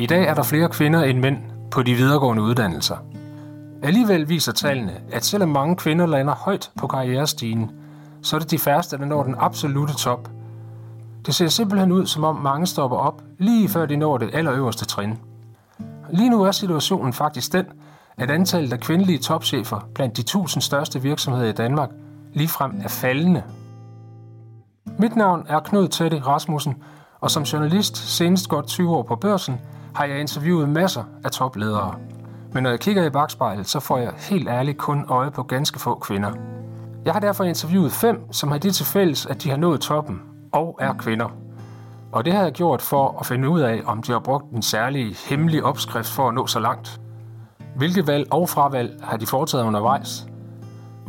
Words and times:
I 0.00 0.06
dag 0.06 0.24
er 0.24 0.34
der 0.34 0.42
flere 0.42 0.68
kvinder 0.68 1.02
end 1.02 1.18
mænd 1.18 1.38
på 1.70 1.82
de 1.82 1.94
videregående 1.94 2.42
uddannelser. 2.42 2.96
Alligevel 3.82 4.28
viser 4.28 4.52
tallene, 4.52 4.92
at 5.12 5.24
selvom 5.24 5.48
mange 5.48 5.76
kvinder 5.76 6.06
lander 6.06 6.34
højt 6.34 6.70
på 6.78 6.86
karrierestigen, 6.86 7.70
så 8.22 8.36
er 8.36 8.40
det 8.40 8.50
de 8.50 8.58
færreste, 8.58 8.98
der 8.98 9.04
når 9.04 9.22
den 9.22 9.34
absolute 9.38 9.92
top. 9.92 10.28
Det 11.26 11.34
ser 11.34 11.48
simpelthen 11.48 11.92
ud, 11.92 12.06
som 12.06 12.24
om 12.24 12.36
mange 12.36 12.66
stopper 12.66 12.96
op, 12.96 13.22
lige 13.38 13.68
før 13.68 13.86
de 13.86 13.96
når 13.96 14.18
det 14.18 14.30
allerøverste 14.32 14.84
trin. 14.84 15.18
Lige 16.10 16.30
nu 16.30 16.42
er 16.42 16.50
situationen 16.50 17.12
faktisk 17.12 17.52
den, 17.52 17.66
at 18.16 18.30
antallet 18.30 18.72
af 18.72 18.80
kvindelige 18.80 19.18
topchefer 19.18 19.88
blandt 19.94 20.16
de 20.16 20.20
1000 20.20 20.62
største 20.62 21.02
virksomheder 21.02 21.48
i 21.48 21.52
Danmark 21.52 21.90
ligefrem 22.32 22.80
er 22.84 22.88
faldende. 22.88 23.42
Mit 24.98 25.16
navn 25.16 25.46
er 25.48 25.60
Knud 25.60 25.88
Tette 25.88 26.18
Rasmussen, 26.26 26.76
og 27.20 27.30
som 27.30 27.42
journalist 27.42 27.96
senest 27.96 28.48
godt 28.48 28.66
20 28.66 28.96
år 28.96 29.02
på 29.02 29.16
børsen, 29.16 29.60
har 29.98 30.04
jeg 30.04 30.20
interviewet 30.20 30.68
masser 30.68 31.04
af 31.24 31.30
topledere. 31.30 31.94
Men 32.52 32.62
når 32.62 32.70
jeg 32.70 32.80
kigger 32.80 33.04
i 33.04 33.10
bagspejlet, 33.10 33.68
så 33.68 33.80
får 33.80 33.98
jeg 33.98 34.12
helt 34.16 34.48
ærligt 34.48 34.78
kun 34.78 35.04
øje 35.08 35.30
på 35.30 35.42
ganske 35.42 35.78
få 35.78 35.94
kvinder. 35.94 36.32
Jeg 37.04 37.12
har 37.12 37.20
derfor 37.20 37.44
interviewet 37.44 37.92
fem, 37.92 38.32
som 38.32 38.50
har 38.50 38.58
det 38.58 38.74
til 38.74 38.86
fælles, 38.86 39.26
at 39.26 39.42
de 39.42 39.50
har 39.50 39.56
nået 39.56 39.80
toppen 39.80 40.20
og 40.52 40.78
er 40.80 40.92
kvinder. 40.92 41.28
Og 42.12 42.24
det 42.24 42.32
har 42.32 42.42
jeg 42.42 42.52
gjort 42.52 42.82
for 42.82 43.16
at 43.20 43.26
finde 43.26 43.48
ud 43.48 43.60
af, 43.60 43.82
om 43.86 44.02
de 44.02 44.12
har 44.12 44.18
brugt 44.18 44.50
en 44.52 44.62
særlig 44.62 45.16
hemmelig 45.28 45.64
opskrift 45.64 46.10
for 46.10 46.28
at 46.28 46.34
nå 46.34 46.46
så 46.46 46.60
langt. 46.60 47.00
Hvilke 47.76 48.06
valg 48.06 48.32
og 48.32 48.48
fravalg 48.48 49.00
har 49.02 49.16
de 49.16 49.26
foretaget 49.26 49.64
undervejs? 49.64 50.26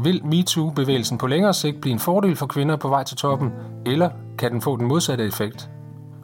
Vil 0.03 0.25
MeToo-bevægelsen 0.25 1.17
på 1.17 1.27
længere 1.27 1.53
sigt 1.53 1.81
blive 1.81 1.93
en 1.93 1.99
fordel 1.99 2.35
for 2.35 2.45
kvinder 2.45 2.75
på 2.75 2.87
vej 2.87 3.03
til 3.03 3.17
toppen, 3.17 3.51
eller 3.85 4.09
kan 4.37 4.51
den 4.51 4.61
få 4.61 4.77
den 4.77 4.87
modsatte 4.87 5.25
effekt? 5.25 5.69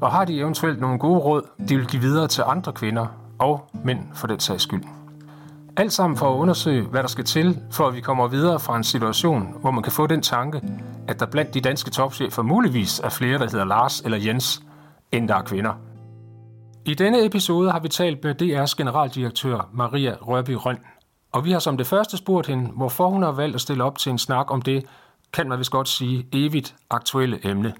Og 0.06 0.12
har 0.12 0.26
de 0.26 0.40
eventuelt 0.40 0.82
nogle 0.82 1.00
gode 1.00 1.20
råd, 1.20 1.42
de 1.70 1.76
vil 1.78 1.88
give 1.88 2.02
videre 2.02 2.28
til 2.28 2.44
andre 2.48 2.74
kvinder 2.74 3.08
og 3.40 3.70
mænd 3.84 4.00
for 4.14 4.28
den 4.28 4.40
sags 4.40 4.64
skyld? 4.64 4.84
Alt 5.78 5.94
sammen 5.94 6.18
for 6.18 6.34
at 6.34 6.38
undersøge, 6.38 6.84
hvad 6.84 7.02
der 7.02 7.08
skal 7.08 7.24
til, 7.24 7.60
for 7.72 7.88
at 7.88 7.96
vi 7.96 8.02
kommer 8.02 8.28
videre 8.28 8.60
fra 8.60 8.78
en 8.78 8.84
situation, 8.84 9.58
hvor 9.62 9.72
man 9.72 9.84
kan 9.84 9.92
få 9.92 10.08
den 10.08 10.22
tanke, 10.22 10.62
at 11.08 11.20
der 11.20 11.26
blandt 11.26 11.54
de 11.54 11.62
danske 11.62 11.92
topchefer 11.92 12.42
muligvis 12.42 13.00
er 13.00 13.10
flere, 13.10 13.38
der 13.38 13.46
hedder 13.46 13.66
Lars 13.66 14.02
eller 14.02 14.18
Jens, 14.18 14.64
end 15.12 15.28
der 15.28 15.36
er 15.36 15.44
kvinder. 15.44 15.74
I 16.86 16.94
denne 16.94 17.26
episode 17.26 17.72
har 17.72 17.80
vi 17.80 17.90
talt 17.90 18.24
med 18.24 18.42
DR's 18.42 18.76
generaldirektør 18.78 19.70
Maria 19.74 20.16
Rørby 20.22 20.52
Røn, 20.60 20.78
og 21.32 21.46
vi 21.46 21.52
har 21.52 21.60
som 21.60 21.78
det 21.78 21.88
første 21.88 22.18
spurgt 22.18 22.48
hende, 22.48 22.72
hvorfor 22.76 23.10
hun 23.10 23.24
har 23.24 23.32
valgt 23.32 23.56
at 23.56 23.62
stille 23.62 23.84
op 23.84 23.98
til 23.98 24.10
en 24.12 24.18
snak 24.18 24.52
om 24.52 24.62
det, 24.62 24.86
kan 25.34 25.50
man 25.50 25.60
vist 25.60 25.72
godt 25.72 25.88
sige, 25.88 26.28
evigt 26.34 26.76
aktuelle 26.90 27.40
emne. 27.44 27.74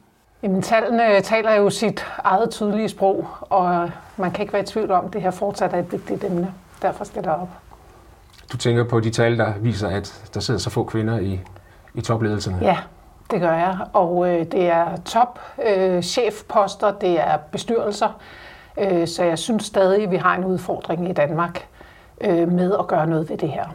Jamen, 0.44 0.62
tallene 0.62 1.22
taler 1.22 1.54
jo 1.54 1.70
sit 1.70 2.06
eget 2.24 2.50
tydelige 2.50 2.90
sprog, 2.90 3.28
og 3.42 3.92
man 4.18 4.32
kan 4.32 4.42
ikke 4.42 4.54
være 4.54 4.62
i 4.62 4.66
tvivl 4.66 4.92
om, 4.92 5.06
at 5.06 5.14
det 5.14 5.22
her 5.22 5.32
fortsat 5.32 5.74
er 5.74 5.78
et 5.80 5.92
vigtigt 5.92 6.24
emne. 6.24 6.54
Derfor 6.82 7.04
stiller 7.04 7.32
jeg 7.32 7.42
op. 7.42 7.50
Du 8.52 8.58
tænker 8.58 8.84
på 8.84 9.00
de 9.00 9.10
tal, 9.10 9.38
der 9.38 9.54
viser, 9.60 9.90
at 9.90 10.30
der 10.34 10.40
sidder 10.40 10.60
så 10.60 10.70
få 10.70 10.84
kvinder 10.84 11.20
i, 11.20 11.40
i 11.94 12.02
topledelserne? 12.02 12.58
Ja, 12.62 12.78
det 13.32 13.42
gør 13.42 13.54
jeg. 13.54 13.78
Og 13.94 14.30
øh, 14.30 14.46
det 14.46 14.70
er 14.70 14.98
top 15.06 15.40
øh, 15.66 16.02
chefposter, 16.02 16.92
det 16.92 17.20
er 17.20 17.38
bestyrelser. 17.52 18.20
Øh, 18.78 19.08
så 19.08 19.24
jeg 19.24 19.40
synes 19.40 19.64
stadig, 19.64 20.04
at 20.04 20.12
vi 20.12 20.16
har 20.16 20.36
en 20.36 20.46
udfordring 20.46 21.10
i 21.10 21.14
Danmark 21.14 21.68
øh, 22.22 22.52
med 22.52 22.76
at 22.80 22.88
gøre 22.88 23.08
noget 23.08 23.30
ved 23.30 23.38
det 23.38 23.50
her. 23.50 23.66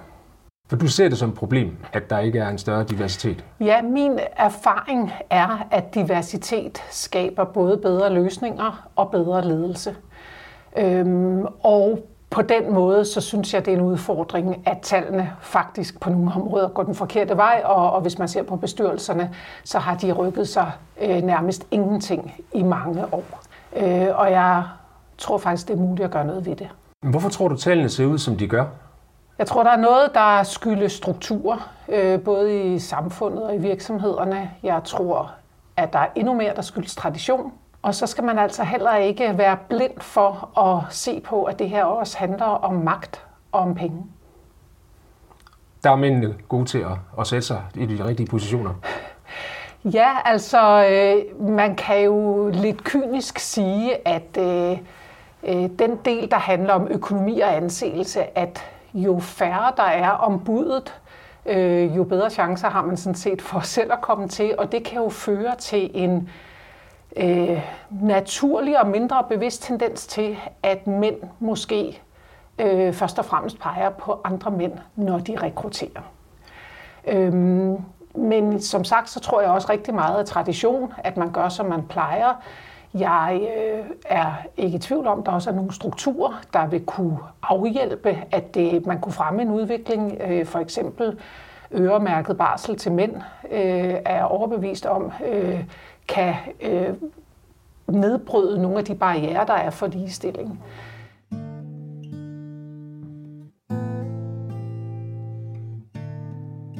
For 0.70 0.76
du 0.76 0.88
ser 0.88 1.08
det 1.08 1.18
som 1.18 1.28
et 1.28 1.34
problem, 1.34 1.76
at 1.92 2.10
der 2.10 2.18
ikke 2.18 2.38
er 2.38 2.48
en 2.48 2.58
større 2.58 2.84
diversitet? 2.84 3.44
Ja, 3.60 3.82
min 3.82 4.18
erfaring 4.36 5.12
er, 5.30 5.66
at 5.70 5.94
diversitet 5.94 6.82
skaber 6.90 7.44
både 7.44 7.76
bedre 7.76 8.12
løsninger 8.12 8.88
og 8.96 9.10
bedre 9.10 9.48
ledelse. 9.48 9.94
Øhm, 10.78 11.46
og 11.62 12.06
på 12.30 12.42
den 12.42 12.72
måde, 12.72 13.04
så 13.04 13.20
synes 13.20 13.54
jeg, 13.54 13.66
det 13.66 13.72
er 13.72 13.76
en 13.76 13.82
udfordring, 13.82 14.62
at 14.66 14.78
tallene 14.82 15.32
faktisk 15.40 16.00
på 16.00 16.10
nogle 16.10 16.32
områder 16.34 16.68
går 16.68 16.82
den 16.82 16.94
forkerte 16.94 17.36
vej, 17.36 17.62
og, 17.64 17.92
og 17.92 18.00
hvis 18.00 18.18
man 18.18 18.28
ser 18.28 18.42
på 18.42 18.56
bestyrelserne, 18.56 19.30
så 19.64 19.78
har 19.78 19.96
de 19.96 20.12
rykket 20.12 20.48
sig 20.48 20.72
øh, 21.02 21.22
nærmest 21.22 21.66
ingenting 21.70 22.34
i 22.54 22.62
mange 22.62 23.04
år. 23.14 23.24
Øh, 23.76 24.06
og 24.14 24.30
jeg 24.30 24.62
tror 25.18 25.38
faktisk, 25.38 25.68
det 25.68 25.74
er 25.74 25.78
muligt 25.78 26.04
at 26.04 26.10
gøre 26.10 26.24
noget 26.24 26.46
ved 26.46 26.56
det. 26.56 26.68
Hvorfor 27.02 27.28
tror 27.28 27.48
du, 27.48 27.56
tallene 27.56 27.88
ser 27.88 28.06
ud, 28.06 28.18
som 28.18 28.36
de 28.36 28.48
gør? 28.48 28.64
Jeg 29.40 29.48
tror, 29.48 29.62
der 29.62 29.70
er 29.70 29.76
noget, 29.76 30.14
der 30.14 30.42
skyldes 30.42 30.92
strukturer, 30.92 31.70
øh, 31.88 32.20
både 32.20 32.74
i 32.74 32.78
samfundet 32.78 33.42
og 33.42 33.54
i 33.54 33.58
virksomhederne. 33.58 34.50
Jeg 34.62 34.80
tror, 34.84 35.30
at 35.76 35.92
der 35.92 35.98
er 35.98 36.06
endnu 36.14 36.34
mere, 36.34 36.54
der 36.54 36.62
skyldes 36.62 36.94
tradition. 36.94 37.52
Og 37.82 37.94
så 37.94 38.06
skal 38.06 38.24
man 38.24 38.38
altså 38.38 38.64
heller 38.64 38.96
ikke 38.96 39.38
være 39.38 39.56
blind 39.68 40.00
for 40.00 40.58
at 40.58 40.94
se 40.94 41.20
på, 41.20 41.44
at 41.44 41.58
det 41.58 41.68
her 41.68 41.84
også 41.84 42.18
handler 42.18 42.44
om 42.44 42.74
magt 42.74 43.24
og 43.52 43.60
om 43.60 43.74
penge. 43.74 44.06
Der 45.84 45.90
er 45.90 45.96
mændene 45.96 46.34
gode 46.48 46.64
til 46.64 46.78
at, 46.78 46.98
at 47.18 47.26
sætte 47.26 47.46
sig 47.46 47.62
i 47.74 47.86
de 47.86 48.04
rigtige 48.04 48.26
positioner. 48.26 48.74
Ja, 49.84 50.16
altså 50.24 50.84
øh, 50.90 51.48
man 51.48 51.76
kan 51.76 52.04
jo 52.04 52.48
lidt 52.48 52.84
kynisk 52.84 53.38
sige, 53.38 54.08
at 54.08 54.36
øh, 54.38 54.78
øh, 55.42 55.70
den 55.78 55.96
del, 56.04 56.30
der 56.30 56.38
handler 56.38 56.74
om 56.74 56.88
økonomi 56.90 57.40
og 57.40 57.56
anseelse, 57.56 58.38
at 58.38 58.64
jo 58.94 59.18
færre 59.18 59.72
der 59.76 59.82
er 59.82 60.10
om 60.10 60.44
budet, 60.44 61.00
øh, 61.46 61.96
jo 61.96 62.04
bedre 62.04 62.30
chancer 62.30 62.68
har 62.70 62.82
man 62.82 62.96
sådan 62.96 63.14
set 63.14 63.42
for 63.42 63.60
selv 63.76 63.92
at 63.92 64.00
komme 64.00 64.28
til, 64.28 64.54
og 64.58 64.72
det 64.72 64.84
kan 64.84 65.02
jo 65.02 65.08
føre 65.08 65.56
til 65.58 65.90
en 65.94 66.28
øh, 67.16 67.62
naturlig 67.90 68.80
og 68.80 68.86
mindre 68.86 69.24
bevidst 69.28 69.62
tendens 69.62 70.06
til, 70.06 70.36
at 70.62 70.86
mænd 70.86 71.16
måske 71.38 72.02
øh, 72.58 72.92
først 72.92 73.18
og 73.18 73.24
fremmest 73.24 73.60
peger 73.60 73.90
på 73.90 74.20
andre 74.24 74.50
mænd, 74.50 74.72
når 74.96 75.18
de 75.18 75.36
rekrutterer. 75.42 76.02
Øhm, 77.06 77.76
men 78.14 78.60
som 78.60 78.84
sagt, 78.84 79.10
så 79.10 79.20
tror 79.20 79.40
jeg 79.40 79.50
også 79.50 79.68
rigtig 79.70 79.94
meget 79.94 80.18
af 80.18 80.26
tradition, 80.26 80.92
at 80.98 81.16
man 81.16 81.32
gør, 81.32 81.48
som 81.48 81.66
man 81.66 81.82
plejer. 81.82 82.42
Jeg 82.94 83.40
øh, 83.56 83.84
er 84.04 84.32
ikke 84.56 84.76
i 84.76 84.78
tvivl 84.78 85.06
om, 85.06 85.18
at 85.18 85.26
der 85.26 85.32
også 85.32 85.50
er 85.50 85.54
nogle 85.54 85.72
strukturer, 85.72 86.40
der 86.52 86.66
vil 86.66 86.84
kunne 86.84 87.18
afhjælpe, 87.42 88.18
at 88.30 88.54
det, 88.54 88.86
man 88.86 89.00
kunne 89.00 89.12
fremme 89.12 89.42
en 89.42 89.50
udvikling. 89.50 90.18
Øh, 90.20 90.46
for 90.46 90.58
eksempel 90.58 91.18
øremærket 91.74 92.38
barsel 92.38 92.76
til 92.76 92.92
mænd 92.92 93.14
øh, 93.50 93.94
er 94.04 94.22
overbevist 94.22 94.86
om, 94.86 95.12
øh, 95.32 95.64
kan 96.08 96.34
øh, 96.60 96.94
nedbryde 97.88 98.62
nogle 98.62 98.78
af 98.78 98.84
de 98.84 98.94
barriere, 98.94 99.46
der 99.46 99.54
er 99.54 99.70
for 99.70 99.86
ligestilling. 99.86 100.62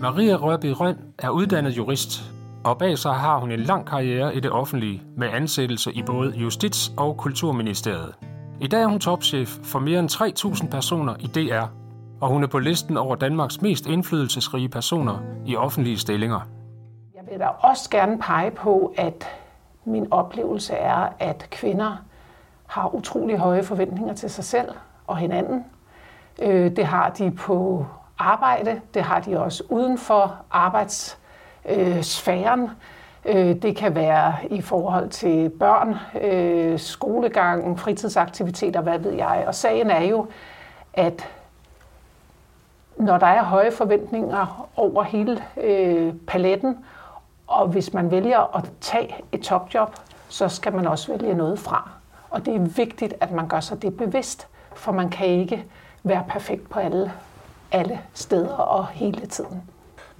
Maria 0.01 0.37
Rørby 0.37 0.67
Røn 0.67 0.97
er 1.19 1.31
uddannet 1.31 1.77
jurist, 1.77 2.33
og 2.65 2.79
bag 2.79 2.99
sig 2.99 3.15
har 3.15 3.39
hun 3.39 3.53
en 3.53 3.61
lang 3.61 3.87
karriere 3.87 4.35
i 4.35 4.41
det 4.41 4.51
offentlige 4.51 5.03
med 5.17 5.29
ansættelse 5.29 5.93
i 5.93 6.03
både 6.03 6.31
Justits- 6.31 6.93
og 6.97 7.17
Kulturministeriet. 7.17 8.15
I 8.61 8.67
dag 8.67 8.83
er 8.83 8.87
hun 8.87 9.01
topchef 9.01 9.49
for 9.63 9.79
mere 9.79 9.99
end 9.99 10.11
3.000 10.65 10.71
personer 10.71 11.15
i 11.21 11.27
DR, 11.27 11.65
og 12.21 12.29
hun 12.29 12.43
er 12.43 12.47
på 12.47 12.59
listen 12.59 12.97
over 12.97 13.17
Danmarks 13.17 13.63
mest 13.63 13.87
indflydelsesrige 13.87 14.69
personer 14.69 15.19
i 15.47 15.57
offentlige 15.57 15.99
stillinger. 15.99 16.41
Jeg 17.15 17.23
vil 17.31 17.39
da 17.41 17.47
også 17.47 17.91
gerne 17.91 18.19
pege 18.19 18.51
på, 18.51 18.95
at 18.97 19.27
min 19.85 20.07
oplevelse 20.11 20.75
er, 20.75 21.09
at 21.19 21.47
kvinder 21.51 21.97
har 22.67 22.95
utrolig 22.95 23.39
høje 23.39 23.63
forventninger 23.63 24.15
til 24.15 24.31
sig 24.31 24.45
selv 24.45 24.69
og 25.07 25.17
hinanden. 25.17 25.65
Øh, 26.43 26.77
det 26.77 26.85
har 26.87 27.11
de 27.11 27.31
på 27.31 27.87
arbejde, 28.19 28.81
det 28.95 29.03
har 29.03 29.21
de 29.21 29.41
også 29.41 29.63
uden 29.69 29.99
for 29.99 30.37
arbejdssfæren. 30.51 31.21
Øh, 31.69 32.05
øh, 33.25 33.63
det 33.63 33.77
kan 33.77 33.95
være 33.95 34.35
i 34.51 34.61
forhold 34.61 35.09
til 35.09 35.49
børn, 35.49 35.97
øh, 36.23 36.79
skolegang, 36.79 37.79
fritidsaktiviteter, 37.79 38.81
hvad 38.81 38.99
ved 38.99 39.13
jeg. 39.13 39.45
Og 39.47 39.55
sagen 39.55 39.91
er 39.91 40.03
jo, 40.03 40.27
at 40.95 41.29
når 42.97 43.19
der 43.19 43.27
er 43.27 43.45
høje 43.45 43.73
forventninger 43.73 44.69
over 44.77 45.03
hele 45.03 45.45
øh, 45.63 46.15
paletten, 46.27 46.79
og 47.47 47.69
hvis 47.69 47.93
man 47.93 48.11
vælger 48.11 48.57
at 48.57 48.71
tage 48.81 49.17
et 49.33 49.41
topjob, 49.41 49.95
så 50.29 50.49
skal 50.49 50.73
man 50.73 50.87
også 50.87 51.13
vælge 51.13 51.35
noget 51.35 51.59
fra. 51.59 51.91
Og 52.31 52.47
det 52.47 52.55
er 52.55 52.61
vigtigt, 52.61 53.15
at 53.21 53.31
man 53.31 53.49
gør 53.49 53.61
sig 53.61 53.83
det 53.83 53.97
bevidst, 53.97 54.49
for 54.75 54.93
man 54.93 55.11
kan 55.11 55.27
ikke 55.27 55.65
være 56.03 56.25
perfekt 56.29 56.71
på 56.71 56.79
alle, 56.79 57.13
alle 57.73 58.01
steder 58.15 58.55
og 58.55 58.87
hele 58.87 59.27
tiden. 59.27 59.63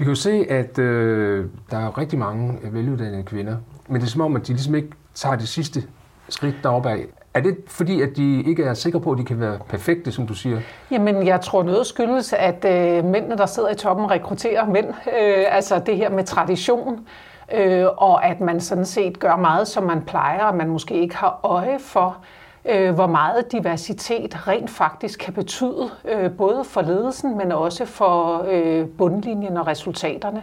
Vi 0.01 0.05
kan 0.05 0.11
jo 0.11 0.21
se, 0.21 0.47
at 0.51 0.79
øh, 0.79 1.47
der 1.71 1.79
er 1.79 1.99
rigtig 1.99 2.19
mange 2.19 2.59
veluddannede 2.63 3.23
kvinder, 3.23 3.57
men 3.89 4.01
det 4.01 4.07
er 4.07 4.11
som 4.11 4.21
om, 4.21 4.37
at 4.37 4.47
de 4.47 4.53
ligesom 4.53 4.75
ikke 4.75 4.89
tager 5.15 5.37
det 5.37 5.49
sidste 5.49 5.83
skridt 6.29 6.55
deroppe 6.63 6.91
af. 6.91 7.05
Er 7.35 7.41
det 7.41 7.57
fordi, 7.67 8.03
at 8.03 8.17
de 8.17 8.43
ikke 8.43 8.65
er 8.65 8.75
sikre 8.75 9.01
på, 9.01 9.13
at 9.13 9.19
de 9.19 9.25
kan 9.25 9.41
være 9.41 9.59
perfekte, 9.69 10.13
som 10.13 10.27
du 10.27 10.35
siger? 10.35 10.61
Jamen, 10.91 11.27
jeg 11.27 11.41
tror 11.41 11.63
noget 11.63 11.87
skyldes, 11.87 12.33
at 12.33 12.65
øh, 12.65 13.05
mændene, 13.05 13.37
der 13.37 13.47
sidder 13.47 13.71
i 13.71 13.75
toppen, 13.75 14.11
rekrutterer 14.11 14.67
mænd. 14.67 14.87
Øh, 14.89 15.45
altså 15.51 15.83
det 15.87 15.97
her 15.97 16.11
med 16.11 16.25
tradition, 16.25 17.07
øh, 17.55 17.87
og 17.97 18.27
at 18.27 18.41
man 18.41 18.61
sådan 18.61 18.85
set 18.85 19.19
gør 19.19 19.37
meget, 19.37 19.69
som 19.69 19.83
man 19.83 20.03
plejer, 20.03 20.45
og 20.45 20.57
man 20.57 20.69
måske 20.69 20.95
ikke 20.95 21.17
har 21.17 21.41
øje 21.43 21.79
for, 21.79 22.07
øh, 22.21 22.40
Øh, 22.65 22.95
hvor 22.95 23.07
meget 23.07 23.53
diversitet 23.53 24.49
rent 24.49 24.71
faktisk 24.71 25.21
kan 25.21 25.35
betyde, 25.35 25.91
øh, 26.05 26.31
både 26.33 26.65
for 26.65 26.83
ledelsen, 26.83 27.39
men 27.39 27.53
også 27.53 27.85
for 27.85 28.45
øh, 28.49 28.89
bundlinjen 28.89 29.57
og 29.57 29.67
resultaterne. 29.67 30.43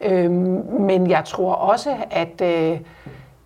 Øh, 0.00 0.30
men 0.80 1.10
jeg 1.10 1.24
tror 1.24 1.54
også, 1.54 1.96
at 2.10 2.40
øh, 2.40 2.80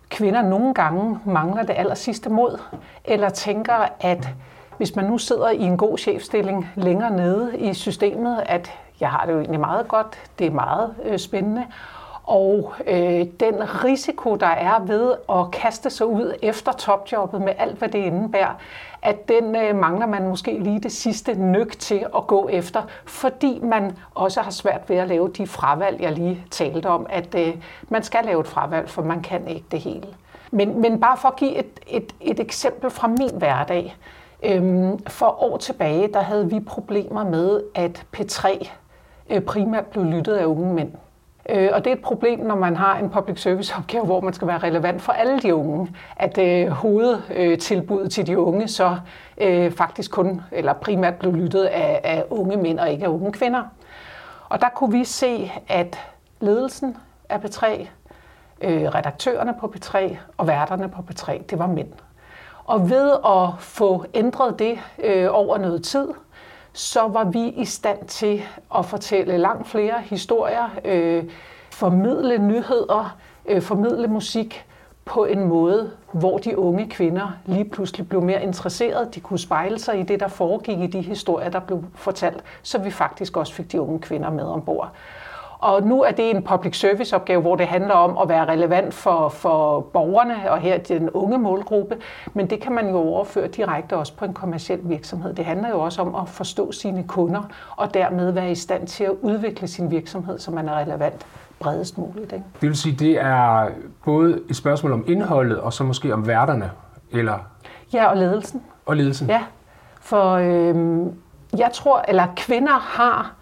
kvinder 0.09 0.41
nogle 0.41 0.73
gange 0.73 1.19
mangler 1.25 1.63
det 1.63 1.75
aller 1.77 1.95
sidste 1.95 2.29
mod, 2.29 2.61
eller 3.05 3.29
tænker, 3.29 3.73
at 3.99 4.29
hvis 4.77 4.95
man 4.95 5.05
nu 5.05 5.17
sidder 5.17 5.49
i 5.49 5.61
en 5.61 5.77
god 5.77 5.97
chefstilling 5.97 6.69
længere 6.75 7.11
nede 7.11 7.57
i 7.57 7.73
systemet, 7.73 8.43
at 8.45 8.71
jeg 8.99 9.09
har 9.09 9.25
det 9.25 9.33
jo 9.33 9.39
egentlig 9.39 9.59
meget 9.59 9.87
godt, 9.87 10.19
det 10.39 10.47
er 10.47 10.51
meget 10.51 10.95
øh, 11.03 11.19
spændende, 11.19 11.65
og 12.29 12.73
øh, 12.87 13.25
den 13.39 13.83
risiko, 13.83 14.35
der 14.35 14.47
er 14.47 14.79
ved 14.79 15.13
at 15.29 15.51
kaste 15.51 15.89
sig 15.89 16.07
ud 16.07 16.33
efter 16.41 16.71
topjobbet 16.71 17.41
med 17.41 17.53
alt, 17.57 17.77
hvad 17.77 17.89
det 17.89 17.99
indebærer, 17.99 18.53
at 19.01 19.29
den 19.29 19.55
øh, 19.55 19.75
mangler 19.75 20.05
man 20.05 20.27
måske 20.27 20.59
lige 20.59 20.79
det 20.79 20.91
sidste 20.91 21.33
nøg 21.33 21.71
til 21.71 22.05
at 22.15 22.27
gå 22.27 22.49
efter, 22.51 22.81
fordi 23.05 23.59
man 23.63 23.97
også 24.15 24.41
har 24.41 24.51
svært 24.51 24.89
ved 24.89 24.97
at 24.97 25.07
lave 25.07 25.29
de 25.29 25.47
fravalg, 25.47 26.01
jeg 26.01 26.11
lige 26.11 26.43
talte 26.51 26.87
om, 26.87 27.05
at 27.09 27.35
øh, 27.35 27.55
man 27.89 28.03
skal 28.03 28.25
lave 28.25 28.41
et 28.41 28.47
fravalg, 28.47 28.89
for 28.89 29.01
man 29.03 29.21
kan 29.21 29.47
ikke 29.47 29.65
det 29.71 29.79
hele. 29.79 30.07
Men, 30.51 30.81
men 30.81 30.99
bare 30.99 31.17
for 31.17 31.27
at 31.27 31.35
give 31.35 31.55
et, 31.55 31.79
et, 31.87 32.15
et 32.21 32.39
eksempel 32.39 32.89
fra 32.89 33.07
min 33.07 33.37
hverdag. 33.37 33.95
Øhm, 34.43 34.99
for 35.07 35.43
år 35.43 35.57
tilbage, 35.57 36.07
der 36.13 36.21
havde 36.21 36.49
vi 36.49 36.59
problemer 36.59 37.23
med, 37.23 37.61
at 37.75 38.05
P3 38.17 38.69
øh, 39.29 39.41
primært 39.41 39.85
blev 39.85 40.05
lyttet 40.05 40.35
af 40.35 40.45
unge 40.45 40.73
mænd. 40.73 40.91
Øh, 41.51 41.69
og 41.73 41.85
det 41.85 41.91
er 41.91 41.95
et 41.95 42.01
problem, 42.01 42.39
når 42.39 42.55
man 42.55 42.75
har 42.75 42.97
en 42.97 43.09
public 43.09 43.41
service 43.41 43.75
opgave, 43.77 44.05
hvor 44.05 44.21
man 44.21 44.33
skal 44.33 44.47
være 44.47 44.57
relevant 44.57 45.01
for 45.01 45.11
alle 45.11 45.39
de 45.39 45.55
unge, 45.55 45.95
at 46.15 46.37
øh, 46.37 46.67
hovedtilbuddet 46.67 48.11
til 48.11 48.27
de 48.27 48.39
unge 48.39 48.67
så 48.67 48.97
øh, 49.37 49.71
faktisk 49.71 50.11
kun, 50.11 50.41
eller 50.51 50.73
primært 50.73 51.15
blev 51.15 51.33
lyttet 51.33 51.63
af, 51.63 52.01
af 52.03 52.23
unge 52.29 52.57
mænd 52.57 52.79
og 52.79 52.89
ikke 52.89 53.05
af 53.05 53.09
unge 53.09 53.31
kvinder. 53.31 53.63
Og 54.49 54.61
der 54.61 54.69
kunne 54.69 54.91
vi 54.91 55.03
se, 55.03 55.51
at 55.67 55.99
ledelsen 56.39 56.97
af 57.29 57.37
P3, 57.37 57.87
øh, 58.61 58.83
redaktørerne 58.83 59.55
på 59.59 59.73
P3 59.75 60.15
og 60.37 60.47
værterne 60.47 60.89
på 60.89 61.03
P3, 61.11 61.43
det 61.49 61.59
var 61.59 61.67
mænd. 61.67 61.91
Og 62.65 62.89
ved 62.89 63.11
at 63.25 63.49
få 63.59 64.05
ændret 64.13 64.59
det 64.59 64.79
øh, 65.03 65.27
over 65.31 65.57
noget 65.57 65.83
tid, 65.83 66.07
så 66.79 67.07
var 67.07 67.23
vi 67.23 67.47
i 67.47 67.65
stand 67.65 68.05
til 68.07 68.41
at 68.77 68.85
fortælle 68.85 69.37
langt 69.37 69.67
flere 69.67 70.01
historier, 70.01 70.69
øh, 70.85 71.23
formidle 71.71 72.37
nyheder, 72.37 73.17
øh, 73.45 73.61
formidle 73.61 74.07
musik 74.07 74.65
på 75.05 75.25
en 75.25 75.43
måde, 75.43 75.91
hvor 76.11 76.37
de 76.37 76.57
unge 76.57 76.89
kvinder 76.89 77.37
lige 77.45 77.65
pludselig 77.65 78.09
blev 78.09 78.21
mere 78.21 78.43
interesserede. 78.43 79.09
De 79.15 79.19
kunne 79.19 79.39
spejle 79.39 79.79
sig 79.79 79.99
i 79.99 80.03
det, 80.03 80.19
der 80.19 80.27
foregik 80.27 80.79
i 80.79 80.87
de 80.87 81.01
historier, 81.01 81.49
der 81.49 81.59
blev 81.59 81.83
fortalt, 81.95 82.43
så 82.63 82.77
vi 82.77 82.91
faktisk 82.91 83.37
også 83.37 83.53
fik 83.53 83.71
de 83.71 83.81
unge 83.81 83.99
kvinder 83.99 84.29
med 84.29 84.43
ombord. 84.43 84.91
Og 85.59 85.83
nu 85.83 86.03
er 86.03 86.11
det 86.11 86.29
en 86.29 86.43
public 86.43 86.79
service 86.79 87.15
opgave, 87.15 87.41
hvor 87.41 87.55
det 87.55 87.67
handler 87.67 87.93
om 87.93 88.17
at 88.17 88.29
være 88.29 88.45
relevant 88.45 88.93
for, 88.93 89.29
for 89.29 89.79
borgerne, 89.79 90.51
og 90.51 90.57
her 90.57 90.77
den 90.77 91.09
unge 91.09 91.37
målgruppe, 91.37 91.97
men 92.33 92.49
det 92.49 92.61
kan 92.61 92.71
man 92.71 92.89
jo 92.89 92.97
overføre 92.97 93.47
direkte 93.47 93.97
også 93.97 94.13
på 94.13 94.25
en 94.25 94.33
kommersiel 94.33 94.79
virksomhed. 94.83 95.33
Det 95.33 95.45
handler 95.45 95.69
jo 95.69 95.79
også 95.79 96.01
om 96.01 96.15
at 96.15 96.29
forstå 96.29 96.71
sine 96.71 97.03
kunder, 97.07 97.41
og 97.75 97.93
dermed 97.93 98.31
være 98.31 98.51
i 98.51 98.55
stand 98.55 98.87
til 98.87 99.03
at 99.03 99.13
udvikle 99.21 99.67
sin 99.67 99.91
virksomhed, 99.91 100.39
så 100.39 100.51
man 100.51 100.69
er 100.69 100.77
relevant 100.77 101.25
bredest 101.59 101.97
muligt. 101.97 102.33
Ikke? 102.33 102.45
Det 102.61 102.69
vil 102.69 102.77
sige, 102.77 102.95
det 102.95 103.21
er 103.21 103.69
både 104.05 104.41
et 104.49 104.55
spørgsmål 104.55 104.91
om 104.91 105.03
indholdet, 105.07 105.59
og 105.59 105.73
så 105.73 105.83
måske 105.83 106.13
om 106.13 106.27
værterne, 106.27 106.71
eller? 107.11 107.37
Ja, 107.93 108.05
og 108.05 108.17
ledelsen. 108.17 108.61
Og 108.85 108.95
ledelsen. 108.95 109.27
Ja, 109.27 109.43
for 110.01 110.33
øhm, 110.33 111.13
jeg 111.57 111.69
tror, 111.73 112.05
eller 112.07 112.27
kvinder 112.35 112.79
har 112.79 113.33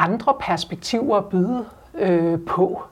andre 0.00 0.34
perspektiver 0.40 1.16
at 1.16 1.24
byde 1.24 1.64
øh, 1.94 2.38
på. 2.46 2.82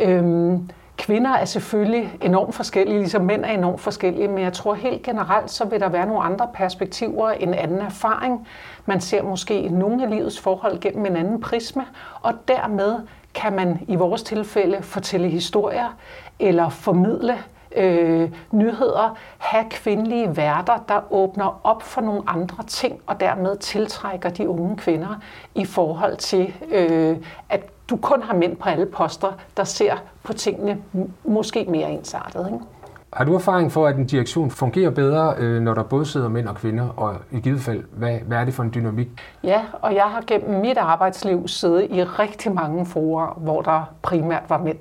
Øhm, 0.00 0.70
kvinder 0.96 1.30
er 1.30 1.44
selvfølgelig 1.44 2.12
enormt 2.20 2.54
forskellige, 2.54 2.98
ligesom 2.98 3.22
mænd 3.22 3.44
er 3.44 3.48
enormt 3.48 3.80
forskellige, 3.80 4.28
men 4.28 4.38
jeg 4.38 4.52
tror 4.52 4.74
helt 4.74 5.02
generelt, 5.02 5.50
så 5.50 5.64
vil 5.64 5.80
der 5.80 5.88
være 5.88 6.06
nogle 6.06 6.22
andre 6.22 6.48
perspektiver, 6.54 7.30
en 7.30 7.54
anden 7.54 7.78
erfaring. 7.78 8.48
Man 8.86 9.00
ser 9.00 9.22
måske 9.22 9.68
nogle 9.68 10.04
af 10.04 10.10
livets 10.10 10.40
forhold 10.40 10.80
gennem 10.80 11.06
en 11.06 11.16
anden 11.16 11.40
prisme, 11.40 11.84
og 12.22 12.32
dermed 12.48 12.96
kan 13.34 13.52
man 13.52 13.80
i 13.88 13.96
vores 13.96 14.22
tilfælde 14.22 14.82
fortælle 14.82 15.28
historier 15.28 15.96
eller 16.38 16.68
formidle 16.68 17.38
øh, 17.76 18.30
nyheder, 18.50 19.16
have 19.38 19.64
kvindelige 19.70 20.36
værter, 20.36 20.84
der 20.88 21.12
åbner 21.12 21.60
op 21.64 21.82
for 21.82 22.00
nogle 22.00 22.22
andre 22.26 22.64
ting, 22.64 23.00
og 23.06 23.20
dermed 23.20 23.56
tiltrækker 23.56 24.28
de 24.30 24.48
unge 24.48 24.76
kvinder 24.76 25.20
i 25.54 25.64
forhold 25.64 26.16
til, 26.16 26.54
øh, 26.70 27.16
at 27.48 27.60
du 27.90 27.96
kun 27.96 28.22
har 28.22 28.34
mænd 28.34 28.56
på 28.56 28.68
alle 28.68 28.86
poster, 28.86 29.32
der 29.56 29.64
ser 29.64 29.96
på 30.22 30.32
tingene 30.32 30.78
måske 31.24 31.66
mere 31.68 31.90
ensartet. 31.90 32.46
Ikke? 32.46 32.64
Har 33.12 33.24
du 33.24 33.34
erfaring 33.34 33.72
for, 33.72 33.86
at 33.86 33.96
en 33.96 34.06
direktion 34.06 34.50
fungerer 34.50 34.90
bedre, 34.90 35.34
øh, 35.38 35.62
når 35.62 35.74
der 35.74 35.82
både 35.82 36.06
sidder 36.06 36.28
mænd 36.28 36.48
og 36.48 36.54
kvinder, 36.54 36.88
og 36.96 37.14
i 37.30 37.40
givet 37.40 37.60
fald, 37.60 37.84
hvad, 37.92 38.18
hvad 38.26 38.38
er 38.38 38.44
det 38.44 38.54
for 38.54 38.62
en 38.62 38.72
dynamik? 38.74 39.08
Ja, 39.44 39.62
og 39.82 39.94
jeg 39.94 40.04
har 40.04 40.22
gennem 40.26 40.60
mit 40.60 40.78
arbejdsliv 40.78 41.48
siddet 41.48 41.90
i 41.90 42.04
rigtig 42.04 42.52
mange 42.52 42.86
forer, 42.86 43.34
hvor 43.36 43.62
der 43.62 43.82
primært 44.02 44.42
var 44.48 44.58
mænd. 44.58 44.78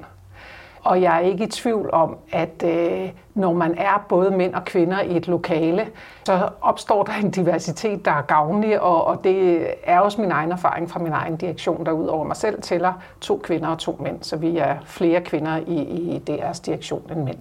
Og 0.84 1.02
jeg 1.02 1.16
er 1.16 1.20
ikke 1.20 1.44
i 1.44 1.48
tvivl 1.48 1.90
om, 1.94 2.18
at 2.32 2.64
øh, 2.66 3.10
når 3.34 3.54
man 3.54 3.78
er 3.78 4.06
både 4.10 4.32
mænd 4.32 4.54
og 4.54 4.66
kvinder 4.66 5.02
i 5.02 5.18
et 5.18 5.28
lokale, 5.28 5.88
så 6.26 6.50
opstår 6.62 7.04
der 7.04 7.14
en 7.14 7.32
diversitet, 7.32 8.06
der 8.06 8.12
er 8.12 8.22
gavnlig, 8.22 8.82
og, 8.82 9.06
og 9.06 9.24
det 9.24 9.68
er 9.84 10.00
også 10.00 10.22
min 10.22 10.32
egen 10.32 10.52
erfaring 10.52 10.90
fra 10.90 11.00
min 11.00 11.12
egen 11.12 11.38
direktion, 11.38 11.86
der 11.86 11.92
udover 11.92 12.24
mig 12.24 12.36
selv 12.36 12.62
tæller 12.62 12.94
to 13.22 13.40
kvinder 13.44 13.68
og 13.68 13.80
to 13.80 13.98
mænd, 14.00 14.24
så 14.24 14.38
vi 14.38 14.58
er 14.58 14.76
flere 14.86 15.22
kvinder 15.22 15.58
i, 15.58 15.82
i 15.82 16.20
deres 16.28 16.60
direktion 16.60 17.12
end 17.12 17.24
mænd. 17.24 17.40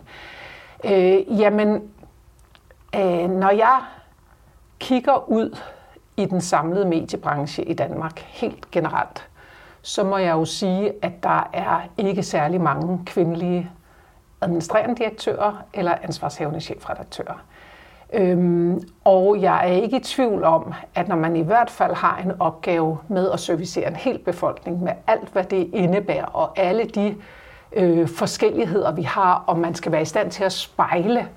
Øh, 0.85 1.41
jamen, 1.41 1.83
øh, 2.97 3.31
når 3.31 3.51
jeg 3.51 3.81
kigger 4.79 5.31
ud 5.31 5.59
i 6.17 6.25
den 6.25 6.41
samlede 6.41 6.85
mediebranche 6.85 7.65
i 7.65 7.75
Danmark 7.75 8.19
helt 8.19 8.71
generelt, 8.71 9.30
så 9.83 10.05
må 10.05 10.17
jeg 10.17 10.33
jo 10.33 10.45
sige, 10.45 10.93
at 11.03 11.23
der 11.23 11.51
er 11.53 11.81
ikke 11.99 12.23
særlig 12.23 12.61
mange 12.61 13.01
kvindelige 13.07 13.71
administrerende 14.41 14.95
direktører 14.95 15.65
eller 15.75 15.95
ansvarshævende 16.03 16.61
chefredaktører. 16.61 17.45
Øhm, 18.13 18.83
og 19.05 19.41
jeg 19.41 19.69
er 19.69 19.73
ikke 19.73 19.97
i 19.97 20.01
tvivl 20.01 20.45
om, 20.45 20.75
at 20.95 21.09
når 21.09 21.17
man 21.17 21.37
i 21.37 21.43
hvert 21.43 21.71
fald 21.71 21.95
har 21.95 22.19
en 22.25 22.33
opgave 22.41 22.99
med 23.09 23.31
at 23.31 23.41
servicere 23.41 23.89
en 23.89 23.97
hel 23.97 24.19
befolkning 24.19 24.83
med 24.83 24.93
alt, 25.07 25.29
hvad 25.33 25.45
det 25.45 25.71
indebærer, 25.73 26.27
og 26.27 26.59
alle 26.59 26.85
de 26.85 27.17
øh, 27.73 28.09
forskelligheder, 28.09 28.93
vi 28.93 29.03
har, 29.03 29.45
og 29.47 29.59
man 29.59 29.75
skal 29.75 29.93
være 29.93 30.03
i 30.03 30.05
stand 30.05 30.31
til 30.31 30.45
at 30.45 30.53
spejle 30.53 31.29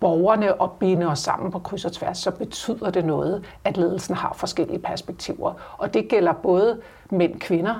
borgerne 0.00 0.60
og 0.60 0.72
binde 0.72 1.06
os 1.06 1.18
sammen 1.18 1.50
på 1.50 1.58
kryds 1.58 1.84
og 1.84 1.92
tværs, 1.92 2.18
så 2.18 2.30
betyder 2.30 2.90
det 2.90 3.04
noget, 3.04 3.44
at 3.64 3.76
ledelsen 3.76 4.14
har 4.14 4.32
forskellige 4.32 4.78
perspektiver. 4.78 5.52
Og 5.78 5.94
det 5.94 6.08
gælder 6.08 6.32
både 6.32 6.80
mænd 7.10 7.34
og 7.34 7.40
kvinder. 7.40 7.74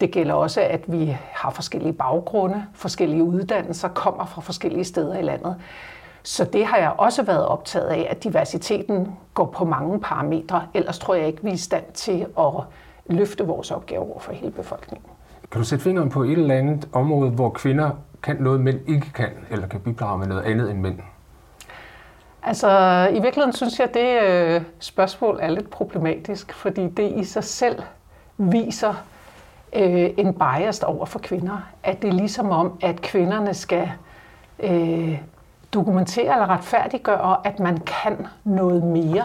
Det 0.00 0.10
gælder 0.10 0.34
også, 0.34 0.60
at 0.60 0.80
vi 0.86 1.16
har 1.32 1.50
forskellige 1.50 1.92
baggrunde, 1.92 2.64
forskellige 2.74 3.22
uddannelser, 3.22 3.88
kommer 3.88 4.24
fra 4.26 4.40
forskellige 4.40 4.84
steder 4.84 5.18
i 5.18 5.22
landet. 5.22 5.56
Så 6.22 6.44
det 6.44 6.66
har 6.66 6.76
jeg 6.76 6.92
også 6.98 7.22
været 7.22 7.46
optaget 7.46 7.86
af, 7.86 8.06
at 8.10 8.24
diversiteten 8.24 9.18
går 9.34 9.46
på 9.46 9.64
mange 9.64 10.00
parametre. 10.00 10.66
Ellers 10.74 10.98
tror 10.98 11.14
jeg 11.14 11.26
ikke, 11.26 11.42
vi 11.42 11.48
er 11.48 11.54
i 11.54 11.56
stand 11.56 11.84
til 11.94 12.26
at 12.38 12.52
løfte 13.06 13.46
vores 13.46 13.70
opgave 13.70 14.02
over 14.02 14.18
for 14.20 14.32
hele 14.32 14.50
befolkningen. 14.50 15.10
Kan 15.50 15.60
du 15.60 15.64
sætte 15.64 15.84
fingeren 15.84 16.10
på 16.10 16.22
et 16.22 16.32
eller 16.32 16.54
andet 16.54 16.88
område, 16.92 17.30
hvor 17.30 17.50
kvinder 17.50 17.90
kan 18.22 18.36
noget, 18.36 18.60
mænd 18.60 18.78
ikke 18.88 19.12
kan, 19.14 19.30
eller 19.50 19.68
kan 19.68 19.80
bidrage 19.80 20.18
med 20.18 20.26
noget 20.26 20.42
andet 20.42 20.70
end 20.70 20.80
mænd? 20.80 20.98
Altså, 22.42 22.68
i 23.10 23.20
virkeligheden 23.20 23.52
synes 23.52 23.78
jeg, 23.78 23.88
at 23.88 23.94
det 23.94 24.22
øh, 24.22 24.62
spørgsmål 24.78 25.38
er 25.42 25.50
lidt 25.50 25.70
problematisk, 25.70 26.52
fordi 26.52 26.88
det 26.88 27.12
i 27.16 27.24
sig 27.24 27.44
selv 27.44 27.82
viser 28.38 28.94
øh, 29.72 30.10
en 30.16 30.34
bias 30.34 30.82
over 30.82 31.06
for 31.06 31.18
kvinder. 31.18 31.68
At 31.82 32.02
det 32.02 32.08
er 32.08 32.12
ligesom 32.12 32.50
om, 32.50 32.78
at 32.82 33.02
kvinderne 33.02 33.54
skal 33.54 33.90
øh, 34.60 35.18
dokumentere 35.74 36.32
eller 36.32 36.50
retfærdiggøre, 36.50 37.36
at 37.44 37.60
man 37.60 37.78
kan 37.78 38.26
noget 38.44 38.82
mere, 38.84 39.24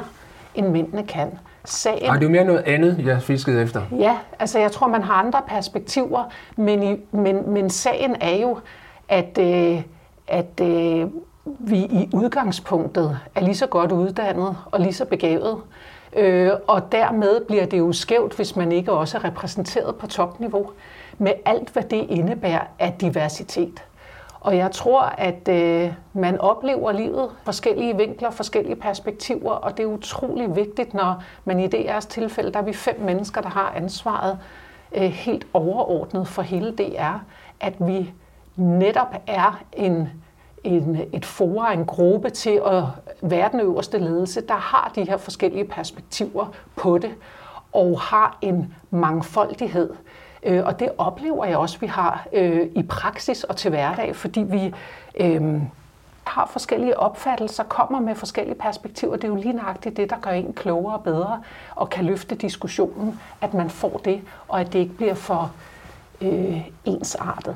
end 0.55 0.67
mændene 0.67 1.03
kan. 1.03 1.39
Sagen, 1.65 2.05
Ej, 2.05 2.13
det 2.13 2.23
er 2.23 2.27
jo 2.27 2.31
mere 2.31 2.45
noget 2.45 2.62
andet, 2.62 3.05
jeg 3.05 3.21
fiskede 3.21 3.62
efter. 3.62 3.81
Ja, 4.00 4.17
altså 4.39 4.59
jeg 4.59 4.71
tror, 4.71 4.88
man 4.88 5.03
har 5.03 5.13
andre 5.13 5.41
perspektiver, 5.47 6.23
men, 6.55 6.83
i, 6.83 6.97
men, 7.12 7.53
men 7.53 7.69
sagen 7.69 8.15
er 8.21 8.35
jo, 8.35 8.59
at, 9.09 9.38
øh, 9.38 9.81
at 10.27 10.62
øh, 10.62 11.07
vi 11.45 11.77
i 11.77 12.09
udgangspunktet 12.13 13.19
er 13.35 13.41
lige 13.41 13.55
så 13.55 13.67
godt 13.67 13.91
uddannet 13.91 14.57
og 14.65 14.79
lige 14.79 14.93
så 14.93 15.05
begavet. 15.05 15.57
Øh, 16.15 16.51
og 16.67 16.91
dermed 16.91 17.46
bliver 17.46 17.65
det 17.65 17.79
jo 17.79 17.91
skævt, 17.91 18.36
hvis 18.36 18.55
man 18.55 18.72
ikke 18.72 18.91
også 18.91 19.17
er 19.17 19.24
repræsenteret 19.24 19.96
på 19.96 20.08
topniveau 20.08 20.70
med 21.17 21.32
alt, 21.46 21.70
hvad 21.70 21.84
det 21.84 22.05
indebærer 22.10 22.63
af 22.79 22.93
diversitet. 23.01 23.84
Og 24.43 24.58
jeg 24.58 24.72
tror, 24.72 25.01
at 25.01 25.48
øh, 25.48 25.93
man 26.13 26.41
oplever 26.41 26.91
livet 26.91 27.29
forskellige 27.43 27.98
vinkler, 27.98 28.32
forskellige 28.32 28.75
perspektiver, 28.75 29.51
og 29.51 29.77
det 29.77 29.84
er 29.84 29.88
utrolig 29.88 30.55
vigtigt, 30.55 30.93
når 30.93 31.24
man 31.46 31.60
i 31.60 31.67
DR's 31.67 32.08
tilfælde, 32.08 32.51
der 32.53 32.60
er 32.60 32.63
vi 32.63 32.74
fem 32.74 33.00
mennesker, 33.01 33.41
der 33.41 33.50
har 33.50 33.74
ansvaret 33.75 34.39
øh, 34.96 35.01
helt 35.01 35.48
overordnet 35.53 36.27
for 36.27 36.41
hele 36.41 36.72
DR, 36.72 37.15
at 37.60 37.74
vi 37.79 38.13
netop 38.55 39.15
er 39.27 39.63
en, 39.74 40.10
en, 40.63 41.01
et 41.13 41.25
fora, 41.25 41.74
en 41.74 41.86
gruppe 41.86 42.29
til 42.29 42.62
at 42.65 42.84
være 43.22 43.50
den 43.51 43.60
øverste 43.60 43.98
ledelse, 43.98 44.41
der 44.41 44.55
har 44.55 44.91
de 44.96 45.03
her 45.03 45.17
forskellige 45.17 45.65
perspektiver 45.65 46.53
på 46.75 46.98
det, 46.98 47.12
og 47.72 48.00
har 48.00 48.38
en 48.41 48.74
mangfoldighed. 48.91 49.89
Øh, 50.43 50.65
og 50.65 50.79
det 50.79 50.89
oplever 50.98 51.46
jeg 51.46 51.58
også, 51.58 51.79
vi 51.79 51.88
har 51.88 52.27
øh, 52.34 52.67
i 52.75 52.84
praksis 52.84 53.43
og 53.43 53.55
til 53.55 53.70
hverdag, 53.70 54.15
fordi 54.15 54.39
vi 54.39 54.74
øh, 55.20 55.62
har 56.24 56.50
forskellige 56.51 57.00
opfattelser, 57.00 57.63
kommer 57.63 58.00
med 58.00 58.15
forskellige 58.15 58.55
perspektiver. 58.55 59.15
Det 59.15 59.24
er 59.24 59.27
jo 59.27 59.36
lige 59.36 59.53
nøjagtigt 59.53 59.98
det, 59.98 60.10
der 60.10 60.15
gør 60.22 60.32
en 60.32 60.53
klogere 60.53 60.93
og 60.96 61.03
bedre, 61.03 61.41
og 61.75 61.89
kan 61.89 62.05
løfte 62.05 62.36
diskussionen, 62.36 63.20
at 63.41 63.53
man 63.53 63.70
får 63.70 64.01
det, 64.05 64.22
og 64.48 64.62
at 64.62 64.74
det 64.74 64.79
ikke 64.79 64.93
bliver 64.93 65.13
for 65.13 65.51
øh, 66.22 66.67
ensartet. 66.86 67.55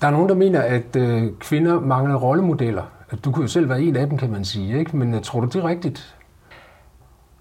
Der 0.00 0.06
er 0.06 0.10
nogen, 0.10 0.28
der 0.28 0.34
mener, 0.34 0.62
at 0.62 0.96
øh, 0.96 1.22
kvinder 1.40 1.80
mangler 1.80 2.14
rollemodeller. 2.14 2.82
At 3.10 3.24
du 3.24 3.32
kunne 3.32 3.42
jo 3.42 3.48
selv 3.48 3.68
være 3.68 3.80
en 3.80 3.96
af 3.96 4.06
dem, 4.06 4.18
kan 4.18 4.30
man 4.30 4.44
sige. 4.44 4.78
Ikke? 4.78 4.96
Men 4.96 5.14
jeg 5.14 5.22
tror 5.22 5.40
du, 5.40 5.46
det 5.46 5.56
er 5.56 5.68
rigtigt? 5.68 6.16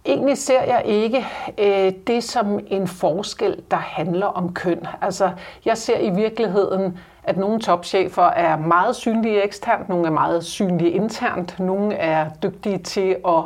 Egentlig 0.06 0.38
ser 0.38 0.64
jeg 0.64 0.82
ikke 0.86 1.26
øh, 1.58 1.94
det 2.08 2.24
som 2.24 2.60
en 2.68 2.88
forskel, 2.88 3.62
der 3.72 3.78
handler 3.78 4.26
om 4.26 4.54
køn. 4.54 4.88
Altså, 5.02 5.32
jeg 5.66 5.78
ser 5.78 6.00
i 6.00 6.10
virkeligheden, 6.10 6.98
at 7.24 7.38
nogle 7.38 7.60
topchefer 7.60 8.24
er 8.24 8.58
meget 8.58 8.96
synlige 8.96 9.44
eksternt, 9.44 9.90
nogle 9.90 10.08
er 10.08 10.12
meget 10.12 10.44
synlige 10.44 10.92
internt, 10.92 11.60
nogle 11.60 11.96
er 11.96 12.30
dygtige 12.44 12.78
til 12.78 13.16
at 13.28 13.44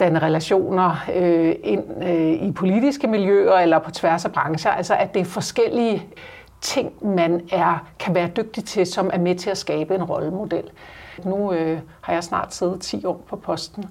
danne 0.00 0.18
relationer 0.18 1.04
øh, 1.14 1.54
ind 1.62 1.84
øh, 2.04 2.48
i 2.48 2.52
politiske 2.52 3.06
miljøer 3.06 3.54
eller 3.54 3.78
på 3.78 3.90
tværs 3.90 4.24
af 4.24 4.32
brancher. 4.32 4.70
Altså, 4.70 4.94
at 4.94 5.14
det 5.14 5.20
er 5.20 5.24
forskellige 5.24 6.06
ting, 6.60 7.06
man 7.06 7.48
er, 7.52 7.86
kan 7.98 8.14
være 8.14 8.28
dygtig 8.36 8.64
til, 8.64 8.86
som 8.86 9.10
er 9.12 9.18
med 9.18 9.34
til 9.34 9.50
at 9.50 9.58
skabe 9.58 9.94
en 9.94 10.02
rollemodel. 10.02 10.70
Nu 11.24 11.52
øh, 11.52 11.80
har 12.00 12.12
jeg 12.12 12.24
snart 12.24 12.54
siddet 12.54 12.80
10 12.80 13.04
år 13.04 13.20
på 13.28 13.36
posten 13.36 13.84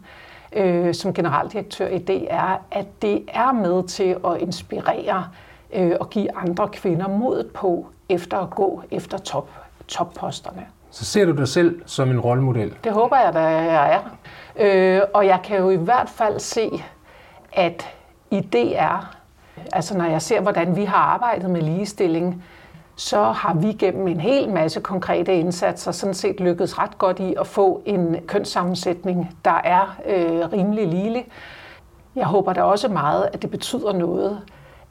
øh, 0.54 0.94
som 0.94 1.14
generaldirektør 1.14 1.88
i 1.88 1.98
DR, 1.98 2.56
at 2.72 2.86
det 3.02 3.26
er 3.28 3.52
med 3.52 3.88
til 3.88 4.18
at 4.26 4.38
inspirere 4.40 5.28
øh, 5.74 5.92
og 6.00 6.10
give 6.10 6.38
andre 6.38 6.68
kvinder 6.68 7.08
modet 7.08 7.48
på 7.54 7.88
efter 8.10 8.38
at 8.38 8.50
gå 8.50 8.82
efter 8.92 9.18
top, 9.18 9.50
topposterne. 9.88 10.66
Så 10.92 11.06
ser 11.06 11.26
du 11.26 11.32
dig 11.32 11.48
selv 11.48 11.82
som 11.86 12.10
en 12.10 12.20
rollemodel? 12.20 12.74
Det 12.84 12.92
håber 12.92 13.18
jeg, 13.18 13.28
at 13.28 13.64
jeg 13.74 13.94
er. 13.94 14.02
Øh, 14.60 15.02
og 15.14 15.26
jeg 15.26 15.40
kan 15.44 15.58
jo 15.58 15.70
i 15.70 15.76
hvert 15.76 16.10
fald 16.10 16.40
se, 16.40 16.84
at 17.54 17.88
i 18.32 18.42
DR, 18.42 19.14
altså 19.74 19.98
når 19.98 20.06
jeg 20.06 20.22
ser, 20.22 20.42
hvordan 20.42 20.76
vi 20.76 20.86
har 20.86 20.98
arbejdet 20.98 21.50
med 21.50 21.62
ligestilling, 21.62 22.44
så 22.98 23.24
har 23.24 23.54
vi 23.54 23.74
gennem 23.74 24.08
en 24.08 24.20
hel 24.20 24.50
masse 24.50 24.80
konkrete 24.80 25.36
indsatser 25.36 25.92
sådan 25.92 26.14
set 26.14 26.40
lykkedes 26.40 26.80
ret 26.80 26.98
godt 26.98 27.20
i 27.20 27.36
at 27.40 27.48
få 27.48 27.82
en 27.86 28.16
kønssammensætning, 28.28 29.38
der 29.46 29.62
er 29.64 29.98
øh, 30.06 30.52
rimelig 30.54 30.88
ligelig. 30.88 31.28
Jeg 32.16 32.26
håber 32.26 32.54
da 32.54 32.64
også 32.64 32.88
meget, 32.88 33.30
at 33.34 33.42
det 33.42 33.52
betyder 33.52 33.94
noget, 33.94 34.42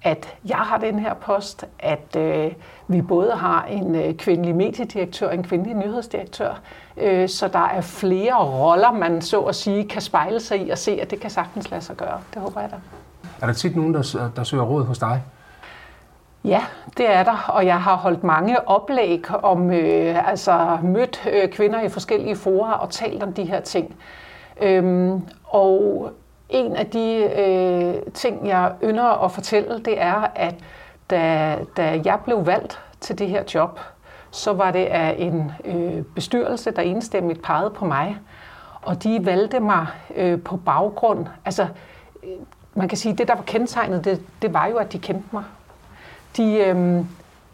at 0.02 0.34
jeg 0.48 0.56
har 0.56 0.78
den 0.78 0.98
her 0.98 1.14
post, 1.14 1.64
at 1.78 2.16
øh, 2.16 2.52
vi 2.88 3.02
både 3.02 3.32
har 3.32 3.64
en 3.64 3.94
øh, 3.94 4.14
kvindelig 4.14 4.54
mediedirektør 4.56 5.28
og 5.28 5.34
en 5.34 5.42
kvindelig 5.42 5.75
nyhedsdirektør, 5.75 6.60
øh, 6.96 7.28
så 7.28 7.48
der 7.48 7.58
er 7.58 7.80
flere 7.80 8.44
roller, 8.44 8.92
man 8.92 9.22
så 9.22 9.40
at 9.40 9.54
sige 9.54 9.88
kan 9.88 10.02
spejle 10.02 10.40
sig 10.40 10.66
i 10.66 10.70
og 10.70 10.78
se, 10.78 10.98
at 11.02 11.10
det 11.10 11.20
kan 11.20 11.30
sagtens 11.30 11.70
lade 11.70 11.82
sig 11.82 11.96
gøre. 11.96 12.20
Det 12.34 12.42
håber 12.42 12.60
jeg 12.60 12.70
da. 12.70 12.76
Er 13.40 13.46
der 13.46 13.54
tit 13.54 13.76
nogen, 13.76 13.94
der, 13.94 14.30
der 14.36 14.44
søger 14.44 14.64
råd 14.64 14.84
hos 14.84 14.98
dig? 14.98 15.22
Ja, 16.46 16.64
det 16.96 17.10
er 17.10 17.22
der, 17.22 17.44
og 17.48 17.66
jeg 17.66 17.82
har 17.82 17.96
holdt 17.96 18.24
mange 18.24 18.68
oplæg 18.68 19.30
om, 19.30 19.70
øh, 19.70 20.28
altså 20.28 20.78
mødt 20.82 21.28
øh, 21.32 21.48
kvinder 21.48 21.80
i 21.80 21.88
forskellige 21.88 22.36
fora 22.36 22.80
og 22.80 22.90
talt 22.90 23.22
om 23.22 23.32
de 23.32 23.44
her 23.44 23.60
ting. 23.60 23.96
Øhm, 24.62 25.22
og 25.44 26.10
en 26.48 26.76
af 26.76 26.86
de 26.86 27.30
øh, 27.38 28.12
ting, 28.12 28.48
jeg 28.48 28.72
ynder 28.82 29.24
at 29.24 29.32
fortælle, 29.32 29.78
det 29.78 30.00
er, 30.00 30.26
at 30.34 30.54
da, 31.10 31.56
da 31.76 32.00
jeg 32.04 32.18
blev 32.24 32.46
valgt 32.46 32.80
til 33.00 33.18
det 33.18 33.28
her 33.28 33.42
job, 33.54 33.80
så 34.30 34.52
var 34.52 34.70
det 34.70 34.84
af 34.84 35.14
en 35.18 35.52
øh, 35.64 36.02
bestyrelse, 36.04 36.70
der 36.70 36.82
enstemmigt 36.82 37.42
pegede 37.42 37.70
på 37.70 37.84
mig. 37.84 38.18
Og 38.82 39.02
de 39.02 39.26
valgte 39.26 39.60
mig 39.60 39.86
øh, 40.16 40.42
på 40.42 40.56
baggrund, 40.56 41.26
altså 41.44 41.66
øh, 42.22 42.30
man 42.74 42.88
kan 42.88 42.98
sige, 42.98 43.16
det 43.16 43.28
der 43.28 43.34
var 43.34 43.42
kendetegnet, 43.42 44.04
det, 44.04 44.22
det 44.42 44.54
var 44.54 44.66
jo, 44.66 44.76
at 44.76 44.92
de 44.92 44.98
kendte 44.98 45.28
mig. 45.32 45.44
De 46.36 46.56
øh, 46.56 47.04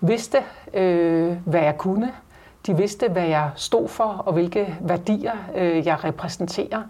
vidste, 0.00 0.38
øh, 0.74 1.36
hvad 1.44 1.60
jeg 1.60 1.78
kunne. 1.78 2.12
De 2.66 2.76
vidste, 2.76 3.08
hvad 3.08 3.26
jeg 3.26 3.50
stod 3.56 3.88
for, 3.88 4.04
og 4.04 4.32
hvilke 4.32 4.76
værdier 4.80 5.32
øh, 5.54 5.86
jeg 5.86 6.04
repræsenterer. 6.04 6.82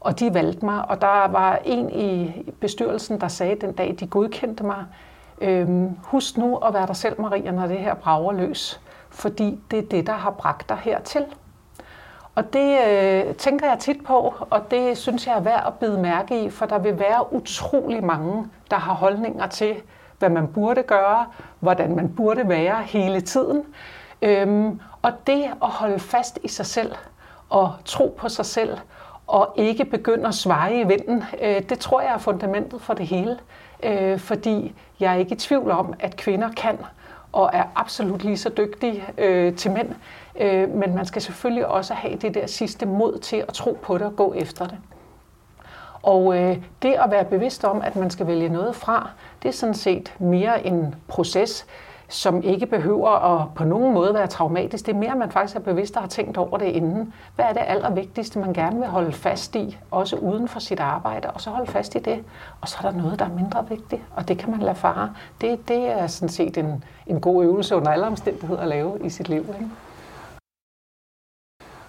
Og 0.00 0.20
de 0.20 0.34
valgte 0.34 0.64
mig, 0.64 0.88
og 0.88 1.00
der 1.00 1.28
var 1.28 1.58
en 1.64 1.90
i 1.90 2.34
bestyrelsen, 2.60 3.20
der 3.20 3.28
sagde 3.28 3.56
den 3.60 3.72
dag, 3.72 3.96
de 4.00 4.06
godkendte 4.06 4.64
mig, 4.64 4.84
øh, 5.40 5.68
husk 6.02 6.36
nu 6.36 6.56
at 6.56 6.74
være 6.74 6.86
dig 6.86 6.96
selv, 6.96 7.20
Maria, 7.20 7.50
når 7.50 7.66
det 7.66 7.78
her 7.78 7.94
brager 7.94 8.32
løs, 8.32 8.80
fordi 9.10 9.60
det 9.70 9.78
er 9.78 9.88
det, 9.90 10.06
der 10.06 10.12
har 10.12 10.30
bragt 10.30 10.68
dig 10.68 10.76
hertil. 10.76 11.24
Og 12.34 12.52
det 12.52 12.78
øh, 12.88 13.34
tænker 13.34 13.68
jeg 13.68 13.78
tit 13.78 14.04
på, 14.04 14.34
og 14.50 14.70
det 14.70 14.98
synes 14.98 15.26
jeg 15.26 15.36
er 15.36 15.40
værd 15.40 15.64
at 15.66 15.74
bide 15.74 16.00
mærke 16.00 16.44
i, 16.44 16.50
for 16.50 16.66
der 16.66 16.78
vil 16.78 16.98
være 16.98 17.32
utrolig 17.32 18.04
mange, 18.04 18.46
der 18.70 18.76
har 18.76 18.94
holdninger 18.94 19.46
til, 19.46 19.76
hvad 20.18 20.30
man 20.30 20.48
burde 20.48 20.82
gøre, 20.82 21.26
hvordan 21.60 21.96
man 21.96 22.08
burde 22.08 22.48
være 22.48 22.82
hele 22.82 23.20
tiden. 23.20 23.62
Øhm, 24.22 24.80
og 25.02 25.12
det 25.26 25.44
at 25.62 25.68
holde 25.68 25.98
fast 25.98 26.38
i 26.42 26.48
sig 26.48 26.66
selv 26.66 26.92
og 27.48 27.72
tro 27.84 28.16
på 28.18 28.28
sig 28.28 28.46
selv 28.46 28.78
og 29.26 29.54
ikke 29.56 29.84
begynde 29.84 30.28
at 30.28 30.34
svare 30.34 30.80
i 30.80 30.84
vinden, 30.84 31.24
øh, 31.42 31.62
det 31.68 31.78
tror 31.78 32.00
jeg 32.00 32.14
er 32.14 32.18
fundamentet 32.18 32.82
for 32.82 32.94
det 32.94 33.06
hele. 33.06 33.38
Øh, 33.82 34.18
fordi 34.18 34.74
jeg 35.00 35.12
er 35.12 35.16
ikke 35.16 35.34
i 35.34 35.38
tvivl 35.38 35.70
om, 35.70 35.94
at 36.00 36.16
kvinder 36.16 36.50
kan 36.56 36.78
og 37.32 37.50
er 37.52 37.64
absolut 37.74 38.24
lige 38.24 38.36
så 38.36 38.48
dygtige 38.48 39.04
øh, 39.18 39.54
til 39.54 39.70
mænd. 39.70 39.88
Øh, 40.40 40.70
men 40.70 40.94
man 40.94 41.06
skal 41.06 41.22
selvfølgelig 41.22 41.66
også 41.66 41.94
have 41.94 42.16
det 42.16 42.34
der 42.34 42.46
sidste 42.46 42.86
mod 42.86 43.18
til 43.18 43.36
at 43.36 43.54
tro 43.54 43.78
på 43.82 43.98
det 43.98 44.06
og 44.06 44.16
gå 44.16 44.34
efter 44.36 44.66
det. 44.66 44.78
Og 46.02 46.38
øh, 46.38 46.56
det 46.82 46.92
at 46.92 47.10
være 47.10 47.24
bevidst 47.24 47.64
om, 47.64 47.82
at 47.82 47.96
man 47.96 48.10
skal 48.10 48.26
vælge 48.26 48.48
noget 48.48 48.76
fra, 48.76 49.10
det 49.42 49.48
er 49.48 49.52
sådan 49.52 49.74
set 49.74 50.14
mere 50.18 50.66
en 50.66 50.94
proces, 51.08 51.66
som 52.08 52.42
ikke 52.42 52.66
behøver 52.66 53.08
at 53.08 53.48
på 53.54 53.64
nogen 53.64 53.94
måde 53.94 54.14
være 54.14 54.26
traumatisk. 54.26 54.86
Det 54.86 54.94
er 54.94 54.98
mere, 54.98 55.10
at 55.10 55.16
man 55.16 55.30
faktisk 55.30 55.56
er 55.56 55.60
bevidst 55.60 55.96
og 55.96 56.02
har 56.02 56.08
tænkt 56.08 56.36
over 56.36 56.58
det 56.58 56.66
inden. 56.66 57.12
Hvad 57.34 57.44
er 57.44 57.52
det 57.52 57.62
allervigtigste, 57.66 58.38
man 58.38 58.52
gerne 58.52 58.78
vil 58.78 58.88
holde 58.88 59.12
fast 59.12 59.56
i, 59.56 59.78
også 59.90 60.16
uden 60.16 60.48
for 60.48 60.60
sit 60.60 60.80
arbejde, 60.80 61.30
og 61.30 61.40
så 61.40 61.50
holde 61.50 61.70
fast 61.70 61.94
i 61.94 61.98
det. 61.98 62.24
Og 62.60 62.68
så 62.68 62.76
er 62.84 62.90
der 62.90 62.98
noget, 62.98 63.18
der 63.18 63.24
er 63.24 63.34
mindre 63.34 63.68
vigtigt, 63.68 64.02
og 64.16 64.28
det 64.28 64.38
kan 64.38 64.50
man 64.50 64.60
lade 64.60 64.74
fare. 64.74 65.14
Det, 65.40 65.68
det 65.68 65.90
er 65.90 66.06
sådan 66.06 66.28
set 66.28 66.58
en, 66.58 66.84
en 67.06 67.20
god 67.20 67.44
øvelse 67.44 67.76
under 67.76 67.90
alle 67.90 68.06
omstændigheder 68.06 68.60
at 68.60 68.68
lave 68.68 68.98
i 69.04 69.08
sit 69.08 69.28
liv. 69.28 69.40
Ikke? 69.40 69.70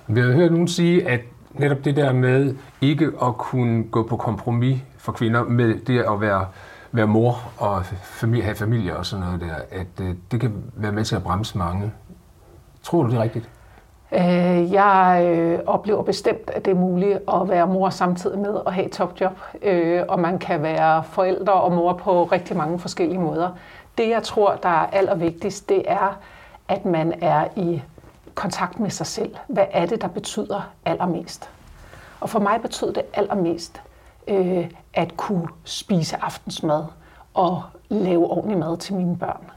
Vi 0.08 0.20
har 0.20 0.32
hørt 0.32 0.52
nogen 0.52 0.68
sige, 0.68 1.10
at 1.10 1.22
netop 1.60 1.86
det 1.86 1.96
der 1.96 2.14
med 2.14 2.56
ikke 2.82 3.06
at 3.06 3.38
kunne 3.38 3.84
gå 3.84 4.04
på 4.04 4.18
kompromis 4.18 4.80
for 4.98 5.12
kvinder 5.12 5.44
med 5.44 5.80
det 5.80 6.00
at 6.00 6.22
være, 6.22 6.46
være 6.92 7.08
mor 7.08 7.38
og 7.58 7.86
familie, 8.02 8.44
have 8.44 8.56
familie 8.56 8.98
og 8.98 9.06
sådan 9.06 9.26
noget 9.26 9.42
der, 9.42 9.56
at 9.72 10.06
øh, 10.06 10.16
det 10.32 10.42
kan 10.42 10.64
være 10.74 10.92
med 10.92 11.06
til 11.06 11.16
at 11.16 11.24
bremse 11.24 11.58
mange. 11.58 11.92
Tror 12.84 13.04
du, 13.04 13.10
det 13.10 13.18
er 13.18 13.24
rigtigt? 13.24 13.50
Øh, 14.12 14.74
jeg 14.74 15.26
øh, 15.36 15.60
oplever 15.66 16.04
bestemt, 16.04 16.50
at 16.54 16.66
det 16.66 16.72
er 16.72 16.76
muligt 16.76 17.20
at 17.34 17.50
være 17.50 17.68
mor 17.68 17.90
samtidig 17.90 18.40
med 18.40 18.60
at 18.68 18.74
have 18.74 18.86
et 18.86 18.92
topjob, 18.92 19.40
øh, 19.62 20.04
og 20.08 20.20
man 20.20 20.40
kan 20.40 20.62
være 20.62 21.04
forældre 21.04 21.54
og 21.54 21.72
mor 21.72 21.94
på 21.94 22.24
rigtig 22.24 22.58
mange 22.58 22.80
forskellige 22.80 23.20
måder. 23.20 23.50
Det, 23.98 24.10
jeg 24.10 24.24
tror, 24.24 24.56
der 24.64 24.70
er 24.70 24.86
allervigtigst, 24.92 25.70
det 25.70 25.84
er, 25.88 26.20
at 26.68 26.86
man 26.86 27.14
er 27.22 27.48
i 27.56 27.82
kontakt 28.38 28.80
med 28.80 28.90
sig 28.90 29.06
selv. 29.06 29.36
Hvad 29.48 29.66
er 29.72 29.86
det, 29.86 30.02
der 30.02 30.08
betyder 30.08 30.62
allermest? 30.86 31.50
Og 32.20 32.30
for 32.30 32.40
mig 32.40 32.62
betød 32.62 32.94
det 32.94 33.04
allermest 33.14 33.82
øh, 34.28 34.72
at 34.94 35.18
kunne 35.18 35.48
spise 35.64 36.18
aftensmad 36.22 36.84
og 37.34 37.64
lave 37.90 38.26
ordentlig 38.26 38.58
mad 38.58 38.78
til 38.78 38.96
mine 38.96 39.18
børn. 39.18 39.52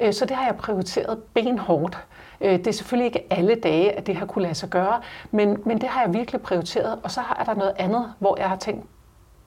Øh, 0.00 0.12
så 0.12 0.26
det 0.26 0.36
har 0.36 0.46
jeg 0.46 0.56
prioriteret 0.56 1.18
benhårdt. 1.34 1.98
Øh, 2.40 2.58
det 2.58 2.66
er 2.66 2.72
selvfølgelig 2.72 3.06
ikke 3.06 3.26
alle 3.30 3.54
dage, 3.54 3.92
at 3.92 4.06
det 4.06 4.16
har 4.16 4.26
kunne 4.26 4.42
lade 4.42 4.54
sig 4.54 4.68
gøre, 4.68 5.00
men, 5.30 5.62
men 5.64 5.80
det 5.80 5.88
har 5.88 6.02
jeg 6.02 6.14
virkelig 6.14 6.40
prioriteret. 6.40 6.98
Og 7.02 7.10
så 7.10 7.20
er 7.38 7.44
der 7.44 7.54
noget 7.54 7.72
andet, 7.78 8.12
hvor 8.18 8.38
jeg 8.38 8.48
har 8.48 8.56
tænkt, 8.56 8.86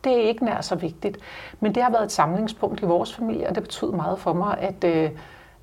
det 0.03 0.11
er 0.11 0.27
ikke 0.27 0.45
nær 0.45 0.61
så 0.61 0.75
vigtigt. 0.75 1.17
Men 1.59 1.75
det 1.75 1.83
har 1.83 1.89
været 1.89 2.03
et 2.03 2.11
samlingspunkt 2.11 2.81
i 2.81 2.85
vores 2.85 3.13
familie, 3.13 3.49
og 3.49 3.55
det 3.55 3.63
betyder 3.63 3.91
meget 3.91 4.19
for 4.19 4.33
mig, 4.33 4.57
at, 4.57 4.83
øh, 4.83 5.11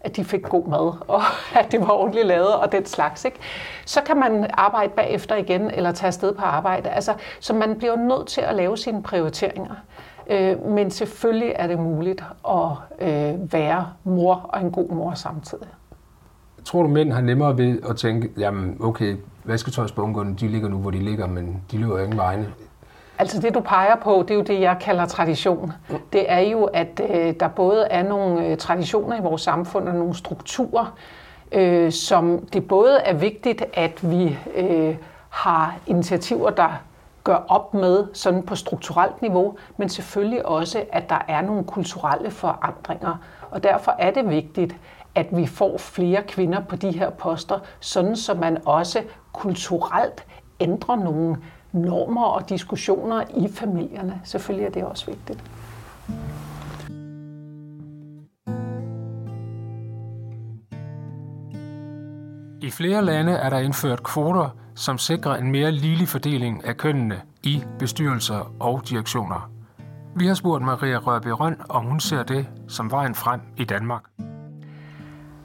at 0.04 0.16
de 0.16 0.25
fik 0.25 0.42
god 0.42 0.68
mad, 0.68 0.92
og 1.14 1.23
at 1.54 1.73
det 1.73 1.80
var 1.80 1.90
ordentligt 1.90 2.26
lavet 2.26 2.54
og 2.54 2.73
den 2.73 2.87
slags. 2.87 3.25
Ikke? 3.25 3.38
Så 3.87 4.00
kan 4.06 4.16
man 4.16 4.46
arbejde 4.52 4.92
bagefter 4.96 5.37
igen, 5.37 5.70
eller 5.70 5.92
tage 5.92 6.06
afsted 6.06 6.34
på 6.34 6.42
arbejde. 6.42 6.90
Altså, 6.90 7.14
så 7.40 7.54
man 7.54 7.78
bliver 7.78 7.96
nødt 7.96 8.26
til 8.26 8.40
at 8.40 8.54
lave 8.54 8.76
sine 8.76 9.02
prioriteringer. 9.02 9.75
Øh, 10.30 10.66
men 10.66 10.90
selvfølgelig 10.90 11.52
er 11.56 11.66
det 11.66 11.78
muligt 11.78 12.25
at 12.49 12.70
øh, 13.00 13.52
være 13.52 13.87
mor 14.04 14.34
og 14.49 14.61
en 14.61 14.70
god 14.70 14.88
mor 14.88 15.14
samtidig. 15.14 15.68
Tror 16.64 16.82
du, 16.82 16.88
mænd 16.88 17.12
har 17.12 17.20
nemmere 17.20 17.58
ved 17.58 17.78
at 17.90 17.96
tænke, 17.96 18.30
jamen 18.38 18.76
okay, 18.80 19.16
vasketøjsbunkerne, 19.44 20.34
de 20.34 20.49
ligger 20.49 20.68
nu, 20.68 20.78
hvor 20.78 20.90
de 20.90 20.99
ligger, 20.99 21.26
men 21.26 21.62
de 21.70 21.78
løber 21.78 21.99
ingen 21.99 22.18
vegne. 22.18 22.52
Altså 23.18 23.40
det, 23.40 23.54
du 23.54 23.61
peger 23.61 23.97
på, 23.97 24.25
det 24.28 24.30
er 24.30 24.35
jo 24.35 24.42
det, 24.42 24.61
jeg 24.61 24.76
kalder 24.80 25.06
tradition. 25.06 25.73
Det 26.12 26.33
er 26.33 26.40
jo, 26.40 26.64
at 26.64 27.00
øh, 27.11 27.35
der 27.40 27.49
både 27.49 27.87
er 27.90 28.02
nogle 28.02 28.47
øh, 28.47 28.56
traditioner 28.56 29.16
i 29.16 29.21
vores 29.21 29.42
samfund 29.42 29.88
og 29.88 29.94
nogle 29.94 30.14
strukturer, 30.14 30.97
øh, 31.52 31.92
som 31.92 32.47
det 32.52 32.68
både 32.68 32.99
er 32.99 33.14
vigtigt, 33.14 33.64
at 33.75 34.11
vi 34.11 34.38
øh, 34.54 34.97
har 35.28 35.76
initiativer, 35.87 36.50
der 36.50 36.80
gør 37.25 37.44
op 37.49 37.75
med 37.75 38.06
sådan 38.12 38.42
på 38.42 38.54
strukturelt 38.54 39.23
niveau, 39.23 39.56
men 39.76 39.88
selvfølgelig 39.88 40.47
også, 40.47 40.85
at 40.92 41.09
der 41.09 41.25
er 41.28 41.42
nogle 41.42 41.64
kulturelle 41.64 42.30
forandringer. 42.30 43.16
Og 43.50 43.62
derfor 43.62 43.94
er 43.99 44.10
det 44.10 44.28
vigtigt, 44.28 44.76
at 45.15 45.26
vi 45.30 45.47
får 45.47 45.78
flere 45.78 46.23
kvinder 46.23 46.60
på 46.60 46.76
de 46.76 46.91
her 46.91 47.10
poster, 47.10 47.58
sådan 47.80 48.17
så 48.17 48.34
man 48.34 48.58
også 48.67 49.02
kulturelt 49.32 50.26
ændrer 50.60 50.97
nogle 50.97 51.36
normer 51.75 52.25
og 52.25 52.49
diskussioner 52.49 53.25
i 53.37 53.49
familierne. 53.49 54.21
Selvfølgelig 54.25 54.67
er 54.67 54.71
det 54.71 54.84
også 54.84 55.06
vigtigt. 55.06 55.45
I 62.63 62.71
flere 62.71 63.04
lande 63.04 63.32
er 63.32 63.50
der 63.50 63.58
indført 63.58 64.02
kvoter, 64.02 64.49
som 64.75 64.99
sikrer 64.99 65.37
en 65.37 65.52
mere 65.52 65.71
ligelig 65.71 66.08
fordeling 66.08 66.65
af 66.67 66.76
kønnene 66.76 67.21
i 67.43 67.63
bestyrelser 67.78 68.52
og 68.60 68.82
direktioner. 68.89 69.50
Vi 70.17 70.26
har 70.26 70.34
spurgt 70.34 70.65
Maria 70.65 70.99
Rørby 70.99 71.26
Røn, 71.26 71.56
om 71.69 71.84
hun 71.84 72.00
ser 72.00 72.23
det 72.23 72.47
som 72.69 72.91
vejen 72.91 73.15
frem 73.15 73.41
i 73.56 73.65
Danmark. 73.65 74.02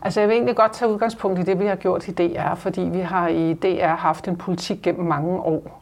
Altså 0.02 0.20
jeg 0.20 0.30
vil 0.30 0.36
egentlig 0.36 0.56
godt 0.56 0.74
tage 0.74 0.92
udgangspunkt 0.92 1.40
i 1.40 1.44
det, 1.44 1.60
vi 1.60 1.66
har 1.66 1.76
gjort 1.76 2.08
i 2.08 2.12
DR, 2.12 2.56
fordi 2.56 2.82
vi 2.82 3.00
har 3.00 3.28
i 3.28 3.54
DR 3.54 3.96
haft 3.96 4.28
en 4.28 4.36
politik 4.36 4.82
gennem 4.84 5.06
mange 5.06 5.40
år, 5.40 5.79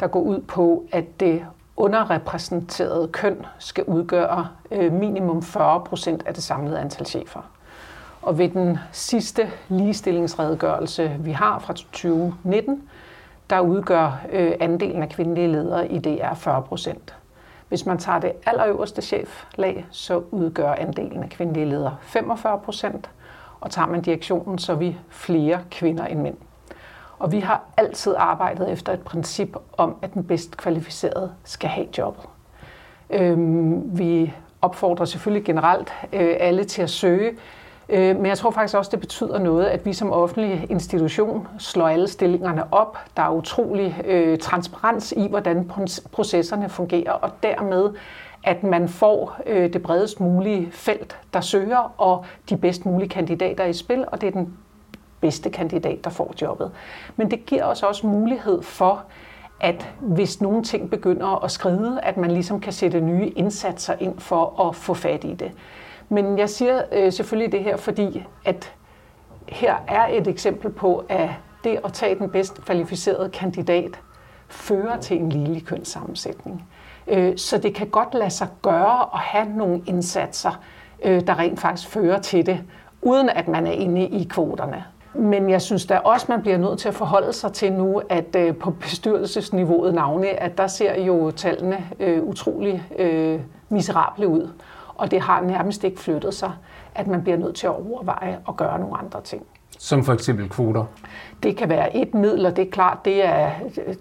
der 0.00 0.06
går 0.06 0.20
ud 0.20 0.40
på, 0.40 0.84
at 0.92 1.20
det 1.20 1.46
underrepræsenterede 1.76 3.08
køn 3.08 3.46
skal 3.58 3.84
udgøre 3.84 4.48
øh, 4.70 4.92
minimum 4.92 5.42
40 5.42 5.80
procent 5.80 6.22
af 6.26 6.34
det 6.34 6.42
samlede 6.42 6.80
antal 6.80 7.06
chefer. 7.06 7.40
Og 8.22 8.38
ved 8.38 8.48
den 8.48 8.78
sidste 8.92 9.50
ligestillingsredegørelse, 9.68 11.16
vi 11.20 11.32
har 11.32 11.58
fra 11.58 11.72
2019, 11.72 12.82
der 13.50 13.60
udgør 13.60 14.20
øh, 14.32 14.52
andelen 14.60 15.02
af 15.02 15.08
kvindelige 15.08 15.48
ledere 15.48 15.88
i 15.88 15.98
DR 15.98 16.34
40 16.34 16.62
procent. 16.62 17.14
Hvis 17.68 17.86
man 17.86 17.98
tager 17.98 18.18
det 18.18 18.32
allerøverste 18.46 19.02
cheflag, 19.02 19.86
så 19.90 20.22
udgør 20.30 20.72
andelen 20.72 21.22
af 21.22 21.30
kvindelige 21.30 21.66
ledere 21.66 21.96
45 22.02 22.58
procent, 22.58 23.10
og 23.60 23.70
tager 23.70 23.86
man 23.86 24.02
direktionen, 24.02 24.58
så 24.58 24.72
er 24.72 24.76
vi 24.76 24.96
flere 25.08 25.60
kvinder 25.70 26.06
end 26.06 26.20
mænd. 26.20 26.36
Og 27.18 27.32
vi 27.32 27.40
har 27.40 27.64
altid 27.76 28.14
arbejdet 28.18 28.72
efter 28.72 28.92
et 28.92 29.00
princip 29.00 29.56
om, 29.76 29.96
at 30.02 30.14
den 30.14 30.24
bedst 30.24 30.56
kvalificerede 30.56 31.32
skal 31.44 31.70
have 31.70 31.86
jobbet. 31.98 32.24
Øhm, 33.10 33.98
vi 33.98 34.34
opfordrer 34.62 35.04
selvfølgelig 35.04 35.44
generelt 35.44 35.92
øh, 36.12 36.36
alle 36.40 36.64
til 36.64 36.82
at 36.82 36.90
søge, 36.90 37.30
øh, 37.88 38.16
men 38.16 38.26
jeg 38.26 38.38
tror 38.38 38.50
faktisk 38.50 38.76
også, 38.76 38.90
det 38.90 39.00
betyder 39.00 39.38
noget, 39.38 39.66
at 39.66 39.86
vi 39.86 39.92
som 39.92 40.12
offentlig 40.12 40.66
institution 40.70 41.48
slår 41.58 41.88
alle 41.88 42.08
stillingerne 42.08 42.72
op. 42.72 42.98
Der 43.16 43.22
er 43.22 43.30
utrolig 43.30 44.02
øh, 44.04 44.38
transparens 44.38 45.12
i, 45.16 45.28
hvordan 45.28 45.70
processerne 46.12 46.68
fungerer, 46.68 47.12
og 47.12 47.30
dermed 47.42 47.90
at 48.44 48.62
man 48.62 48.88
får 48.88 49.36
øh, 49.46 49.72
det 49.72 49.82
bredest 49.82 50.20
mulige 50.20 50.68
felt, 50.72 51.18
der 51.32 51.40
søger, 51.40 51.94
og 52.00 52.24
de 52.48 52.56
bedst 52.56 52.86
mulige 52.86 53.08
kandidater 53.08 53.64
i 53.64 53.72
spil, 53.72 54.04
og 54.12 54.20
det 54.20 54.26
er 54.26 54.30
den 54.30 54.54
bedste 55.20 55.50
kandidat, 55.50 56.04
der 56.04 56.10
får 56.10 56.34
jobbet. 56.42 56.70
Men 57.16 57.30
det 57.30 57.46
giver 57.46 57.64
os 57.64 57.82
også 57.82 58.06
mulighed 58.06 58.62
for, 58.62 59.04
at 59.60 59.94
hvis 60.00 60.40
nogle 60.40 60.62
ting 60.62 60.90
begynder 60.90 61.44
at 61.44 61.50
skride, 61.50 62.00
at 62.02 62.16
man 62.16 62.30
ligesom 62.30 62.60
kan 62.60 62.72
sætte 62.72 63.00
nye 63.00 63.28
indsatser 63.28 63.94
ind 64.00 64.18
for 64.18 64.68
at 64.68 64.76
få 64.76 64.94
fat 64.94 65.24
i 65.24 65.34
det. 65.34 65.52
Men 66.08 66.38
jeg 66.38 66.50
siger 66.50 66.82
øh, 66.92 67.12
selvfølgelig 67.12 67.52
det 67.52 67.64
her, 67.64 67.76
fordi 67.76 68.24
at 68.44 68.72
her 69.48 69.76
er 69.88 70.06
et 70.12 70.26
eksempel 70.26 70.70
på, 70.70 71.04
at 71.08 71.30
det 71.64 71.80
at 71.84 71.92
tage 71.92 72.18
den 72.18 72.30
bedst 72.30 72.64
kvalificerede 72.64 73.30
kandidat 73.30 74.00
fører 74.48 75.00
til 75.00 75.20
en 75.20 75.28
lille 75.28 75.60
kønssammensætning. 75.60 76.68
Øh, 77.06 77.36
så 77.36 77.58
det 77.58 77.74
kan 77.74 77.86
godt 77.86 78.14
lade 78.14 78.30
sig 78.30 78.48
gøre 78.62 79.00
at 79.14 79.18
have 79.18 79.48
nogle 79.56 79.82
indsatser, 79.86 80.60
øh, 81.04 81.26
der 81.26 81.38
rent 81.38 81.60
faktisk 81.60 81.88
fører 81.88 82.18
til 82.18 82.46
det, 82.46 82.60
uden 83.02 83.28
at 83.28 83.48
man 83.48 83.66
er 83.66 83.72
inde 83.72 84.08
i 84.08 84.24
kvoterne. 84.24 84.84
Men 85.14 85.50
jeg 85.50 85.62
synes 85.62 85.86
da 85.86 85.98
også, 85.98 86.26
man 86.28 86.42
bliver 86.42 86.58
nødt 86.58 86.78
til 86.78 86.88
at 86.88 86.94
forholde 86.94 87.32
sig 87.32 87.52
til 87.52 87.72
nu, 87.72 88.02
at 88.08 88.36
øh, 88.36 88.56
på 88.56 88.70
bestyrelsesniveauet 88.70 89.94
navne, 89.94 90.28
at 90.28 90.58
der 90.58 90.66
ser 90.66 91.00
jo 91.02 91.30
tallene 91.30 91.84
øh, 92.00 92.22
utrolig 92.22 92.86
øh, 92.98 93.40
miserable 93.68 94.28
ud. 94.28 94.50
Og 94.94 95.10
det 95.10 95.20
har 95.20 95.40
nærmest 95.40 95.84
ikke 95.84 96.00
flyttet 96.00 96.34
sig, 96.34 96.52
at 96.94 97.06
man 97.06 97.22
bliver 97.22 97.38
nødt 97.38 97.56
til 97.56 97.66
at 97.66 97.72
overveje 97.72 98.38
at 98.48 98.56
gøre 98.56 98.78
nogle 98.78 98.98
andre 98.98 99.20
ting. 99.20 99.46
Som 99.78 100.04
for 100.04 100.12
eksempel 100.12 100.48
kvoter? 100.48 100.84
Det 101.42 101.56
kan 101.56 101.68
være 101.68 101.96
et 101.96 102.14
middel, 102.14 102.46
og 102.46 102.56
det 102.56 102.66
er 102.66 102.70
klart, 102.70 102.98
det 103.04 103.24
er, 103.26 103.50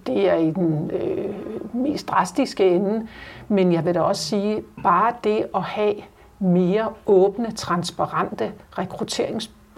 det 0.08 0.30
er 0.30 0.36
i 0.36 0.52
den 0.52 0.92
øh, 0.92 1.36
mest 1.76 2.08
drastiske 2.10 2.70
ende. 2.70 3.08
Men 3.48 3.74
jeg 3.74 3.86
vil 3.86 3.96
da 3.96 4.02
også 4.02 4.24
sige, 4.24 4.64
bare 4.84 5.14
det 5.24 5.46
at 5.56 5.62
have 5.62 5.94
mere 6.40 6.90
åbne, 7.06 7.52
transparente 7.52 8.52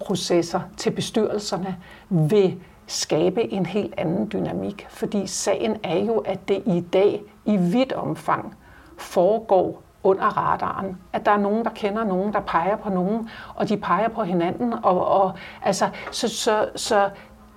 processer 0.01 0.61
til 0.77 0.91
bestyrelserne 0.91 1.77
vil 2.09 2.59
skabe 2.87 3.53
en 3.53 3.65
helt 3.65 3.93
anden 3.97 4.29
dynamik. 4.33 4.87
Fordi 4.89 5.27
sagen 5.27 5.77
er 5.83 5.97
jo, 5.97 6.17
at 6.17 6.47
det 6.47 6.63
i 6.65 6.81
dag 6.93 7.21
i 7.45 7.57
vidt 7.57 7.93
omfang 7.93 8.55
foregår 8.97 9.83
under 10.03 10.37
radaren. 10.37 10.97
At 11.13 11.25
der 11.25 11.31
er 11.31 11.37
nogen, 11.37 11.65
der 11.65 11.71
kender 11.71 12.03
nogen, 12.03 12.33
der 12.33 12.39
peger 12.39 12.75
på 12.75 12.89
nogen, 12.89 13.29
og 13.55 13.69
de 13.69 13.77
peger 13.77 14.07
på 14.07 14.23
hinanden. 14.23 14.73
Og, 14.83 15.07
og, 15.07 15.33
altså, 15.63 15.89
så, 16.11 16.27
så, 16.29 16.69
så 16.75 17.09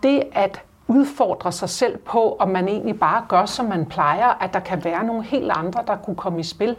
det 0.02 0.22
at 0.33 0.62
udfordre 0.87 1.52
sig 1.52 1.68
selv 1.68 1.98
på, 1.98 2.37
om 2.38 2.48
man 2.48 2.68
egentlig 2.68 3.00
bare 3.00 3.24
gør, 3.28 3.46
som 3.46 3.66
man 3.66 3.87
plejer, 3.87 4.28
at 4.28 4.55
der 4.55 4.61
kan 4.61 4.85
være 4.85 5.05
nogle 5.05 5.22
helt 5.22 5.50
andre, 5.50 5.85
der 5.87 5.96
kunne 5.96 6.16
komme 6.16 6.40
i 6.40 6.42
spil. 6.42 6.76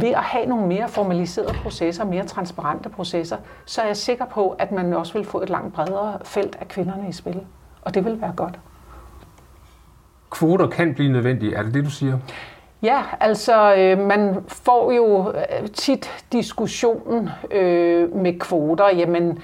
Ved 0.00 0.08
at 0.08 0.22
have 0.22 0.46
nogle 0.46 0.66
mere 0.66 0.88
formaliserede 0.88 1.54
processer, 1.62 2.04
mere 2.04 2.24
transparente 2.24 2.88
processer, 2.88 3.36
så 3.64 3.82
er 3.82 3.86
jeg 3.86 3.96
sikker 3.96 4.24
på, 4.24 4.56
at 4.58 4.72
man 4.72 4.92
også 4.92 5.12
vil 5.12 5.24
få 5.24 5.42
et 5.42 5.50
langt 5.50 5.74
bredere 5.74 6.18
felt 6.24 6.56
af 6.60 6.68
kvinderne 6.68 7.08
i 7.08 7.12
spil. 7.12 7.40
Og 7.82 7.94
det 7.94 8.04
vil 8.04 8.20
være 8.20 8.32
godt. 8.36 8.58
Kvoter 10.30 10.66
kan 10.66 10.94
blive 10.94 11.12
nødvendige, 11.12 11.54
er 11.54 11.62
det 11.62 11.74
det, 11.74 11.84
du 11.84 11.90
siger? 11.90 12.18
Ja, 12.82 13.02
altså 13.20 13.74
øh, 13.74 13.98
man 13.98 14.36
får 14.48 14.92
jo 14.92 15.32
øh, 15.32 15.68
tit 15.68 16.24
diskussionen 16.32 17.30
øh, 17.50 18.16
med 18.16 18.38
kvoter, 18.38 18.88
jamen 18.96 19.38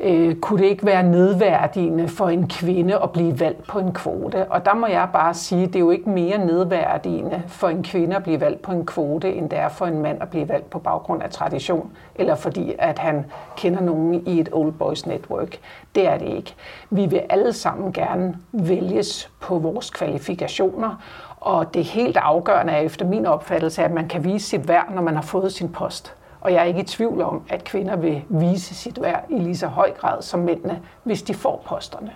øh, 0.00 0.36
kunne 0.36 0.62
det 0.62 0.68
ikke 0.68 0.86
være 0.86 1.02
nedværdigende 1.02 2.08
for 2.08 2.28
en 2.28 2.48
kvinde 2.48 2.98
at 3.02 3.10
blive 3.12 3.40
valgt 3.40 3.66
på 3.66 3.78
en 3.78 3.92
kvote? 3.92 4.46
Og 4.50 4.64
der 4.64 4.74
må 4.74 4.86
jeg 4.86 5.08
bare 5.12 5.34
sige, 5.34 5.66
det 5.66 5.76
er 5.76 5.80
jo 5.80 5.90
ikke 5.90 6.10
mere 6.10 6.46
nedværdigende 6.46 7.42
for 7.46 7.68
en 7.68 7.82
kvinde 7.82 8.16
at 8.16 8.22
blive 8.22 8.40
valgt 8.40 8.62
på 8.62 8.72
en 8.72 8.86
kvote, 8.86 9.34
end 9.34 9.50
det 9.50 9.58
er 9.58 9.68
for 9.68 9.86
en 9.86 10.02
mand 10.02 10.22
at 10.22 10.28
blive 10.28 10.48
valgt 10.48 10.70
på 10.70 10.78
baggrund 10.78 11.22
af 11.22 11.30
tradition, 11.30 11.90
eller 12.14 12.34
fordi 12.34 12.74
at 12.78 12.98
han 12.98 13.26
kender 13.56 13.80
nogen 13.80 14.14
i 14.26 14.40
et 14.40 14.48
old 14.52 14.72
boys 14.72 15.06
network. 15.06 15.58
Det 15.94 16.08
er 16.08 16.18
det 16.18 16.28
ikke. 16.28 16.54
Vi 16.90 17.06
vil 17.06 17.22
alle 17.28 17.52
sammen 17.52 17.92
gerne 17.92 18.36
vælges 18.52 19.30
på 19.40 19.58
vores 19.58 19.90
kvalifikationer, 19.90 21.02
og 21.40 21.74
det 21.74 21.84
helt 21.84 22.16
afgørende 22.16 22.72
er 22.72 22.80
efter 22.80 23.06
min 23.06 23.26
opfattelse, 23.26 23.82
at 23.82 23.90
man 23.90 24.08
kan 24.08 24.24
vise 24.24 24.48
sit 24.48 24.68
værd, 24.68 24.86
når 24.94 25.02
man 25.02 25.14
har 25.14 25.22
fået 25.22 25.52
sin 25.52 25.68
post. 25.68 26.14
Og 26.40 26.52
jeg 26.52 26.60
er 26.60 26.64
ikke 26.64 26.80
i 26.80 26.84
tvivl 26.84 27.22
om, 27.22 27.42
at 27.48 27.64
kvinder 27.64 27.96
vil 27.96 28.22
vise 28.28 28.74
sit 28.74 29.02
værd 29.02 29.24
i 29.30 29.38
lige 29.38 29.56
så 29.56 29.66
høj 29.66 29.92
grad 29.92 30.22
som 30.22 30.40
mændene, 30.40 30.82
hvis 31.02 31.22
de 31.22 31.34
får 31.34 31.64
posterne. 31.66 32.12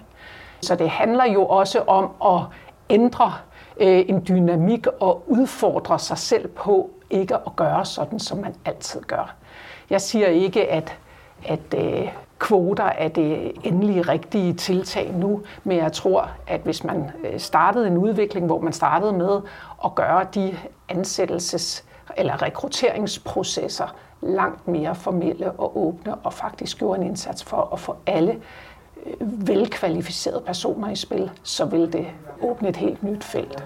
Så 0.61 0.75
det 0.75 0.91
handler 0.91 1.25
jo 1.25 1.47
også 1.47 1.81
om 1.81 2.11
at 2.35 2.41
ændre 2.91 3.33
øh, 3.77 4.05
en 4.09 4.25
dynamik 4.29 4.87
og 4.87 5.25
udfordre 5.27 5.99
sig 5.99 6.19
selv 6.19 6.49
på 6.49 6.91
ikke 7.11 7.35
at 7.35 7.57
gøre 7.57 7.85
sådan, 7.85 8.21
som 8.21 8.39
man 8.39 8.55
altid 8.65 9.01
gør. 9.01 9.35
Jeg 9.91 10.01
siger 10.01 10.27
ikke, 10.27 10.71
at, 10.71 10.99
at 11.47 11.75
øh, 11.77 12.09
kvoter 12.39 12.85
er 12.85 13.09
det 13.09 13.53
endelige 13.65 14.03
rigtige 14.03 14.53
tiltag 14.53 15.13
nu, 15.15 15.43
men 15.65 15.77
jeg 15.77 15.93
tror, 15.93 16.31
at 16.47 16.61
hvis 16.61 16.85
man 16.85 17.11
øh, 17.25 17.41
startede 17.41 17.87
en 17.87 17.99
udvikling, 17.99 18.47
hvor 18.47 18.61
man 18.61 18.73
startede 18.73 19.13
med 19.13 19.41
at 19.85 19.95
gøre 19.95 20.27
de 20.35 20.57
ansættelses- 20.93 21.85
eller 22.17 22.43
rekrutteringsprocesser 22.43 23.95
langt 24.23 24.69
mere 24.69 24.95
formelle 24.95 25.53
og 25.53 25.79
åbne, 25.79 26.15
og 26.15 26.33
faktisk 26.33 26.79
gjorde 26.79 27.01
en 27.01 27.07
indsats 27.07 27.45
for 27.45 27.69
at 27.73 27.81
få 27.81 27.97
alle 28.07 28.41
øh, 29.07 29.49
velkvalificerede 29.49 30.43
personer 30.47 30.91
i 30.91 30.97
spil, 30.97 31.31
så 31.43 31.65
vil 31.65 31.93
det 31.93 32.07
åbne 32.43 32.69
et 32.69 32.77
helt 32.77 33.03
nyt 33.03 33.25
felt. 33.25 33.65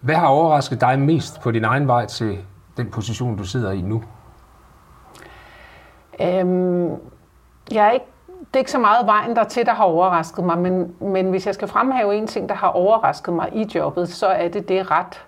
Hvad 0.00 0.14
har 0.14 0.26
overrasket 0.26 0.80
dig 0.80 0.98
mest 0.98 1.40
på 1.40 1.50
din 1.50 1.64
egen 1.64 1.86
vej 1.86 2.06
til 2.06 2.38
den 2.76 2.90
position, 2.90 3.36
du 3.36 3.44
sidder 3.44 3.72
i 3.72 3.80
nu? 3.80 4.02
Øhm, 6.20 6.90
jeg 7.72 7.86
er 7.86 7.90
ikke, 7.90 8.06
det 8.38 8.54
er 8.54 8.58
ikke 8.58 8.70
så 8.70 8.78
meget 8.78 9.06
vejen 9.06 9.36
der 9.36 9.44
til, 9.44 9.66
der 9.66 9.74
har 9.74 9.84
overrasket 9.84 10.44
mig, 10.44 10.58
men, 10.58 10.94
men 11.00 11.30
hvis 11.30 11.46
jeg 11.46 11.54
skal 11.54 11.68
fremhæve 11.68 12.16
en 12.16 12.26
ting, 12.26 12.48
der 12.48 12.54
har 12.54 12.68
overrasket 12.68 13.34
mig 13.34 13.48
i 13.52 13.66
jobbet, 13.74 14.08
så 14.08 14.26
er 14.26 14.48
det 14.48 14.68
det 14.68 14.90
ret 14.90 15.25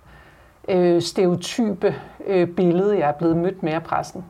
øh, 0.68 1.02
stereotype 1.02 1.94
øh, 2.26 2.48
billede, 2.48 2.98
jeg 2.98 3.08
er 3.08 3.12
blevet 3.12 3.36
mødt 3.36 3.62
med 3.62 3.72
af 3.72 3.82
pressen. 3.82 4.24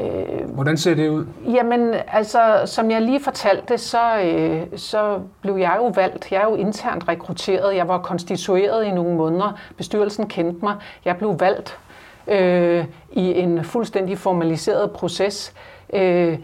Øh, 0.00 0.50
Hvordan 0.54 0.76
ser 0.76 0.94
det 0.94 1.08
ud? 1.08 1.26
Jamen, 1.46 1.94
altså, 2.08 2.62
som 2.64 2.90
jeg 2.90 3.02
lige 3.02 3.20
fortalte, 3.20 3.78
så, 3.78 4.20
øh, 4.20 4.78
så 4.78 5.20
blev 5.40 5.56
jeg 5.56 5.74
jo 5.76 5.86
valgt. 5.94 6.32
Jeg 6.32 6.42
er 6.42 6.44
jo 6.44 6.54
internt 6.54 7.08
rekrutteret. 7.08 7.76
Jeg 7.76 7.88
var 7.88 7.98
konstitueret 7.98 8.84
i 8.84 8.90
nogle 8.90 9.16
måneder. 9.16 9.58
Bestyrelsen 9.76 10.28
kendte 10.28 10.64
mig. 10.64 10.76
Jeg 11.04 11.16
blev 11.16 11.40
valgt 11.40 11.78
øh, 12.26 12.84
i 13.12 13.32
en 13.32 13.64
fuldstændig 13.64 14.18
formaliseret 14.18 14.90
proces 14.90 15.54
øh, 15.92 16.38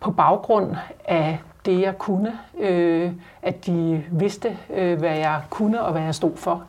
på 0.00 0.10
baggrund 0.10 0.76
af 1.04 1.38
det, 1.66 1.80
jeg 1.80 1.98
kunne. 1.98 2.38
Øh, 2.60 3.12
at 3.42 3.66
de 3.66 4.04
vidste, 4.10 4.56
øh, 4.74 4.98
hvad 4.98 5.16
jeg 5.16 5.40
kunne 5.50 5.82
og 5.82 5.92
hvad 5.92 6.02
jeg 6.02 6.14
stod 6.14 6.36
for. 6.36 6.62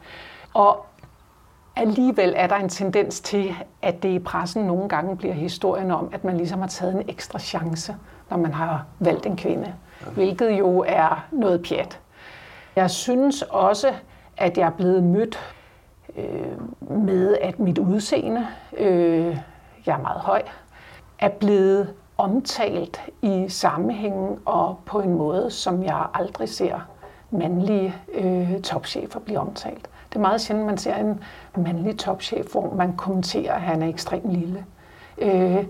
Og 0.53 0.85
alligevel 1.75 2.33
er 2.37 2.47
der 2.47 2.55
en 2.55 2.69
tendens 2.69 3.21
til, 3.21 3.55
at 3.81 4.03
det 4.03 4.09
i 4.09 4.19
pressen 4.19 4.63
nogle 4.63 4.89
gange 4.89 5.17
bliver 5.17 5.33
historien 5.33 5.91
om, 5.91 6.09
at 6.13 6.23
man 6.23 6.37
ligesom 6.37 6.59
har 6.59 6.67
taget 6.67 6.95
en 6.95 7.09
ekstra 7.09 7.39
chance, 7.39 7.95
når 8.29 8.37
man 8.37 8.53
har 8.53 8.85
valgt 8.99 9.25
en 9.25 9.37
kvinde. 9.37 9.73
Hvilket 10.13 10.51
jo 10.51 10.85
er 10.87 11.27
noget 11.31 11.63
pjat. 11.63 11.99
Jeg 12.75 12.89
synes 12.89 13.41
også, 13.41 13.93
at 14.37 14.57
jeg 14.57 14.65
er 14.65 14.71
blevet 14.71 15.03
mødt 15.03 15.39
øh, 16.17 16.91
med, 16.97 17.37
at 17.41 17.59
mit 17.59 17.77
udseende, 17.77 18.47
øh, 18.77 19.37
jeg 19.85 19.95
er 19.97 20.01
meget 20.01 20.21
høj, 20.21 20.41
er 21.19 21.29
blevet 21.29 21.93
omtalt 22.17 23.01
i 23.21 23.45
sammenhængen 23.49 24.39
og 24.45 24.79
på 24.85 24.99
en 24.99 25.13
måde, 25.13 25.51
som 25.51 25.83
jeg 25.83 26.05
aldrig 26.13 26.49
ser 26.49 26.79
mandlige 27.31 27.95
øh, 28.13 28.61
topchefer 28.61 29.19
blive 29.19 29.39
omtalt. 29.39 29.89
Det 30.09 30.15
er 30.15 30.19
meget 30.19 30.41
sjældent, 30.41 30.67
man 30.67 30.77
ser 30.77 30.95
en 30.95 31.23
mandlig 31.57 31.97
topchef, 31.97 32.51
hvor 32.51 32.73
man 32.73 32.95
kommenterer, 32.95 33.53
at 33.53 33.61
han 33.61 33.83
er 33.83 33.87
ekstremt 33.87 34.31
lille. 34.31 34.65
Øh, 35.17 35.65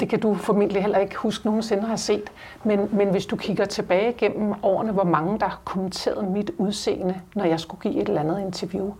det 0.00 0.08
kan 0.08 0.20
du 0.20 0.34
formentlig 0.34 0.82
heller 0.82 0.98
ikke 0.98 1.16
huske 1.16 1.46
nogensinde 1.46 1.82
har 1.82 1.96
set. 1.96 2.32
Men, 2.64 2.88
men 2.92 3.08
hvis 3.08 3.26
du 3.26 3.36
kigger 3.36 3.64
tilbage 3.64 4.12
gennem 4.12 4.54
årene, 4.62 4.92
hvor 4.92 5.04
mange 5.04 5.38
der 5.38 5.46
har 5.46 5.60
kommenteret 5.64 6.28
mit 6.28 6.50
udseende, 6.58 7.20
når 7.34 7.44
jeg 7.44 7.60
skulle 7.60 7.80
give 7.80 8.02
et 8.02 8.08
eller 8.08 8.20
andet 8.20 8.40
interview. 8.40 8.92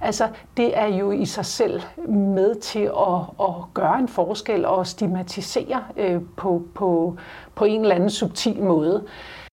Altså, 0.00 0.28
det 0.56 0.78
er 0.78 0.86
jo 0.86 1.10
i 1.10 1.24
sig 1.24 1.46
selv 1.46 1.80
med 2.08 2.54
til 2.54 2.90
at, 2.98 3.46
at 3.48 3.54
gøre 3.74 3.98
en 3.98 4.08
forskel 4.08 4.64
og 4.64 4.86
stigmatisere 4.86 5.84
øh, 5.96 6.20
på, 6.36 6.62
på, 6.74 7.16
på 7.54 7.64
en 7.64 7.80
eller 7.80 7.94
anden 7.94 8.10
subtil 8.10 8.62
måde. 8.62 9.04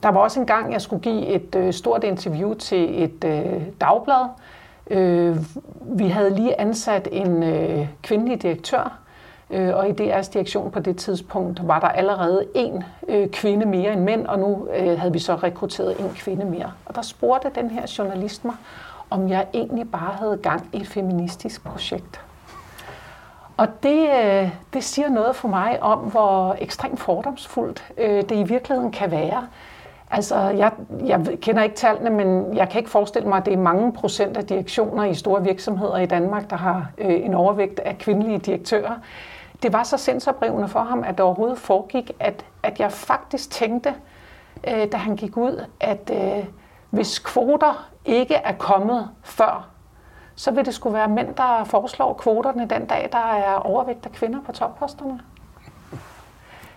Der 0.04 0.10
var 0.10 0.20
også 0.20 0.40
en 0.40 0.46
gang, 0.46 0.74
jeg 0.74 0.82
skulle 0.82 1.02
give 1.02 1.26
et 1.26 1.56
øh, 1.56 1.74
stort 1.74 2.04
interview 2.04 2.54
til 2.54 3.04
et 3.04 3.24
øh, 3.24 3.62
dagblad. 3.82 4.26
Øh, 4.90 5.38
vi 5.82 6.08
havde 6.08 6.36
lige 6.36 6.62
ansat 6.62 7.08
en 7.12 7.44
øh, 7.44 7.88
kvindelig 8.02 8.42
direktør, 8.42 8.98
øh, 9.50 9.76
og 9.76 9.90
i 9.90 9.92
DR's 9.92 10.34
direktion 10.34 10.72
på 10.72 10.80
det 10.80 10.98
tidspunkt 10.98 11.68
var 11.68 11.80
der 11.80 11.88
allerede 11.88 12.46
en 12.56 12.84
øh, 13.08 13.30
kvinde 13.30 13.66
mere 13.66 13.94
end 13.94 14.02
mænd, 14.02 14.28
og 14.28 14.40
nu 14.40 14.68
øh, 14.76 15.00
havde 15.00 15.14
vi 15.14 15.20
så 15.20 15.36
rekrutteret 15.36 16.00
en 16.00 16.10
kvinde 16.16 16.46
mere. 16.46 16.72
Og 16.86 16.96
der 16.96 17.02
spurgte 17.02 17.52
den 17.56 17.70
her 17.70 17.96
journalist 17.98 18.46
mig, 18.46 18.56
om 19.10 19.30
jeg 19.30 19.48
egentlig 19.54 19.92
bare 19.92 20.14
havde 20.20 20.38
gang 20.44 20.70
i 20.74 20.78
et 20.78 20.88
feministisk 20.88 21.64
projekt. 21.64 22.22
Og 23.58 23.68
det, 23.84 24.10
øh, 24.24 24.50
det 24.74 24.84
siger 24.84 25.10
noget 25.10 25.36
for 25.36 25.48
mig 25.48 25.84
om, 25.84 26.00
hvor 26.00 26.56
ekstremt 26.60 27.00
fordomsfuldt 27.00 27.84
øh, 27.98 28.24
det 28.30 28.32
i 28.32 28.44
virkeligheden 28.44 28.92
kan 28.92 29.12
være. 29.12 29.48
Altså, 30.12 30.36
jeg, 30.36 30.72
jeg 31.06 31.28
kender 31.42 31.64
ikke 31.64 31.76
tallene, 31.76 32.10
men 32.10 32.58
jeg 32.58 32.70
kan 32.70 32.80
ikke 32.80 32.90
forestille 32.90 33.28
mig, 33.28 33.38
at 33.38 33.46
det 33.46 33.54
er 33.54 33.58
mange 33.58 33.94
procent 33.94 34.38
af 34.38 34.46
direktioner 34.46 35.04
i 35.04 35.14
store 35.14 35.44
virksomheder 35.44 35.98
i 35.98 36.06
Danmark, 36.06 36.50
der 36.50 36.56
har 36.56 36.88
øh, 36.98 37.26
en 37.26 37.34
overvægt 37.34 37.80
af 37.80 37.98
kvindelige 37.98 38.38
direktører. 38.38 38.96
Det 39.64 39.74
var 39.74 39.84
så 39.84 39.98
sindsoprivende 39.98 40.68
for 40.68 40.80
ham, 40.80 41.04
at 41.04 41.18
det 41.18 41.20
overhovedet 41.20 41.58
foregik, 41.58 42.12
at, 42.20 42.46
at 42.64 42.80
jeg 42.80 42.92
faktisk 42.92 43.52
tænkte, 43.52 43.94
øh, 44.68 44.92
da 44.92 44.98
han 44.98 45.16
gik 45.16 45.38
ud, 45.38 45.66
at 45.80 46.12
øh, 46.14 46.46
hvis 46.90 47.20
kvoter 47.20 47.90
ikke 48.06 48.36
er 48.36 48.54
kommet 48.54 49.10
før, 49.24 49.68
så 50.36 50.52
vil 50.52 50.66
det 50.66 50.74
skulle 50.74 50.94
være 50.94 51.08
mænd, 51.08 51.36
der 51.36 51.64
foreslår 51.64 52.14
kvoterne 52.14 52.68
den 52.70 52.86
dag, 52.86 53.10
der 53.12 53.34
er 53.34 53.56
overvægt 53.56 54.06
af 54.06 54.12
kvinder 54.12 54.40
på 54.46 54.52
topposterne. 54.52 55.20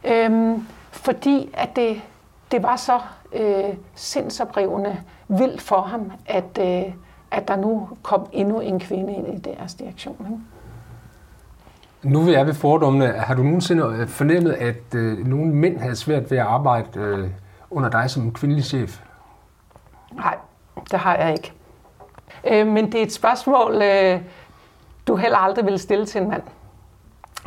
Øhm, 0.04 0.66
fordi 0.90 1.50
at 1.54 1.76
det, 1.76 2.02
det 2.52 2.62
var 2.62 2.76
så 2.76 3.00
øh, 3.32 3.74
sindsoprivende 3.94 5.00
vildt 5.28 5.62
for 5.62 5.80
ham, 5.80 6.12
at, 6.26 6.58
øh, 6.60 6.92
at 7.30 7.48
der 7.48 7.56
nu 7.56 7.88
kom 8.02 8.26
endnu 8.32 8.60
en 8.60 8.80
kvinde 8.80 9.14
ind 9.14 9.34
i 9.34 9.50
deres 9.50 9.74
direktion. 9.74 10.26
Ikke? 10.30 10.42
Nu 12.02 12.20
vil 12.20 12.32
jeg 12.32 12.46
ved 12.46 12.54
fordommene. 12.54 13.06
Har 13.06 13.34
du 13.34 13.42
nogensinde 13.42 13.84
øh, 13.84 14.08
fornemmet, 14.08 14.52
at 14.52 14.94
øh, 14.94 15.26
nogle 15.26 15.54
mænd 15.54 15.78
havde 15.78 15.96
svært 15.96 16.30
ved 16.30 16.38
at 16.38 16.46
arbejde 16.46 17.00
øh, 17.00 17.30
under 17.70 17.90
dig 17.90 18.10
som 18.10 18.32
kvindelig 18.32 18.64
chef? 18.64 19.00
Nej, 20.12 20.36
det 20.90 20.98
har 20.98 21.16
jeg 21.16 21.32
ikke. 21.32 21.52
Øh, 22.50 22.66
men 22.66 22.92
det 22.92 23.00
er 23.00 23.02
et 23.02 23.12
spørgsmål, 23.12 23.82
øh, 23.82 24.20
du 25.06 25.16
heller 25.16 25.38
aldrig 25.38 25.66
vil 25.66 25.78
stille 25.78 26.06
til 26.06 26.22
en 26.22 26.28
mand. 26.28 26.42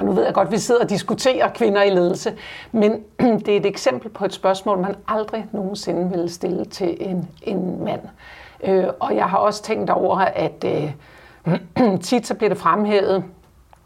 Nu 0.01 0.11
ved 0.11 0.25
jeg 0.25 0.33
godt, 0.33 0.47
at 0.47 0.51
vi 0.51 0.57
sidder 0.57 0.81
og 0.83 0.89
diskuterer 0.89 1.49
kvinder 1.49 1.83
i 1.83 1.89
ledelse, 1.89 2.33
men 2.71 3.03
det 3.45 3.49
er 3.49 3.57
et 3.57 3.65
eksempel 3.65 4.09
på 4.09 4.25
et 4.25 4.33
spørgsmål, 4.33 4.79
man 4.79 4.95
aldrig 5.07 5.45
nogensinde 5.51 6.17
vil 6.17 6.29
stille 6.29 6.65
til 6.65 6.97
en, 6.99 7.29
en 7.41 7.83
mand. 7.83 8.01
Øh, 8.63 8.85
og 8.99 9.15
jeg 9.15 9.25
har 9.25 9.37
også 9.37 9.63
tænkt 9.63 9.89
over, 9.89 10.17
at 10.17 10.65
øh, 10.65 11.99
tit 12.01 12.27
så 12.27 12.33
bliver 12.35 12.49
det 12.49 12.57
fremhævet, 12.57 13.23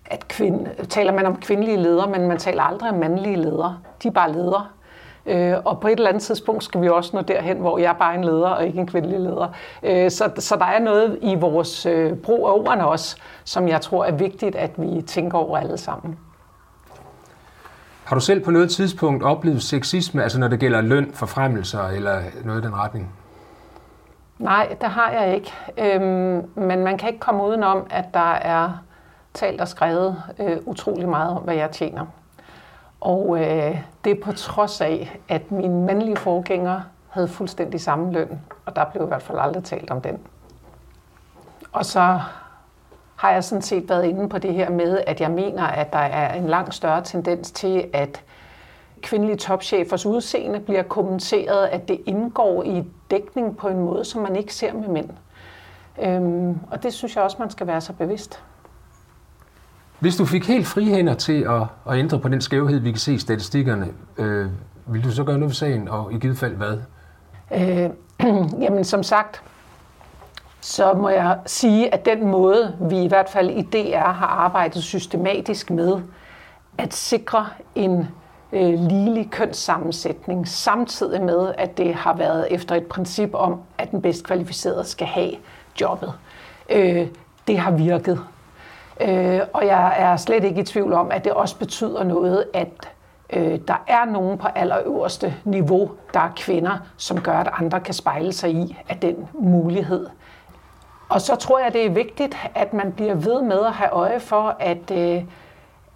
at 0.05 0.27
kvinde, 0.27 0.69
taler 0.89 1.11
man 1.11 1.25
om 1.25 1.35
kvindelige 1.35 1.77
ledere, 1.77 2.09
men 2.09 2.27
man 2.27 2.37
taler 2.37 2.63
aldrig 2.63 2.89
om 2.89 2.97
mandlige 2.97 3.35
ledere. 3.35 3.77
De 4.03 4.07
er 4.07 4.11
bare 4.11 4.31
ledere. 4.31 4.67
Øh, 5.27 5.53
og 5.65 5.79
på 5.79 5.87
et 5.87 5.91
eller 5.91 6.09
andet 6.09 6.23
tidspunkt 6.23 6.63
skal 6.63 6.81
vi 6.81 6.89
også 6.89 7.15
nå 7.15 7.21
derhen, 7.21 7.57
hvor 7.57 7.77
jeg 7.77 7.89
er 7.89 7.97
bare 7.97 8.15
en 8.15 8.23
leder 8.23 8.49
og 8.49 8.65
ikke 8.65 8.79
en 8.79 8.87
kvindelig 8.87 9.19
leder. 9.19 9.47
Øh, 9.83 10.11
så, 10.11 10.31
så 10.37 10.55
der 10.55 10.65
er 10.65 10.79
noget 10.79 11.19
i 11.21 11.35
vores 11.35 11.85
øh, 11.85 12.13
brug 12.13 12.47
af 12.47 12.51
ordene 12.51 12.87
også, 12.87 13.17
som 13.43 13.67
jeg 13.67 13.81
tror 13.81 14.05
er 14.05 14.11
vigtigt, 14.11 14.55
at 14.55 14.71
vi 14.77 15.01
tænker 15.01 15.37
over 15.37 15.57
alle 15.57 15.77
sammen. 15.77 16.17
Har 18.03 18.15
du 18.15 18.19
selv 18.19 18.43
på 18.43 18.51
noget 18.51 18.69
tidspunkt 18.69 19.23
oplevet 19.23 19.63
sexisme, 19.63 20.23
altså 20.23 20.39
når 20.39 20.47
det 20.47 20.59
gælder 20.59 20.81
løn, 20.81 21.11
forfremmelser 21.13 21.87
eller 21.87 22.21
noget 22.43 22.61
i 22.61 22.65
den 22.65 22.75
retning? 22.75 23.13
Nej, 24.39 24.75
det 24.81 24.89
har 24.89 25.11
jeg 25.11 25.35
ikke. 25.35 25.53
Øhm, 25.77 26.41
men 26.55 26.83
man 26.83 26.97
kan 26.97 27.09
ikke 27.09 27.19
komme 27.19 27.43
udenom, 27.43 27.87
at 27.89 28.05
der 28.13 28.33
er 28.33 28.69
talt 29.33 29.61
og 29.61 29.67
skrevet 29.67 30.23
øh, 30.39 30.57
utrolig 30.65 31.09
meget 31.09 31.37
om, 31.37 31.43
hvad 31.43 31.55
jeg 31.55 31.71
tjener. 31.71 32.05
Og 33.01 33.39
øh, 33.39 33.81
det 34.03 34.11
er 34.11 34.23
på 34.23 34.31
trods 34.31 34.81
af, 34.81 35.19
at 35.29 35.51
min 35.51 35.85
mandlige 35.85 36.17
forgænger 36.17 36.81
havde 37.09 37.27
fuldstændig 37.27 37.81
samme 37.81 38.13
løn, 38.13 38.41
og 38.65 38.75
der 38.75 38.85
blev 38.85 39.03
i 39.03 39.07
hvert 39.07 39.21
fald 39.21 39.37
aldrig 39.41 39.63
talt 39.63 39.91
om 39.91 40.01
den. 40.01 40.19
Og 41.71 41.85
så 41.85 42.19
har 43.15 43.31
jeg 43.31 43.43
sådan 43.43 43.61
set 43.61 43.89
været 43.89 44.05
inde 44.05 44.29
på 44.29 44.37
det 44.37 44.53
her 44.53 44.69
med, 44.69 45.01
at 45.07 45.21
jeg 45.21 45.31
mener, 45.31 45.63
at 45.63 45.93
der 45.93 45.99
er 45.99 46.33
en 46.33 46.47
langt 46.47 46.73
større 46.73 47.03
tendens 47.03 47.51
til, 47.51 47.89
at 47.93 48.23
kvindelige 49.01 49.37
topchefers 49.37 50.05
udseende 50.05 50.59
bliver 50.59 50.83
kommenteret, 50.83 51.65
at 51.65 51.87
det 51.87 52.01
indgår 52.05 52.63
i 52.63 52.83
dækning 53.11 53.57
på 53.57 53.67
en 53.67 53.79
måde, 53.79 54.05
som 54.05 54.21
man 54.21 54.35
ikke 54.35 54.53
ser 54.53 54.73
med 54.73 54.87
mænd. 54.87 55.09
Øhm, 56.01 56.59
og 56.71 56.83
det 56.83 56.93
synes 56.93 57.15
jeg 57.15 57.23
også, 57.23 57.37
man 57.39 57.49
skal 57.49 57.67
være 57.67 57.81
så 57.81 57.93
bevidst. 57.93 58.43
Hvis 59.99 60.15
du 60.15 60.25
fik 60.25 60.47
helt 60.47 60.67
frihænder 60.67 61.13
til 61.13 61.41
at, 61.43 61.61
at 61.89 61.99
ændre 61.99 62.19
på 62.19 62.27
den 62.27 62.41
skævhed, 62.41 62.79
vi 62.79 62.91
kan 62.91 62.99
se 62.99 63.13
i 63.13 63.17
statistikkerne, 63.17 63.87
øh, 64.17 64.49
vil 64.85 65.03
du 65.03 65.11
så 65.11 65.23
gøre 65.23 65.37
noget 65.37 65.49
ved 65.49 65.55
sagen, 65.55 65.87
og 65.87 66.13
i 66.13 66.19
givet 66.19 66.37
fald 66.37 66.55
hvad? 66.55 66.77
Øh, 67.53 67.89
jamen 68.63 68.83
som 68.83 69.03
sagt, 69.03 69.41
så 70.61 70.93
må 70.93 71.09
jeg 71.09 71.39
sige, 71.45 71.93
at 71.93 72.05
den 72.05 72.27
måde, 72.27 72.75
vi 72.89 73.03
i 73.03 73.07
hvert 73.07 73.29
fald 73.29 73.49
i 73.49 73.61
DR 73.61 74.11
har 74.11 74.27
arbejdet 74.27 74.83
systematisk 74.83 75.69
med 75.69 76.01
at 76.77 76.93
sikre 76.93 77.47
en 77.75 78.07
øh, 78.53 78.73
ligelig 78.73 79.31
kønssammensætning, 79.31 80.47
samtidig 80.47 81.21
med, 81.21 81.53
at 81.57 81.77
det 81.77 81.95
har 81.95 82.15
været 82.15 82.47
efter 82.51 82.75
et 82.75 82.85
princip 82.85 83.29
om, 83.33 83.61
at 83.77 83.91
den 83.91 84.01
bedst 84.01 84.23
kvalificerede 84.23 84.83
skal 84.83 85.07
have 85.07 85.31
jobbet. 85.81 86.13
Øh, 86.69 87.07
det 87.47 87.59
har 87.59 87.71
virket. 87.71 88.19
Øh, 89.01 89.39
og 89.53 89.65
jeg 89.65 89.95
er 89.97 90.17
slet 90.17 90.43
ikke 90.43 90.61
i 90.61 90.63
tvivl 90.63 90.93
om, 90.93 91.11
at 91.11 91.23
det 91.23 91.31
også 91.31 91.57
betyder 91.57 92.03
noget, 92.03 92.45
at 92.53 92.89
øh, 93.33 93.59
der 93.67 93.83
er 93.87 94.05
nogen 94.05 94.37
på 94.37 94.47
allerøverste 94.55 95.35
niveau, 95.43 95.91
der 96.13 96.19
er 96.19 96.29
kvinder, 96.35 96.77
som 96.97 97.21
gør, 97.21 97.33
at 97.37 97.49
andre 97.59 97.79
kan 97.79 97.93
spejle 97.93 98.33
sig 98.33 98.51
i 98.51 98.77
af 98.89 98.97
den 98.97 99.27
mulighed. 99.33 100.07
Og 101.09 101.21
så 101.21 101.35
tror 101.35 101.59
jeg, 101.59 101.73
det 101.73 101.85
er 101.85 101.89
vigtigt, 101.89 102.37
at 102.55 102.73
man 102.73 102.91
bliver 102.91 103.15
ved 103.15 103.41
med 103.41 103.65
at 103.65 103.73
have 103.73 103.89
øje 103.89 104.19
for, 104.19 104.55
at, 104.59 104.91
øh, 104.91 105.23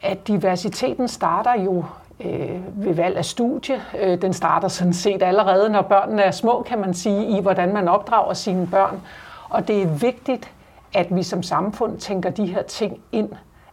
at 0.02 0.28
diversiteten 0.28 1.08
starter 1.08 1.62
jo 1.62 1.86
øh, 2.20 2.86
ved 2.86 2.94
valg 2.94 3.18
af 3.18 3.26
studie. 3.26 3.82
Øh, 4.00 4.22
den 4.22 4.34
starter 4.34 4.68
sådan 4.68 4.94
set 4.94 5.24
allerede, 5.24 5.70
når 5.70 5.82
børnene 5.82 6.22
er 6.22 6.32
små, 6.32 6.64
kan 6.68 6.80
man 6.80 6.94
sige, 6.94 7.38
i 7.38 7.42
hvordan 7.42 7.74
man 7.74 7.88
opdrager 7.88 8.34
sine 8.34 8.68
børn. 8.68 9.02
Og 9.50 9.68
det 9.68 9.82
er 9.82 9.88
vigtigt, 9.88 10.52
at 10.94 11.16
vi 11.16 11.24
som 11.24 11.44
samfund 11.44 11.98
tænker 11.98 12.30
de 12.30 12.46
her 12.46 12.62
ting 12.64 13.00
ind 13.12 13.30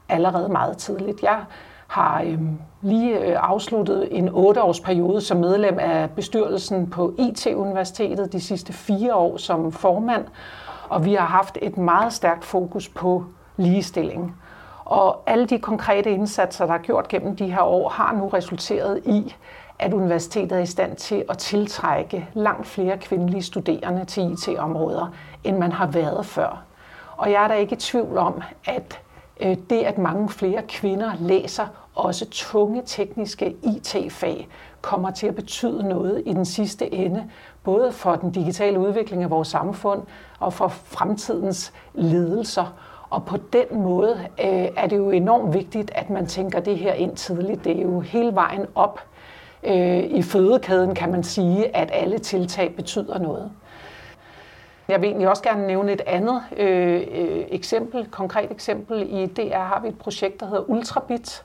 allerede 0.09 0.49
meget 0.49 0.77
tidligt. 0.77 1.23
Jeg 1.23 1.41
har 1.87 2.23
øh, 2.23 2.39
lige 2.83 3.19
øh, 3.19 3.37
afsluttet 3.41 4.09
en 4.11 4.29
otteårsperiode 4.33 5.21
som 5.21 5.37
medlem 5.37 5.79
af 5.79 6.11
bestyrelsen 6.11 6.91
på 6.91 7.15
IT-universitetet 7.19 8.33
de 8.33 8.41
sidste 8.41 8.73
fire 8.73 9.15
år 9.15 9.37
som 9.37 9.73
formand, 9.73 10.25
og 10.89 11.05
vi 11.05 11.15
har 11.15 11.27
haft 11.27 11.59
et 11.63 11.77
meget 11.77 12.13
stærkt 12.13 12.45
fokus 12.45 12.89
på 12.89 13.25
ligestilling. 13.57 14.37
Og 14.85 15.23
alle 15.27 15.47
de 15.47 15.59
konkrete 15.59 16.11
indsatser, 16.11 16.67
der 16.67 16.75
er 16.75 16.79
gjort 16.79 17.09
gennem 17.09 17.37
de 17.37 17.53
her 17.53 17.63
år, 17.63 17.89
har 17.89 18.13
nu 18.13 18.29
resulteret 18.29 19.01
i, 19.05 19.35
at 19.79 19.95
universitetet 19.95 20.53
er 20.53 20.63
i 20.63 20.67
stand 20.67 20.97
til 20.97 21.25
at 21.29 21.39
tiltrække 21.39 22.29
langt 22.35 22.67
flere 22.67 22.99
kvindelige 22.99 23.43
studerende 23.43 24.05
til 24.05 24.33
IT-områder, 24.33 25.13
end 25.45 25.59
man 25.59 25.73
har 25.73 25.87
været 25.87 26.27
før. 26.27 26.68
Og 27.19 27.31
jeg 27.31 27.45
er 27.45 27.49
da 27.49 27.55
ikke 27.55 27.73
i 27.73 27.79
tvivl 27.79 28.19
om, 28.19 28.43
at 28.65 29.01
øh, 29.41 29.57
det, 29.71 29.83
at 29.83 29.99
mange 29.99 30.29
flere 30.29 30.63
kvinder 30.69 31.13
læser 31.21 31.67
også 31.95 32.27
tunge 32.31 32.83
tekniske 32.87 33.57
IT-fag, 33.63 34.49
kommer 34.81 35.11
til 35.11 35.27
at 35.27 35.35
betyde 35.35 35.89
noget 35.89 36.23
i 36.27 36.33
den 36.33 36.45
sidste 36.45 36.95
ende, 36.95 37.31
både 37.65 37.93
for 37.93 38.17
den 38.17 38.31
digitale 38.31 38.79
udvikling 38.79 39.23
af 39.23 39.31
vores 39.31 39.49
samfund 39.49 40.03
og 40.41 40.53
for 40.53 40.69
fremtidens 40.69 41.73
ledelser. 41.95 42.75
Og 43.11 43.25
på 43.25 43.37
den 43.53 43.83
måde 43.83 44.19
øh, 44.41 44.69
er 44.77 44.87
det 44.87 44.97
jo 44.97 45.11
enormt 45.11 45.55
vigtigt, 45.55 45.91
at 45.95 46.11
man 46.11 46.27
tænker 46.27 46.61
det 46.61 46.79
her 46.79 46.93
ind 46.93 47.17
tidligt. 47.17 47.65
Det 47.65 47.79
er 47.79 47.83
jo 47.83 48.01
hele 48.01 48.35
vejen 48.35 48.67
op 48.75 49.01
øh, 49.63 49.99
i 49.99 50.23
fødekæden, 50.23 50.95
kan 50.95 51.11
man 51.11 51.23
sige, 51.23 51.77
at 51.77 51.91
alle 51.93 52.19
tiltag 52.19 52.75
betyder 52.77 53.19
noget. 53.19 53.51
Jeg 54.89 55.01
vil 55.01 55.09
egentlig 55.09 55.29
også 55.29 55.43
gerne 55.43 55.67
nævne 55.67 55.93
et 55.93 56.01
andet 56.07 56.43
øh, 56.57 57.03
øh 57.11 57.45
eksempel, 57.49 58.07
konkret 58.11 58.51
eksempel. 58.51 59.07
I 59.11 59.27
DR 59.27 59.59
har 59.59 59.81
vi 59.81 59.89
et 59.89 59.99
projekt, 59.99 60.41
der 60.41 60.47
hedder 60.47 60.71
Ultrabit, 60.71 61.45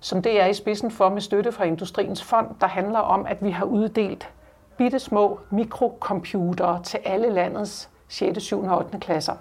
som 0.00 0.22
det 0.22 0.42
er 0.42 0.46
i 0.46 0.54
spidsen 0.54 0.90
for 0.90 1.08
med 1.08 1.20
støtte 1.20 1.52
fra 1.52 1.64
Industriens 1.64 2.22
Fond, 2.22 2.46
der 2.60 2.66
handler 2.66 2.98
om, 2.98 3.26
at 3.26 3.44
vi 3.44 3.50
har 3.50 3.64
uddelt 3.64 4.28
bitte 4.76 4.98
små 4.98 5.40
mikrocomputere 5.50 6.82
til 6.82 7.00
alle 7.04 7.30
landets 7.30 7.88
6., 8.08 8.42
7. 8.42 8.64
og 8.64 8.78
8. 8.78 8.98
klasser. 8.98 9.34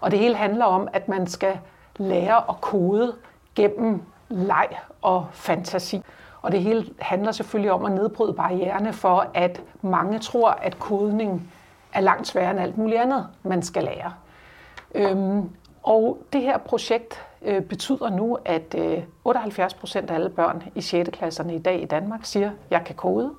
Og 0.00 0.10
det 0.10 0.18
hele 0.18 0.34
handler 0.34 0.64
om, 0.64 0.88
at 0.92 1.08
man 1.08 1.26
skal 1.26 1.58
lære 1.96 2.36
at 2.48 2.60
kode 2.60 3.14
gennem 3.54 4.02
leg 4.28 4.68
og 5.02 5.26
fantasi. 5.32 6.02
Og 6.42 6.52
det 6.52 6.62
hele 6.62 6.86
handler 6.98 7.32
selvfølgelig 7.32 7.72
om 7.72 7.84
at 7.84 7.92
nedbryde 7.92 8.32
barriererne 8.32 8.92
for, 8.92 9.26
at 9.34 9.62
mange 9.82 10.18
tror, 10.18 10.50
at 10.50 10.78
kodning 10.78 11.52
er 11.92 12.00
langt 12.00 12.26
sværere 12.26 12.50
end 12.50 12.60
alt 12.60 12.78
muligt 12.78 13.00
andet, 13.00 13.26
man 13.42 13.62
skal 13.62 13.84
lære. 13.84 14.12
Øhm, 14.94 15.50
og 15.82 16.18
det 16.32 16.40
her 16.42 16.58
projekt 16.58 17.26
øh, 17.42 17.62
betyder 17.62 18.10
nu, 18.10 18.38
at 18.44 18.74
øh, 18.78 19.02
78 19.24 19.74
procent 19.74 20.10
af 20.10 20.14
alle 20.14 20.30
børn 20.30 20.62
i 20.74 20.80
6. 20.80 21.10
klasserne 21.12 21.54
i 21.54 21.58
dag 21.58 21.82
i 21.82 21.86
Danmark 21.86 22.20
siger, 22.22 22.46
at 22.46 22.56
jeg 22.70 22.82
kan 22.84 22.94
kode. 22.94 23.30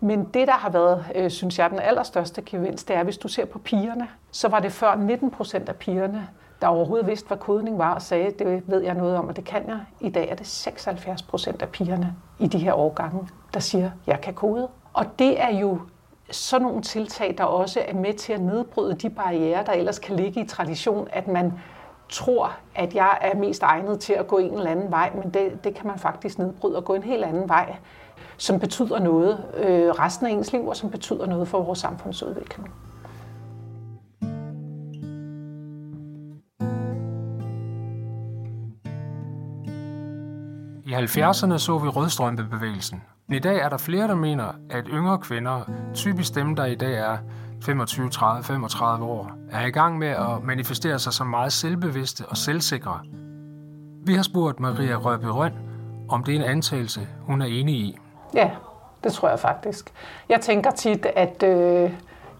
Men 0.00 0.24
det, 0.24 0.48
der 0.48 0.52
har 0.52 0.70
været, 0.70 1.04
øh, 1.14 1.30
synes 1.30 1.58
jeg, 1.58 1.70
den 1.70 1.78
allerstørste 1.78 2.42
gevinst, 2.42 2.88
det 2.88 2.96
er, 2.96 3.02
hvis 3.02 3.18
du 3.18 3.28
ser 3.28 3.44
på 3.44 3.58
pigerne, 3.58 4.08
så 4.30 4.48
var 4.48 4.60
det 4.60 4.72
før 4.72 4.94
19 4.94 5.30
procent 5.30 5.68
af 5.68 5.76
pigerne, 5.76 6.28
der 6.60 6.66
overhovedet 6.66 7.06
vidste, 7.06 7.28
hvad 7.28 7.36
kodning 7.36 7.78
var, 7.78 7.94
og 7.94 8.02
sagde, 8.02 8.30
det 8.38 8.62
ved 8.66 8.82
jeg 8.82 8.94
noget 8.94 9.16
om, 9.16 9.28
og 9.28 9.36
det 9.36 9.44
kan 9.44 9.68
jeg. 9.68 9.80
I 10.00 10.10
dag 10.10 10.28
er 10.28 10.34
det 10.34 10.46
76 10.46 11.22
procent 11.22 11.62
af 11.62 11.68
pigerne 11.68 12.14
i 12.38 12.46
de 12.46 12.58
her 12.58 12.72
årgange, 12.72 13.28
der 13.54 13.60
siger, 13.60 13.90
jeg 14.06 14.20
kan 14.20 14.34
kode. 14.34 14.68
Og 14.92 15.18
det 15.18 15.42
er 15.42 15.58
jo 15.58 15.80
sådan 16.30 16.66
nogle 16.66 16.82
tiltag, 16.82 17.34
der 17.38 17.44
også 17.44 17.80
er 17.88 17.94
med 17.94 18.14
til 18.14 18.32
at 18.32 18.40
nedbryde 18.40 18.94
de 18.94 19.10
barriere, 19.10 19.64
der 19.66 19.72
ellers 19.72 19.98
kan 19.98 20.16
ligge 20.16 20.40
i 20.40 20.46
tradition, 20.46 21.08
at 21.12 21.28
man 21.28 21.52
tror, 22.08 22.56
at 22.74 22.94
jeg 22.94 23.18
er 23.20 23.36
mest 23.36 23.62
egnet 23.62 24.00
til 24.00 24.12
at 24.12 24.26
gå 24.26 24.38
en 24.38 24.54
eller 24.54 24.70
anden 24.70 24.90
vej, 24.90 25.10
men 25.14 25.34
det, 25.34 25.64
det 25.64 25.74
kan 25.74 25.86
man 25.86 25.98
faktisk 25.98 26.38
nedbryde 26.38 26.76
og 26.76 26.84
gå 26.84 26.94
en 26.94 27.02
helt 27.02 27.24
anden 27.24 27.48
vej, 27.48 27.76
som 28.36 28.60
betyder 28.60 28.98
noget 28.98 29.44
øh, 29.56 29.88
resten 29.88 30.26
af 30.26 30.30
ens 30.30 30.52
liv, 30.52 30.66
og 30.68 30.76
som 30.76 30.90
betyder 30.90 31.26
noget 31.26 31.48
for 31.48 31.62
vores 31.62 31.78
samfundsudvikling. 31.78 32.70
I 40.94 40.96
70'erne 40.96 41.58
så 41.58 41.78
vi 41.78 41.88
rødstrømpebevægelsen. 41.88 43.02
I 43.28 43.38
dag 43.38 43.58
er 43.58 43.68
der 43.68 43.76
flere, 43.76 44.08
der 44.08 44.14
mener, 44.14 44.44
at 44.70 44.84
yngre 44.88 45.18
kvinder, 45.18 45.60
typisk 45.94 46.34
dem, 46.34 46.56
der 46.56 46.64
i 46.64 46.74
dag 46.74 46.94
er 46.94 47.18
25, 47.62 48.10
30, 48.10 48.44
35 48.44 49.04
år, 49.04 49.30
er 49.50 49.66
i 49.66 49.70
gang 49.70 49.98
med 49.98 50.08
at 50.08 50.42
manifestere 50.44 50.98
sig 50.98 51.12
som 51.12 51.26
meget 51.26 51.52
selvbevidste 51.52 52.24
og 52.28 52.36
selvsikre. 52.36 53.00
Vi 54.06 54.14
har 54.14 54.22
spurgt 54.22 54.60
Maria 54.60 54.94
Røbe 54.94 55.30
Røn, 55.30 55.52
om 56.08 56.24
det 56.24 56.34
er 56.34 56.38
en 56.38 56.44
antagelse, 56.44 57.08
hun 57.20 57.42
er 57.42 57.46
enig 57.46 57.74
i. 57.74 57.98
Ja, 58.34 58.50
det 59.04 59.12
tror 59.12 59.28
jeg 59.28 59.38
faktisk. 59.38 59.92
Jeg 60.28 60.40
tænker 60.40 60.70
tit, 60.70 61.06
at 61.16 61.42
øh, 61.42 61.90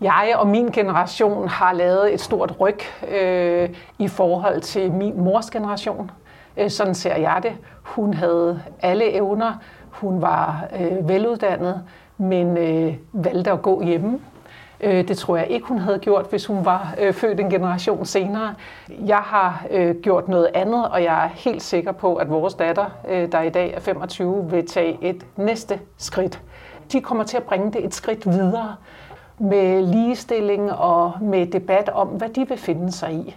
jeg 0.05 0.35
og 0.37 0.47
min 0.47 0.69
generation 0.69 1.49
har 1.49 1.73
lavet 1.73 2.15
et 2.15 2.21
stort 2.21 2.55
ryg 2.61 2.79
øh, 3.11 3.69
i 3.99 4.09
forhold 4.09 4.61
til 4.61 4.93
min 4.93 5.21
mors 5.21 5.51
generation. 5.51 6.11
Øh, 6.57 6.71
sådan 6.71 6.95
ser 6.95 7.17
jeg 7.17 7.41
det. 7.43 7.53
Hun 7.83 8.15
havde 8.15 8.63
alle 8.83 9.13
evner. 9.13 9.53
Hun 9.91 10.23
var 10.23 10.65
øh, 10.81 11.09
veluddannet, 11.09 11.83
men 12.19 12.57
øh, 12.57 12.95
valgte 13.13 13.51
at 13.51 13.63
gå 13.63 13.83
hjemme 13.83 14.21
Øh, 14.81 15.09
det 15.09 15.19
tror 15.19 15.37
jeg 15.37 15.47
ikke, 15.49 15.67
hun 15.67 15.79
havde 15.79 15.99
gjort, 15.99 16.27
hvis 16.31 16.47
hun 16.47 16.65
var 16.65 16.95
øh, 17.01 17.13
født 17.13 17.41
en 17.41 17.51
generation 17.51 18.05
senere. 18.07 18.55
Jeg 19.07 19.17
har 19.17 19.67
øh, 19.71 19.97
gjort 20.03 20.29
noget 20.29 20.49
andet, 20.55 20.89
og 20.89 21.03
jeg 21.03 21.25
er 21.25 21.29
helt 21.29 21.63
sikker 21.63 21.93
på, 21.93 22.15
at 22.17 22.31
vores 22.31 22.55
datter, 22.55 22.87
øh, 23.09 23.33
der 23.33 23.43
i 23.43 23.51
dag 23.51 23.75
er 23.75 23.81
25, 23.81 24.51
vil 24.51 24.67
tage 24.67 24.99
et 25.03 25.27
næste 25.37 25.81
skridt. 25.99 26.41
De 26.93 27.01
kommer 27.01 27.25
til 27.25 27.37
at 27.37 27.43
bringe 27.43 27.73
det 27.73 27.85
et 27.85 27.95
skridt 27.95 28.27
videre 28.27 28.77
med 29.39 29.83
ligestilling 29.83 30.73
og 30.73 31.13
med 31.21 31.47
debat 31.47 31.89
om, 31.89 32.09
hvad 32.09 32.29
de 32.29 32.49
vil 32.49 32.59
finde 32.59 32.93
sig 32.93 33.13
i. 33.13 33.37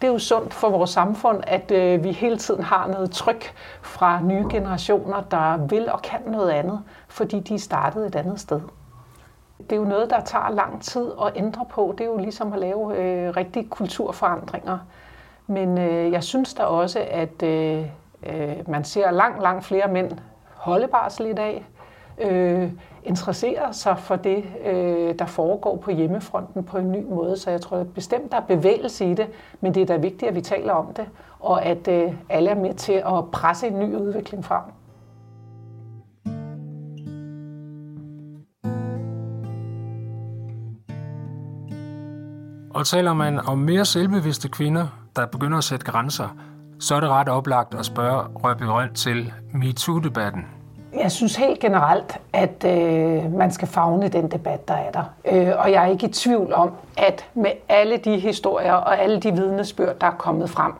Det 0.00 0.08
er 0.08 0.12
jo 0.12 0.18
sundt 0.18 0.54
for 0.54 0.70
vores 0.70 0.90
samfund, 0.90 1.40
at 1.46 1.70
øh, 1.70 2.04
vi 2.04 2.12
hele 2.12 2.38
tiden 2.38 2.62
har 2.62 2.86
noget 2.86 3.10
tryk 3.10 3.52
fra 3.82 4.20
nye 4.22 4.46
generationer, 4.50 5.20
der 5.20 5.56
vil 5.56 5.92
og 5.92 6.02
kan 6.02 6.20
noget 6.26 6.50
andet, 6.50 6.80
fordi 7.08 7.40
de 7.40 7.54
er 7.54 7.58
startet 7.58 8.06
et 8.06 8.16
andet 8.16 8.40
sted. 8.40 8.60
Det 9.58 9.72
er 9.72 9.76
jo 9.76 9.84
noget, 9.84 10.10
der 10.10 10.20
tager 10.20 10.50
lang 10.50 10.82
tid 10.82 11.10
at 11.26 11.32
ændre 11.36 11.66
på. 11.70 11.94
Det 11.98 12.04
er 12.04 12.08
jo 12.08 12.16
ligesom 12.16 12.52
at 12.52 12.58
lave 12.58 12.96
øh, 12.96 13.36
rigtige 13.36 13.68
kulturforandringer. 13.68 14.78
Men 15.46 15.78
øh, 15.78 16.12
jeg 16.12 16.24
synes 16.24 16.54
da 16.54 16.62
også, 16.62 17.06
at 17.10 17.42
øh, 17.42 17.86
øh, 18.22 18.56
man 18.68 18.84
ser 18.84 19.10
langt, 19.10 19.42
langt 19.42 19.64
flere 19.64 19.88
mænd 19.88 20.12
holde 20.54 20.88
barsel 20.88 21.26
i 21.26 21.32
dag. 21.32 21.66
Øh, 22.18 22.70
interesserer 23.04 23.72
sig 23.72 23.98
for 23.98 24.16
det, 24.16 24.44
øh, 24.64 25.14
der 25.18 25.26
foregår 25.26 25.76
på 25.76 25.90
hjemmefronten 25.90 26.64
på 26.64 26.78
en 26.78 26.92
ny 26.92 27.04
måde. 27.08 27.36
Så 27.36 27.50
jeg 27.50 27.60
tror 27.60 27.84
bestemt, 27.84 28.32
der 28.32 28.36
er 28.36 28.46
bevægelse 28.46 29.10
i 29.10 29.14
det, 29.14 29.26
men 29.60 29.74
det 29.74 29.82
er 29.82 29.86
da 29.86 29.96
vigtigt, 29.96 30.28
at 30.28 30.34
vi 30.34 30.40
taler 30.40 30.72
om 30.72 30.94
det, 30.94 31.06
og 31.40 31.64
at 31.64 31.88
øh, 31.88 32.12
alle 32.28 32.50
er 32.50 32.54
med 32.54 32.74
til 32.74 32.92
at 32.92 33.30
presse 33.32 33.66
en 33.66 33.78
ny 33.78 33.96
udvikling 33.96 34.44
frem. 34.44 34.62
Og 42.70 42.86
taler 42.86 43.12
man 43.14 43.38
om 43.38 43.58
mere 43.58 43.84
selvbevidste 43.84 44.48
kvinder, 44.48 44.86
der 45.16 45.26
begynder 45.26 45.58
at 45.58 45.64
sætte 45.64 45.86
grænser, 45.86 46.28
så 46.80 46.94
er 46.94 47.00
det 47.00 47.08
ret 47.08 47.28
oplagt 47.28 47.74
at 47.74 47.86
spørge 47.86 48.22
Røbe 48.34 48.72
Rønt 48.72 48.96
til 48.96 49.32
MeToo-debatten. 49.54 50.57
Jeg 50.96 51.12
synes 51.12 51.36
helt 51.36 51.60
generelt, 51.60 52.18
at 52.32 52.64
øh, 52.64 53.32
man 53.32 53.50
skal 53.50 53.68
fagne 53.68 54.08
den 54.08 54.30
debat, 54.30 54.68
der 54.68 54.74
er 54.74 54.90
der. 54.90 55.04
Øh, 55.24 55.54
og 55.58 55.72
jeg 55.72 55.84
er 55.84 55.86
ikke 55.86 56.06
i 56.06 56.12
tvivl 56.12 56.52
om, 56.52 56.72
at 56.98 57.26
med 57.34 57.50
alle 57.68 57.96
de 57.96 58.18
historier 58.18 58.72
og 58.72 59.02
alle 59.02 59.20
de 59.20 59.32
vidnesbyrd, 59.32 59.98
der 60.00 60.06
er 60.06 60.10
kommet 60.18 60.50
frem, 60.50 60.72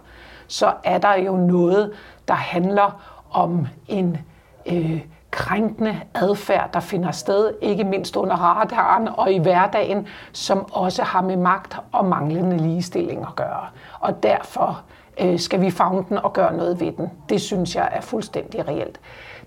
så 0.47 0.73
er 0.85 0.99
der 0.99 1.15
jo 1.15 1.37
noget, 1.37 1.93
der 2.29 2.35
handler 2.35 3.03
om 3.31 3.67
en 3.89 4.19
øh, 4.67 5.01
krænkende 5.31 6.01
adfærd, 6.15 6.73
der 6.73 6.81
finder 6.81 7.11
sted, 7.11 7.55
ikke 7.61 7.85
mindst 7.85 8.17
under 8.17 8.37
radaren 8.37 9.09
og 9.09 9.33
i 9.33 9.39
hverdagen, 9.39 10.07
som 10.33 10.73
også 10.73 11.03
har 11.03 11.21
med 11.23 11.37
magt 11.37 11.77
og 11.93 12.05
manglende 12.05 12.57
ligestilling 12.57 13.23
at 13.23 13.37
gøre. 13.37 13.67
Og 14.01 14.23
derfor 14.23 14.83
øh, 15.21 15.39
skal 15.39 15.61
vi 15.61 15.71
fagne 15.71 16.05
den 16.09 16.19
og 16.19 16.33
gøre 16.33 16.57
noget 16.57 16.81
ved 16.81 16.93
den. 16.93 17.11
Det 17.29 17.41
synes 17.41 17.77
jeg 17.77 17.89
er 17.93 18.01
fuldstændig 18.01 18.69
reelt. 18.69 19.01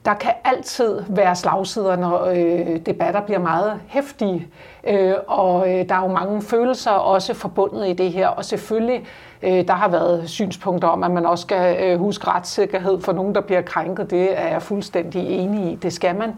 Der 0.05 0.13
kan 0.13 0.31
altid 0.43 1.03
være 1.09 1.35
slagsider, 1.35 1.95
når 1.95 2.25
øh, 2.25 2.75
debatter 2.85 3.21
bliver 3.21 3.39
meget 3.39 3.79
hæftige, 3.87 4.47
øh, 4.83 5.13
og 5.27 5.69
øh, 5.69 5.89
der 5.89 5.95
er 5.95 6.01
jo 6.01 6.07
mange 6.07 6.41
følelser 6.41 6.91
også 6.91 7.33
forbundet 7.33 7.87
i 7.87 7.93
det 7.93 8.11
her, 8.11 8.27
og 8.27 8.45
selvfølgelig 8.45 9.05
øh, 9.41 9.67
der 9.67 9.73
har 9.73 9.87
været 9.89 10.29
synspunkter 10.29 10.87
om, 10.87 11.03
at 11.03 11.11
man 11.11 11.25
også 11.25 11.41
skal 11.41 11.83
øh, 11.83 11.99
huske 11.99 12.27
retssikkerhed 12.27 13.01
for 13.01 13.11
nogen, 13.11 13.35
der 13.35 13.41
bliver 13.41 13.61
krænket. 13.61 14.11
Det 14.11 14.39
er 14.39 14.47
jeg 14.47 14.61
fuldstændig 14.61 15.27
enig 15.27 15.71
i. 15.71 15.75
Det 15.75 15.93
skal 15.93 16.15
man. 16.15 16.33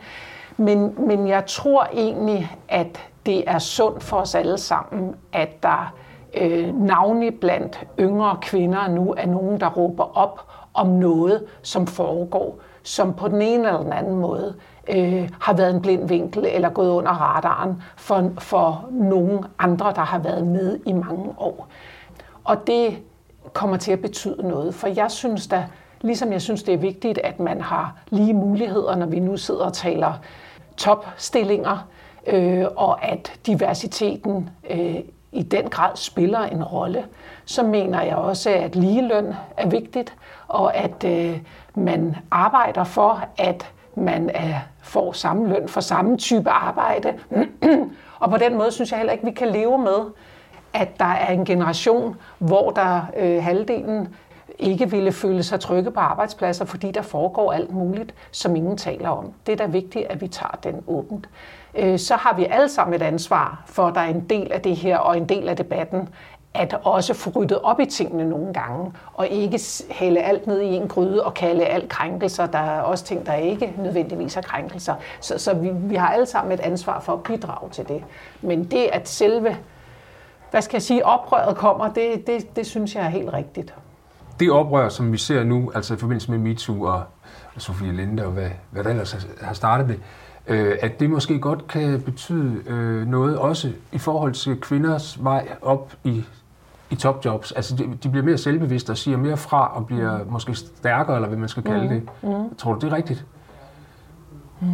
Men, 0.58 1.08
men 1.08 1.28
jeg 1.28 1.46
tror 1.46 1.88
egentlig, 1.94 2.52
at 2.70 3.00
det 3.26 3.44
er 3.48 3.60
sundt 3.60 4.04
for 4.04 4.18
os 4.18 4.36
alle 4.36 4.58
sammen, 4.58 5.16
at 5.34 5.64
der 5.64 5.94
øh, 6.34 6.82
navnlig 6.82 7.40
blandt 7.40 7.80
yngre 8.00 8.38
kvinder 8.42 8.88
nu 8.88 9.14
er 9.18 9.26
nogen, 9.26 9.60
der 9.60 9.70
råber 9.70 10.18
op 10.18 10.46
om 10.74 10.88
noget, 10.88 11.44
som 11.62 11.88
foregår, 11.88 12.60
som 12.84 13.14
på 13.14 13.28
den 13.28 13.42
ene 13.42 13.68
eller 13.68 13.84
den 13.84 13.94
anden 13.94 14.16
måde 14.16 14.56
øh, 14.90 15.30
har 15.42 15.54
været 15.54 15.76
en 15.76 15.82
blind 15.82 16.08
vinkel 16.08 16.46
eller 16.46 16.70
gået 16.70 16.90
under 16.90 17.12
radaren 17.12 17.82
for, 17.98 18.32
for 18.38 18.86
nogle 18.92 19.40
andre, 19.60 19.94
der 19.96 20.02
har 20.02 20.20
været 20.20 20.48
med 20.48 20.80
i 20.86 20.94
mange 20.94 21.34
år. 21.38 21.68
Og 22.44 22.68
det 22.68 22.98
kommer 23.54 23.78
til 23.78 23.92
at 23.92 24.02
betyde 24.02 24.48
noget, 24.48 24.76
for 24.76 24.88
jeg 24.88 25.12
synes 25.12 25.48
da, 25.48 25.66
ligesom 26.02 26.32
jeg 26.32 26.42
synes, 26.42 26.64
det 26.64 26.74
er 26.74 26.78
vigtigt, 26.78 27.18
at 27.18 27.40
man 27.40 27.62
har 27.62 27.96
lige 28.10 28.34
muligheder, 28.34 28.96
når 28.96 29.06
vi 29.06 29.20
nu 29.20 29.38
sidder 29.38 29.66
og 29.66 29.74
taler 29.74 30.14
topstillinger, 30.78 31.88
øh, 32.28 32.66
og 32.76 33.06
at 33.06 33.40
diversiteten 33.48 34.50
øh, 34.70 34.96
i 35.34 35.44
den 35.44 35.70
grad 35.70 35.92
spiller 35.96 36.40
en 36.40 36.64
rolle, 36.64 37.06
så 37.46 37.64
mener 37.64 38.02
jeg 38.02 38.16
også, 38.16 38.50
at 38.50 38.76
ligeløn 38.76 39.34
er 39.58 39.68
vigtigt, 39.68 40.14
og 40.48 40.76
at 40.76 41.04
øh, 41.04 41.40
man 41.76 42.16
arbejder 42.32 42.84
for, 42.84 43.24
at 43.38 43.72
man 43.96 44.30
er, 44.34 44.56
får 44.82 45.12
samme 45.12 45.50
løn 45.50 45.68
for 45.68 45.82
samme 45.82 46.18
type 46.18 46.50
arbejde. 46.50 47.14
og 48.20 48.30
på 48.30 48.38
den 48.38 48.58
måde 48.58 48.72
synes 48.72 48.92
jeg 48.92 49.00
heller 49.00 49.14
ikke, 49.14 49.26
vi 49.26 49.32
kan 49.32 49.48
leve 49.48 49.78
med, 49.78 50.00
at 50.74 51.00
der 51.00 51.06
er 51.06 51.34
en 51.34 51.46
generation, 51.46 52.16
hvor 52.40 52.72
der 52.72 53.02
øh, 53.18 53.44
halvdelen 53.44 54.16
ikke 54.60 54.92
ville 54.92 55.12
føle 55.12 55.44
sig 55.44 55.60
trygge 55.60 55.92
på 55.92 56.00
arbejdspladser, 56.00 56.66
fordi 56.66 56.92
der 56.92 57.02
foregår 57.02 57.52
alt 57.52 57.72
muligt, 57.72 58.14
som 58.32 58.56
ingen 58.56 58.78
taler 58.78 59.10
om. 59.10 59.34
Det 59.46 59.52
er 59.52 59.58
da 59.58 59.66
vigtigt, 59.66 60.06
at 60.06 60.22
vi 60.22 60.28
tager 60.28 60.60
den 60.64 60.84
åbent. 60.88 61.30
Øh, 61.76 62.00
så 62.00 62.16
har 62.16 62.36
vi 62.36 62.46
alle 62.46 62.70
sammen 62.70 62.94
et 62.94 63.02
ansvar 63.02 63.64
for, 63.66 63.88
at 63.88 63.96
der 63.96 64.02
er 64.02 64.10
en 64.10 64.30
del 64.30 64.52
af 64.52 64.62
det 64.62 64.76
her 64.76 64.98
og 64.98 65.18
en 65.18 65.30
del 65.30 65.50
af 65.50 65.58
debatten, 65.58 66.10
at 66.54 66.80
også 66.84 67.14
få 67.14 67.30
ryddet 67.30 67.60
op 67.62 67.80
i 67.80 67.86
tingene 67.86 68.30
nogle 68.30 68.54
gange, 68.54 68.94
og 69.14 69.28
ikke 69.28 69.60
hælde 69.90 70.22
alt 70.22 70.48
ned 70.48 70.62
i 70.62 70.66
en 70.66 70.88
gryde 70.88 71.24
og 71.24 71.34
kalde 71.34 71.66
alt 71.66 71.90
krænkelser. 71.90 72.46
Der 72.46 72.60
er 72.60 72.82
også 72.82 73.04
ting, 73.06 73.26
der 73.26 73.34
ikke 73.34 73.74
nødvendigvis 73.78 74.38
er 74.38 74.42
krænkelser. 74.42 74.96
Så, 75.20 75.38
så 75.38 75.54
vi, 75.54 75.70
vi 75.74 75.96
har 75.96 76.08
alle 76.08 76.26
sammen 76.26 76.52
et 76.52 76.60
ansvar 76.60 77.00
for 77.00 77.14
at 77.14 77.24
bidrage 77.24 77.70
til 77.70 77.88
det. 77.88 78.04
Men 78.42 78.64
det, 78.64 78.90
at 78.94 79.10
selve, 79.10 79.58
hvad 80.52 80.62
skal 80.62 80.76
jeg 80.76 80.82
sige, 80.82 81.06
oprøret 81.06 81.58
kommer, 81.58 81.94
det, 81.94 82.28
det, 82.28 82.56
det 82.56 82.66
synes 82.66 82.96
jeg 82.96 83.06
er 83.06 83.10
helt 83.10 83.34
rigtigt. 83.34 83.74
Det 84.40 84.52
oprør, 84.52 84.90
som 84.90 85.12
vi 85.12 85.18
ser 85.18 85.44
nu, 85.44 85.72
altså 85.76 85.94
i 85.94 85.98
forbindelse 85.98 86.32
med 86.32 86.40
MeToo 86.40 86.84
og 86.84 87.04
Sofie 87.58 87.94
Linde 87.94 88.26
og 88.26 88.32
hvad, 88.32 88.50
hvad 88.72 88.84
der 88.84 88.90
ellers 88.90 89.28
har 89.42 89.54
startet 89.54 89.88
det, 89.88 90.00
øh, 90.48 90.78
at 90.82 91.00
det 91.00 91.10
måske 91.10 91.40
godt 91.40 91.68
kan 91.68 92.02
betyde 92.02 92.62
øh, 92.68 93.08
noget 93.08 93.38
også 93.38 93.72
i 93.92 93.98
forhold 93.98 94.34
til 94.34 94.62
kvinders 94.62 95.24
vej 95.24 95.48
op 95.62 95.94
i 96.04 96.24
i 96.94 96.96
topjobs. 96.96 97.52
Altså, 97.52 97.76
de, 97.76 97.98
de 98.04 98.10
bliver 98.10 98.26
mere 98.26 98.38
selvbevidste 98.38 98.92
og 98.92 98.98
siger 98.98 99.18
mere 99.18 99.38
fra 99.38 99.76
og 99.76 99.86
bliver 99.86 100.24
mm. 100.24 100.32
måske 100.32 100.56
stærkere, 100.56 101.16
eller 101.16 101.28
hvad 101.28 101.38
man 101.38 101.50
skal 101.50 101.64
kalde 101.64 101.84
mm. 101.84 101.90
det. 101.90 102.10
Mm. 102.22 102.56
Tror 102.56 102.74
du, 102.74 102.80
det 102.80 102.94
er 102.94 102.96
rigtigt? 102.96 103.26
Mm. 104.60 104.68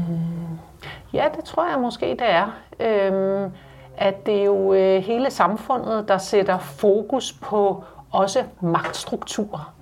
Ja, 1.14 1.26
det 1.36 1.44
tror 1.44 1.70
jeg 1.70 1.80
måske, 1.80 2.06
det 2.06 2.30
er. 2.30 2.52
Øhm, 2.80 3.52
at 3.98 4.26
det 4.26 4.40
er 4.40 4.44
jo 4.44 4.74
øh, 4.74 5.04
hele 5.04 5.32
samfundet, 5.32 6.08
der 6.08 6.18
sætter 6.18 6.60
fokus 6.60 7.34
på 7.34 7.84
også 8.12 8.44
magtstrukturer. 8.62 9.74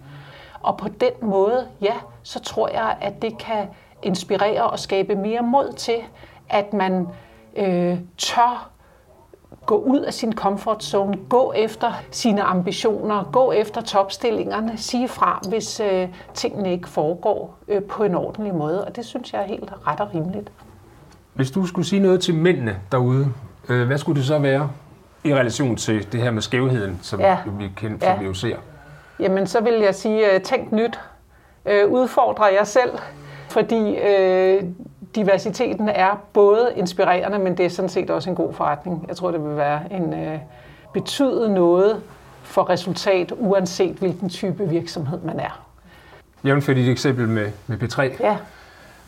Og 0.61 0.77
på 0.77 0.87
den 0.87 1.11
måde, 1.21 1.67
ja, 1.81 1.93
så 2.23 2.39
tror 2.39 2.69
jeg, 2.69 2.97
at 3.01 3.21
det 3.21 3.37
kan 3.37 3.67
inspirere 4.03 4.63
og 4.63 4.79
skabe 4.79 5.15
mere 5.15 5.41
mod 5.41 5.73
til, 5.73 5.97
at 6.49 6.73
man 6.73 7.07
øh, 7.57 7.97
tør 8.17 8.69
gå 9.65 9.77
ud 9.77 9.99
af 9.99 10.13
sin 10.13 10.33
comfort 10.33 10.83
zone, 10.83 11.17
gå 11.29 11.53
efter 11.55 11.93
sine 12.11 12.41
ambitioner, 12.43 13.29
gå 13.31 13.51
efter 13.51 13.81
topstillingerne, 13.81 14.77
sige 14.77 15.07
fra, 15.07 15.41
hvis 15.49 15.79
øh, 15.79 16.07
tingene 16.33 16.71
ikke 16.71 16.89
foregår 16.89 17.57
øh, 17.67 17.83
på 17.83 18.03
en 18.03 18.15
ordentlig 18.15 18.55
måde. 18.55 18.85
Og 18.85 18.95
det 18.95 19.05
synes 19.05 19.33
jeg 19.33 19.41
er 19.41 19.45
helt 19.45 19.73
ret 19.87 19.99
og 19.99 20.15
rimeligt. 20.15 20.51
Hvis 21.33 21.51
du 21.51 21.65
skulle 21.65 21.87
sige 21.87 21.99
noget 21.99 22.21
til 22.21 22.35
mændene 22.35 22.79
derude, 22.91 23.27
øh, 23.69 23.87
hvad 23.87 23.97
skulle 23.97 24.19
det 24.19 24.27
så 24.27 24.39
være 24.39 24.69
i 25.23 25.33
relation 25.33 25.75
til 25.75 26.11
det 26.11 26.21
her 26.21 26.31
med 26.31 26.41
skævheden, 26.41 26.99
som 27.01 27.19
ja. 27.19 27.37
vi 27.45 27.71
kendt, 27.75 28.03
som 28.03 28.25
ja. 28.25 28.33
ser? 28.33 28.57
Jamen, 29.19 29.47
så 29.47 29.61
vil 29.61 29.73
jeg 29.73 29.95
sige, 29.95 30.33
øh, 30.33 30.41
tænk 30.41 30.71
nyt. 30.71 30.99
Øh, 31.65 31.89
udfordre 31.89 32.45
jer 32.45 32.63
selv, 32.63 32.91
fordi 33.57 33.95
øh, 33.95 34.63
diversiteten 35.15 35.89
er 35.89 36.15
både 36.33 36.71
inspirerende, 36.75 37.39
men 37.39 37.57
det 37.57 37.65
er 37.65 37.69
sådan 37.69 37.89
set 37.89 38.09
også 38.09 38.29
en 38.29 38.35
god 38.35 38.53
forretning. 38.53 39.05
Jeg 39.07 39.17
tror, 39.17 39.31
det 39.31 39.43
vil 39.43 39.57
være 39.57 39.93
en 39.93 40.13
øh, 40.13 40.39
betyde 40.93 41.53
noget 41.53 42.01
for 42.43 42.69
resultat, 42.69 43.33
uanset 43.37 43.95
hvilken 43.95 44.29
type 44.29 44.69
virksomhed 44.69 45.19
man 45.21 45.39
er. 45.39 45.65
Jævnfør 46.45 46.73
dit 46.73 46.89
eksempel 46.89 47.27
med, 47.27 47.51
med 47.67 47.83
P3. 47.83 48.01
Ja. 48.23 48.37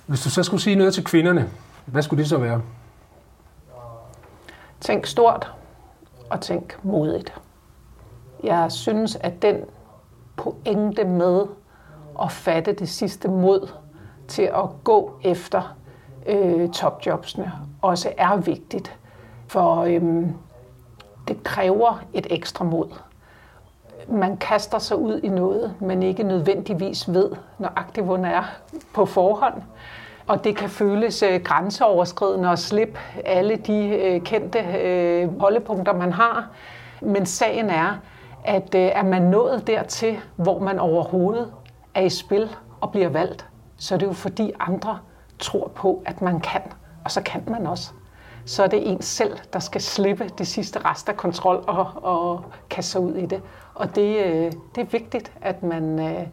Hvis 0.05 0.21
du 0.21 0.29
så 0.29 0.43
skulle 0.43 0.61
sige 0.61 0.75
noget 0.75 0.93
til 0.93 1.03
kvinderne, 1.03 1.49
hvad 1.85 2.01
skulle 2.01 2.19
det 2.21 2.29
så 2.29 2.37
være? 2.37 2.61
Tænk 4.81 5.05
stort 5.05 5.51
og 6.29 6.41
tænk 6.41 6.77
modigt. 6.83 7.33
Jeg 8.43 8.71
synes, 8.71 9.15
at 9.15 9.41
den 9.41 9.55
pointe 10.35 11.03
med 11.03 11.41
at 12.21 12.31
fatte 12.31 12.73
det 12.73 12.89
sidste 12.89 13.27
mod 13.27 13.67
til 14.29 14.43
at 14.43 14.83
gå 14.83 15.11
efter 15.23 15.75
øh, 16.25 16.69
topjobsene 16.69 17.51
også 17.81 18.13
er 18.17 18.35
vigtigt. 18.35 18.97
For 19.47 19.81
øhm, 19.81 20.33
det 21.27 21.43
kræver 21.43 22.01
et 22.13 22.27
ekstra 22.29 22.65
mod. 22.65 22.87
Man 24.07 24.37
kaster 24.37 24.79
sig 24.79 24.97
ud 24.97 25.19
i 25.23 25.27
noget, 25.27 25.75
man 25.79 26.03
ikke 26.03 26.23
nødvendigvis 26.23 27.13
ved, 27.13 27.31
nøjagtigt 27.59 28.05
hvor 28.05 28.17
er 28.17 28.43
på 28.93 29.05
forhånd. 29.05 29.53
Og 30.27 30.43
det 30.43 30.57
kan 30.57 30.69
føles 30.69 31.23
øh, 31.23 31.41
grænseoverskridende 31.41 32.49
at 32.49 32.59
slippe 32.59 32.99
alle 33.25 33.55
de 33.55 33.87
øh, 33.87 34.21
kendte 34.21 34.59
øh, 34.59 35.39
holdepunkter, 35.39 35.93
man 35.93 36.13
har. 36.13 36.47
Men 37.01 37.25
sagen 37.25 37.69
er, 37.69 37.99
at 38.45 38.75
øh, 38.75 38.81
er 38.81 39.03
man 39.03 39.21
nået 39.21 39.67
dertil, 39.67 40.17
hvor 40.35 40.59
man 40.59 40.79
overhovedet 40.79 41.53
er 41.93 42.01
i 42.01 42.09
spil 42.09 42.49
og 42.81 42.91
bliver 42.91 43.09
valgt, 43.09 43.48
så 43.79 43.93
er 43.93 43.99
det 43.99 44.05
jo 44.05 44.13
fordi 44.13 44.51
andre 44.59 44.99
tror 45.39 45.71
på, 45.75 46.03
at 46.05 46.21
man 46.21 46.39
kan, 46.39 46.61
og 47.05 47.11
så 47.11 47.21
kan 47.21 47.43
man 47.47 47.67
også. 47.67 47.91
Så 48.45 48.63
er 48.63 48.67
det 48.67 48.91
en 48.91 49.01
selv, 49.01 49.37
der 49.53 49.59
skal 49.59 49.81
slippe 49.81 50.29
det 50.37 50.47
sidste 50.47 50.79
rest 50.79 51.09
af 51.09 51.17
kontrol 51.17 51.63
og, 51.67 51.87
og 52.03 52.45
kaste 52.69 52.91
sig 52.91 53.01
ud 53.01 53.15
i 53.15 53.25
det. 53.25 53.41
Og 53.75 53.95
det, 53.95 54.25
øh, 54.25 54.51
det 54.75 54.81
er 54.81 54.85
vigtigt, 54.91 55.31
at 55.41 55.63
man, 55.63 55.99
øh, 55.99 56.27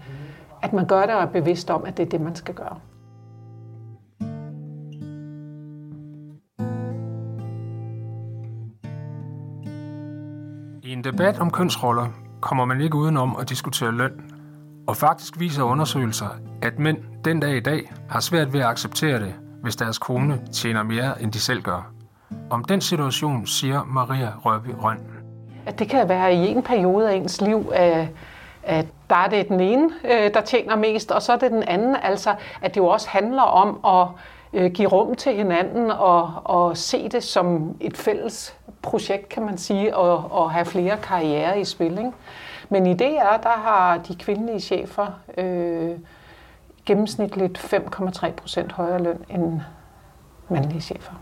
at 0.62 0.72
man 0.72 0.86
gør 0.86 1.06
det 1.06 1.14
og 1.14 1.22
er 1.22 1.26
bevidst 1.26 1.70
om, 1.70 1.84
at 1.84 1.96
det 1.96 2.02
er 2.02 2.08
det, 2.08 2.20
man 2.20 2.36
skal 2.36 2.54
gøre. 2.54 2.78
I 10.82 10.92
en 10.92 11.04
debat 11.04 11.38
om 11.38 11.50
kønsroller 11.50 12.08
kommer 12.40 12.64
man 12.64 12.80
ikke 12.80 12.96
udenom 12.96 13.36
at 13.40 13.48
diskutere 13.48 13.92
løn. 13.92 14.25
Og 14.86 14.96
faktisk 14.96 15.40
viser 15.40 15.62
undersøgelser, 15.62 16.28
at 16.62 16.78
mænd 16.78 16.98
den 17.24 17.40
dag 17.40 17.56
i 17.56 17.60
dag 17.60 17.92
har 18.10 18.20
svært 18.20 18.52
ved 18.52 18.60
at 18.60 18.66
acceptere 18.66 19.20
det, 19.20 19.34
hvis 19.62 19.76
deres 19.76 19.98
kone 19.98 20.40
tjener 20.52 20.82
mere, 20.82 21.22
end 21.22 21.32
de 21.32 21.40
selv 21.40 21.62
gør. 21.62 21.92
Om 22.50 22.64
den 22.64 22.80
situation 22.80 23.46
siger 23.46 23.84
Maria 23.84 24.32
Røby 24.44 24.74
Røn. 24.82 24.98
At 25.66 25.78
det 25.78 25.88
kan 25.88 26.08
være 26.08 26.34
i 26.34 26.36
en 26.36 26.62
periode 26.62 27.10
af 27.10 27.14
ens 27.14 27.40
liv, 27.40 27.70
at, 27.74 28.08
at 28.62 28.86
der 29.10 29.16
er 29.16 29.28
det 29.28 29.48
den 29.48 29.60
ene, 29.60 29.90
øh, 30.04 30.34
der 30.34 30.40
tjener 30.40 30.76
mest, 30.76 31.10
og 31.10 31.22
så 31.22 31.32
er 31.32 31.36
det 31.36 31.50
den 31.50 31.62
anden. 31.62 31.96
Altså, 32.02 32.34
at 32.62 32.74
det 32.74 32.80
jo 32.80 32.86
også 32.86 33.08
handler 33.08 33.42
om 33.42 33.80
at 34.00 34.08
øh, 34.52 34.70
give 34.70 34.88
rum 34.88 35.14
til 35.14 35.34
hinanden 35.34 35.90
og, 35.90 36.32
og 36.44 36.76
se 36.76 37.08
det 37.08 37.22
som 37.22 37.76
et 37.80 37.96
fælles 37.96 38.56
projekt, 38.82 39.28
kan 39.28 39.44
man 39.44 39.58
sige, 39.58 39.96
og, 39.96 40.32
og 40.32 40.50
have 40.50 40.64
flere 40.64 40.96
karriere 40.96 41.60
i 41.60 41.64
spil. 41.64 41.98
Ikke? 41.98 42.12
Men 42.68 42.86
i 42.86 42.94
DR, 42.94 43.36
der 43.42 43.56
har 43.56 43.98
de 43.98 44.14
kvindelige 44.14 44.60
chefer 44.60 45.06
øh, 45.36 45.98
gennemsnitligt 46.86 47.58
5,3 47.58 48.30
procent 48.30 48.72
højere 48.72 49.02
løn 49.02 49.24
end 49.28 49.60
mandlige 50.48 50.80
chefer. 50.80 51.12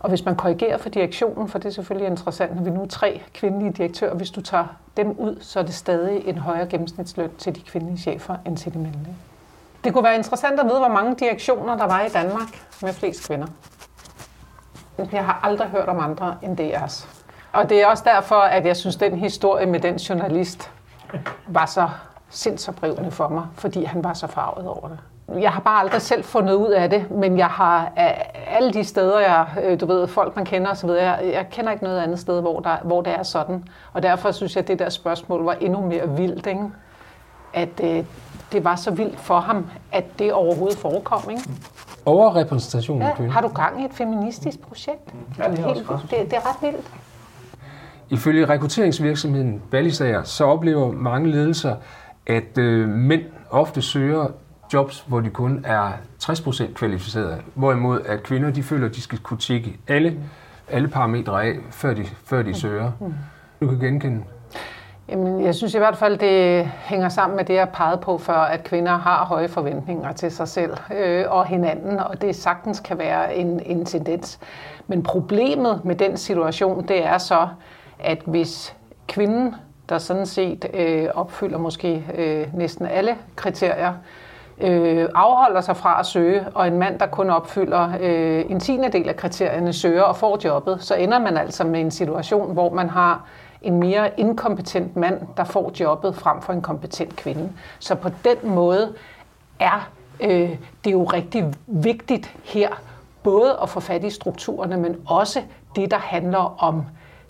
Og 0.00 0.08
hvis 0.08 0.24
man 0.24 0.36
korrigerer 0.36 0.78
for 0.78 0.88
direktionen, 0.88 1.48
for 1.48 1.58
det 1.58 1.68
er 1.68 1.72
selvfølgelig 1.72 2.10
interessant, 2.10 2.56
når 2.56 2.62
vi 2.62 2.70
nu 2.70 2.82
er 2.82 2.86
tre 2.86 3.22
kvindelige 3.34 3.72
direktører, 3.72 4.14
hvis 4.14 4.30
du 4.30 4.40
tager 4.40 4.66
dem 4.96 5.10
ud, 5.10 5.36
så 5.40 5.58
er 5.58 5.62
det 5.62 5.74
stadig 5.74 6.28
en 6.28 6.38
højere 6.38 6.66
gennemsnitsløn 6.66 7.30
til 7.38 7.54
de 7.54 7.60
kvindelige 7.60 7.98
chefer 7.98 8.36
end 8.46 8.56
til 8.56 8.74
de 8.74 8.78
mandlige. 8.78 9.16
Det 9.84 9.92
kunne 9.92 10.04
være 10.04 10.16
interessant 10.16 10.60
at 10.60 10.66
vide, 10.66 10.78
hvor 10.78 10.88
mange 10.88 11.14
direktioner 11.14 11.76
der 11.76 11.84
var 11.84 12.02
i 12.02 12.08
Danmark 12.08 12.48
med 12.82 12.92
flest 12.92 13.26
kvinder. 13.26 13.46
Jeg 15.12 15.24
har 15.24 15.40
aldrig 15.42 15.68
hørt 15.68 15.88
om 15.88 16.00
andre 16.00 16.36
end 16.42 16.60
DR's. 16.60 17.15
Og 17.56 17.68
det 17.70 17.82
er 17.82 17.86
også 17.86 18.04
derfor, 18.06 18.36
at 18.36 18.66
jeg 18.66 18.76
synes, 18.76 18.96
at 18.96 19.10
den 19.10 19.18
historie 19.18 19.66
med 19.66 19.80
den 19.80 19.96
journalist 19.96 20.70
var 21.48 21.66
så 21.66 21.88
sindsoprivende 22.30 23.10
for 23.10 23.28
mig, 23.28 23.46
fordi 23.54 23.84
han 23.84 24.04
var 24.04 24.12
så 24.12 24.26
farvet 24.26 24.68
over 24.68 24.88
det. 24.88 24.98
Jeg 25.42 25.50
har 25.50 25.60
bare 25.60 25.80
aldrig 25.80 26.02
selv 26.02 26.24
fundet 26.24 26.54
ud 26.54 26.68
af 26.70 26.90
det, 26.90 27.10
men 27.10 27.38
jeg 27.38 27.46
har 27.46 27.92
alle 28.46 28.72
de 28.72 28.84
steder, 28.84 29.20
jeg, 29.20 29.46
øh, 29.62 29.80
du 29.80 29.86
ved, 29.86 30.06
folk 30.06 30.36
man 30.36 30.44
kender 30.44 30.70
osv., 30.70 30.88
jeg, 30.90 31.20
jeg 31.32 31.46
kender 31.50 31.72
ikke 31.72 31.84
noget 31.84 32.00
andet 32.00 32.18
sted, 32.18 32.40
hvor, 32.40 32.60
der, 32.60 32.76
hvor 32.84 33.00
det 33.02 33.12
er 33.12 33.22
sådan. 33.22 33.64
Og 33.92 34.02
derfor 34.02 34.30
synes 34.30 34.56
jeg, 34.56 34.62
at 34.62 34.68
det 34.68 34.78
der 34.78 34.88
spørgsmål 34.88 35.44
var 35.44 35.52
endnu 35.52 35.80
mere 35.80 36.08
vildt, 36.16 36.46
ikke? 36.46 36.64
at 37.54 37.80
øh, 37.84 38.04
det 38.52 38.64
var 38.64 38.76
så 38.76 38.90
vildt 38.90 39.20
for 39.20 39.40
ham, 39.40 39.66
at 39.92 40.04
det 40.18 40.32
overhovedet 40.32 40.78
forekom. 40.78 41.30
Ikke? 41.30 41.42
Overrepræsentation 42.06 43.02
af 43.02 43.08
Ja, 43.08 43.14
kvinder. 43.14 43.32
har 43.32 43.40
du 43.40 43.48
gang 43.48 43.82
i 43.82 43.84
et 43.84 43.92
feministisk 43.94 44.60
projekt? 44.68 45.14
Ja, 45.38 45.50
det 45.50 45.58
er 45.58 45.66
Helt, 45.66 45.90
også 45.90 46.06
det, 46.10 46.18
det 46.30 46.32
er 46.32 46.48
ret 46.50 46.62
vildt. 46.72 46.86
Ifølge 48.10 48.46
rekrutteringsvirksomheden 48.46 49.62
Ballisager, 49.70 50.22
så 50.22 50.44
oplever 50.44 50.92
mange 50.92 51.30
ledelser, 51.30 51.76
at 52.26 52.58
øh, 52.58 52.88
mænd 52.88 53.22
ofte 53.50 53.82
søger 53.82 54.26
jobs, 54.72 55.04
hvor 55.06 55.20
de 55.20 55.30
kun 55.30 55.64
er 55.64 55.92
60% 56.22 56.72
kvalificerede, 56.72 57.38
hvorimod 57.54 58.00
at 58.00 58.22
kvinder 58.22 58.50
de 58.50 58.62
føler, 58.62 58.86
at 58.86 58.94
de 58.94 59.00
skal 59.00 59.18
kunne 59.18 59.38
tjekke 59.38 59.76
alle, 59.88 60.20
alle 60.68 60.88
parametre 60.88 61.44
af, 61.44 61.54
før 61.70 61.94
de, 61.94 62.04
før 62.24 62.42
de 62.42 62.54
søger. 62.54 62.92
Du 63.60 63.68
kan 63.68 63.78
genkende. 63.78 64.22
Jamen, 65.08 65.44
jeg 65.44 65.54
synes 65.54 65.74
i 65.74 65.78
hvert 65.78 65.96
fald, 65.96 66.18
det 66.18 66.66
hænger 66.66 67.08
sammen 67.08 67.36
med 67.36 67.44
det, 67.44 67.54
jeg 67.54 67.68
pegede 67.68 67.98
på 67.98 68.18
før, 68.18 68.38
at 68.38 68.64
kvinder 68.64 68.98
har 68.98 69.24
høje 69.24 69.48
forventninger 69.48 70.12
til 70.12 70.30
sig 70.30 70.48
selv 70.48 70.76
øh, 70.96 71.24
og 71.28 71.46
hinanden, 71.46 71.98
og 71.98 72.22
det 72.22 72.36
sagtens 72.36 72.80
kan 72.80 72.98
være 72.98 73.36
en, 73.36 73.60
en 73.66 73.84
tendens. 73.84 74.38
Men 74.86 75.02
problemet 75.02 75.84
med 75.84 75.94
den 75.94 76.16
situation, 76.16 76.88
det 76.88 77.06
er 77.06 77.18
så, 77.18 77.48
at 77.98 78.18
hvis 78.26 78.76
kvinden, 79.08 79.54
der 79.88 79.98
sådan 79.98 80.26
set 80.26 80.66
øh, 80.74 81.08
opfylder 81.14 81.58
måske 81.58 82.04
øh, 82.14 82.46
næsten 82.54 82.86
alle 82.86 83.16
kriterier, 83.36 83.94
øh, 84.60 85.08
afholder 85.14 85.60
sig 85.60 85.76
fra 85.76 86.00
at 86.00 86.06
søge, 86.06 86.44
og 86.54 86.66
en 86.66 86.78
mand, 86.78 86.98
der 86.98 87.06
kun 87.06 87.30
opfylder 87.30 87.92
øh, 88.00 88.44
en 88.50 88.60
tiende 88.60 88.88
del 88.88 89.08
af 89.08 89.16
kriterierne, 89.16 89.72
søger 89.72 90.02
og 90.02 90.16
får 90.16 90.38
jobbet, 90.44 90.82
så 90.82 90.94
ender 90.94 91.18
man 91.18 91.36
altså 91.36 91.64
med 91.64 91.80
en 91.80 91.90
situation, 91.90 92.52
hvor 92.52 92.74
man 92.74 92.90
har 92.90 93.24
en 93.62 93.80
mere 93.80 94.20
inkompetent 94.20 94.96
mand, 94.96 95.20
der 95.36 95.44
får 95.44 95.72
jobbet 95.80 96.14
frem 96.14 96.42
for 96.42 96.52
en 96.52 96.62
kompetent 96.62 97.16
kvinde. 97.16 97.52
Så 97.78 97.94
på 97.94 98.08
den 98.24 98.36
måde 98.54 98.92
er 99.60 99.90
øh, 100.20 100.56
det 100.84 100.92
jo 100.92 101.04
rigtig 101.04 101.44
vigtigt 101.66 102.34
her, 102.44 102.68
både 103.22 103.58
at 103.62 103.68
få 103.68 103.80
fat 103.80 104.04
i 104.04 104.10
strukturerne, 104.10 104.76
men 104.76 104.96
også 105.06 105.42
det, 105.76 105.90
der 105.90 105.98
handler 105.98 106.62
om 106.64 106.82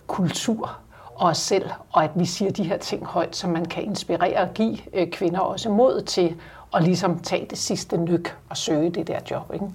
kultur 0.07 0.77
og 1.15 1.27
os 1.29 1.37
selv, 1.37 1.69
og 1.91 2.03
at 2.03 2.11
vi 2.15 2.25
siger 2.25 2.51
de 2.51 2.63
her 2.63 2.77
ting 2.77 3.05
højt, 3.05 3.35
så 3.35 3.47
man 3.47 3.65
kan 3.65 3.83
inspirere 3.83 4.37
og 4.41 4.53
give 4.53 4.77
øh, 4.93 5.11
kvinder 5.11 5.39
også 5.39 5.69
mod 5.69 6.01
til 6.01 6.35
at 6.75 6.83
ligesom 6.83 7.19
tage 7.19 7.47
det 7.49 7.57
sidste 7.57 7.97
nyk 7.97 8.37
og 8.49 8.57
søge 8.57 8.89
det 8.89 9.07
der 9.07 9.19
job. 9.31 9.53
Ikke? 9.53 9.65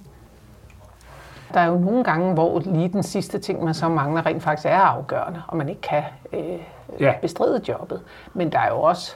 Der 1.53 1.59
er 1.59 1.65
jo 1.65 1.77
nogle 1.77 2.03
gange, 2.03 2.33
hvor 2.33 2.59
lige 2.59 2.89
den 2.89 3.03
sidste 3.03 3.39
ting, 3.39 3.63
man 3.63 3.73
så 3.73 3.89
mangler, 3.89 4.25
rent 4.25 4.43
faktisk 4.43 4.65
er 4.65 4.79
afgørende, 4.79 5.41
og 5.47 5.57
man 5.57 5.69
ikke 5.69 5.81
kan 5.81 6.03
øh, 6.33 6.59
Ja. 6.99 7.13
bestride 7.21 7.61
jobbet. 7.67 8.01
Men 8.33 8.51
der 8.51 8.59
er 8.59 8.67
jo 8.69 8.81
også 8.81 9.15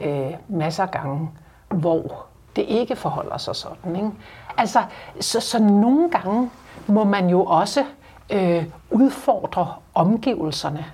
øh, 0.00 0.30
masser 0.48 0.82
af 0.82 0.90
gange, 0.90 1.30
hvor 1.68 2.26
det 2.56 2.62
ikke 2.62 2.96
forholder 2.96 3.36
sig 3.38 3.56
sådan. 3.56 3.96
Ikke? 3.96 4.10
Altså, 4.56 4.82
så, 5.20 5.40
så 5.40 5.62
nogle 5.62 6.10
gange 6.10 6.50
må 6.86 7.04
man 7.04 7.28
jo 7.28 7.44
også 7.44 7.84
øh, 8.30 8.64
udfordre 8.90 9.74
omgivelserne 9.98 10.84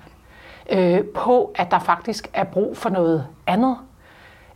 øh, 0.69 1.03
på, 1.03 1.51
at 1.55 1.71
der 1.71 1.79
faktisk 1.79 2.29
er 2.33 2.43
brug 2.43 2.77
for 2.77 2.89
noget 2.89 3.27
andet, 3.47 3.77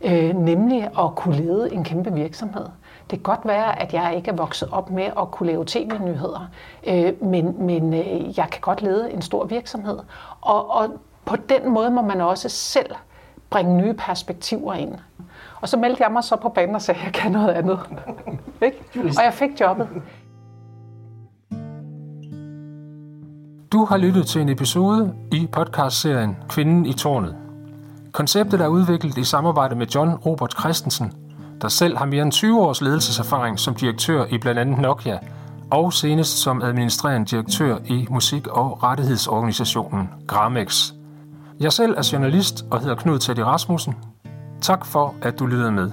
øh, 0.00 0.34
nemlig 0.34 0.84
at 0.98 1.14
kunne 1.16 1.36
lede 1.36 1.72
en 1.72 1.84
kæmpe 1.84 2.12
virksomhed. 2.12 2.64
Det 3.10 3.18
kan 3.18 3.22
godt 3.22 3.40
være, 3.44 3.82
at 3.82 3.94
jeg 3.94 4.16
ikke 4.16 4.30
er 4.30 4.34
vokset 4.34 4.68
op 4.72 4.90
med 4.90 5.04
at 5.20 5.30
kunne 5.30 5.46
lave 5.46 5.64
tv-nyheder, 5.66 6.48
øh, 6.86 7.24
men, 7.24 7.66
men 7.66 7.94
øh, 7.94 8.38
jeg 8.38 8.48
kan 8.50 8.60
godt 8.60 8.82
lede 8.82 9.12
en 9.12 9.22
stor 9.22 9.44
virksomhed. 9.44 9.98
Og, 10.40 10.70
og 10.70 10.88
på 11.24 11.36
den 11.36 11.70
måde 11.70 11.90
må 11.90 12.02
man 12.02 12.20
også 12.20 12.48
selv 12.48 12.94
bringe 13.50 13.76
nye 13.76 13.94
perspektiver 13.94 14.74
ind. 14.74 14.94
Og 15.60 15.68
så 15.68 15.76
meldte 15.76 16.02
jeg 16.02 16.12
mig 16.12 16.24
så 16.24 16.36
på 16.36 16.48
banen 16.48 16.74
og 16.74 16.82
sagde, 16.82 17.00
at 17.00 17.06
jeg 17.06 17.12
kan 17.12 17.32
noget 17.32 17.48
andet. 17.48 17.80
Ikke? 18.62 18.84
og 19.18 19.24
jeg 19.24 19.34
fik 19.34 19.60
jobbet. 19.60 19.88
Du 23.72 23.84
har 23.84 23.96
lyttet 23.96 24.26
til 24.26 24.40
en 24.40 24.48
episode 24.48 25.14
i 25.32 25.48
podcastserien 25.52 26.36
Kvinden 26.48 26.86
i 26.86 26.92
tårnet. 26.92 27.36
Konceptet 28.12 28.60
er 28.60 28.66
udviklet 28.66 29.18
i 29.18 29.24
samarbejde 29.24 29.74
med 29.74 29.86
John 29.86 30.14
Robert 30.14 30.54
Christensen, 30.60 31.12
der 31.62 31.68
selv 31.68 31.96
har 31.96 32.06
mere 32.06 32.22
end 32.22 32.32
20 32.32 32.60
års 32.60 32.80
ledelseserfaring 32.80 33.58
som 33.58 33.74
direktør 33.74 34.24
i 34.30 34.38
blandt 34.38 34.60
andet 34.60 34.78
Nokia, 34.78 35.18
og 35.70 35.92
senest 35.92 36.38
som 36.38 36.62
administrerende 36.62 37.26
direktør 37.26 37.78
i 37.86 38.06
musik- 38.10 38.46
og 38.46 38.82
rettighedsorganisationen 38.82 40.08
Gramex. 40.26 40.92
Jeg 41.60 41.72
selv 41.72 41.94
er 41.96 42.10
journalist 42.12 42.64
og 42.70 42.80
hedder 42.80 42.94
Knud 42.94 43.18
Teddy 43.18 43.40
Rasmussen. 43.40 43.94
Tak 44.60 44.86
for, 44.86 45.14
at 45.22 45.38
du 45.38 45.46
lyttede 45.46 45.72
med. 45.72 45.90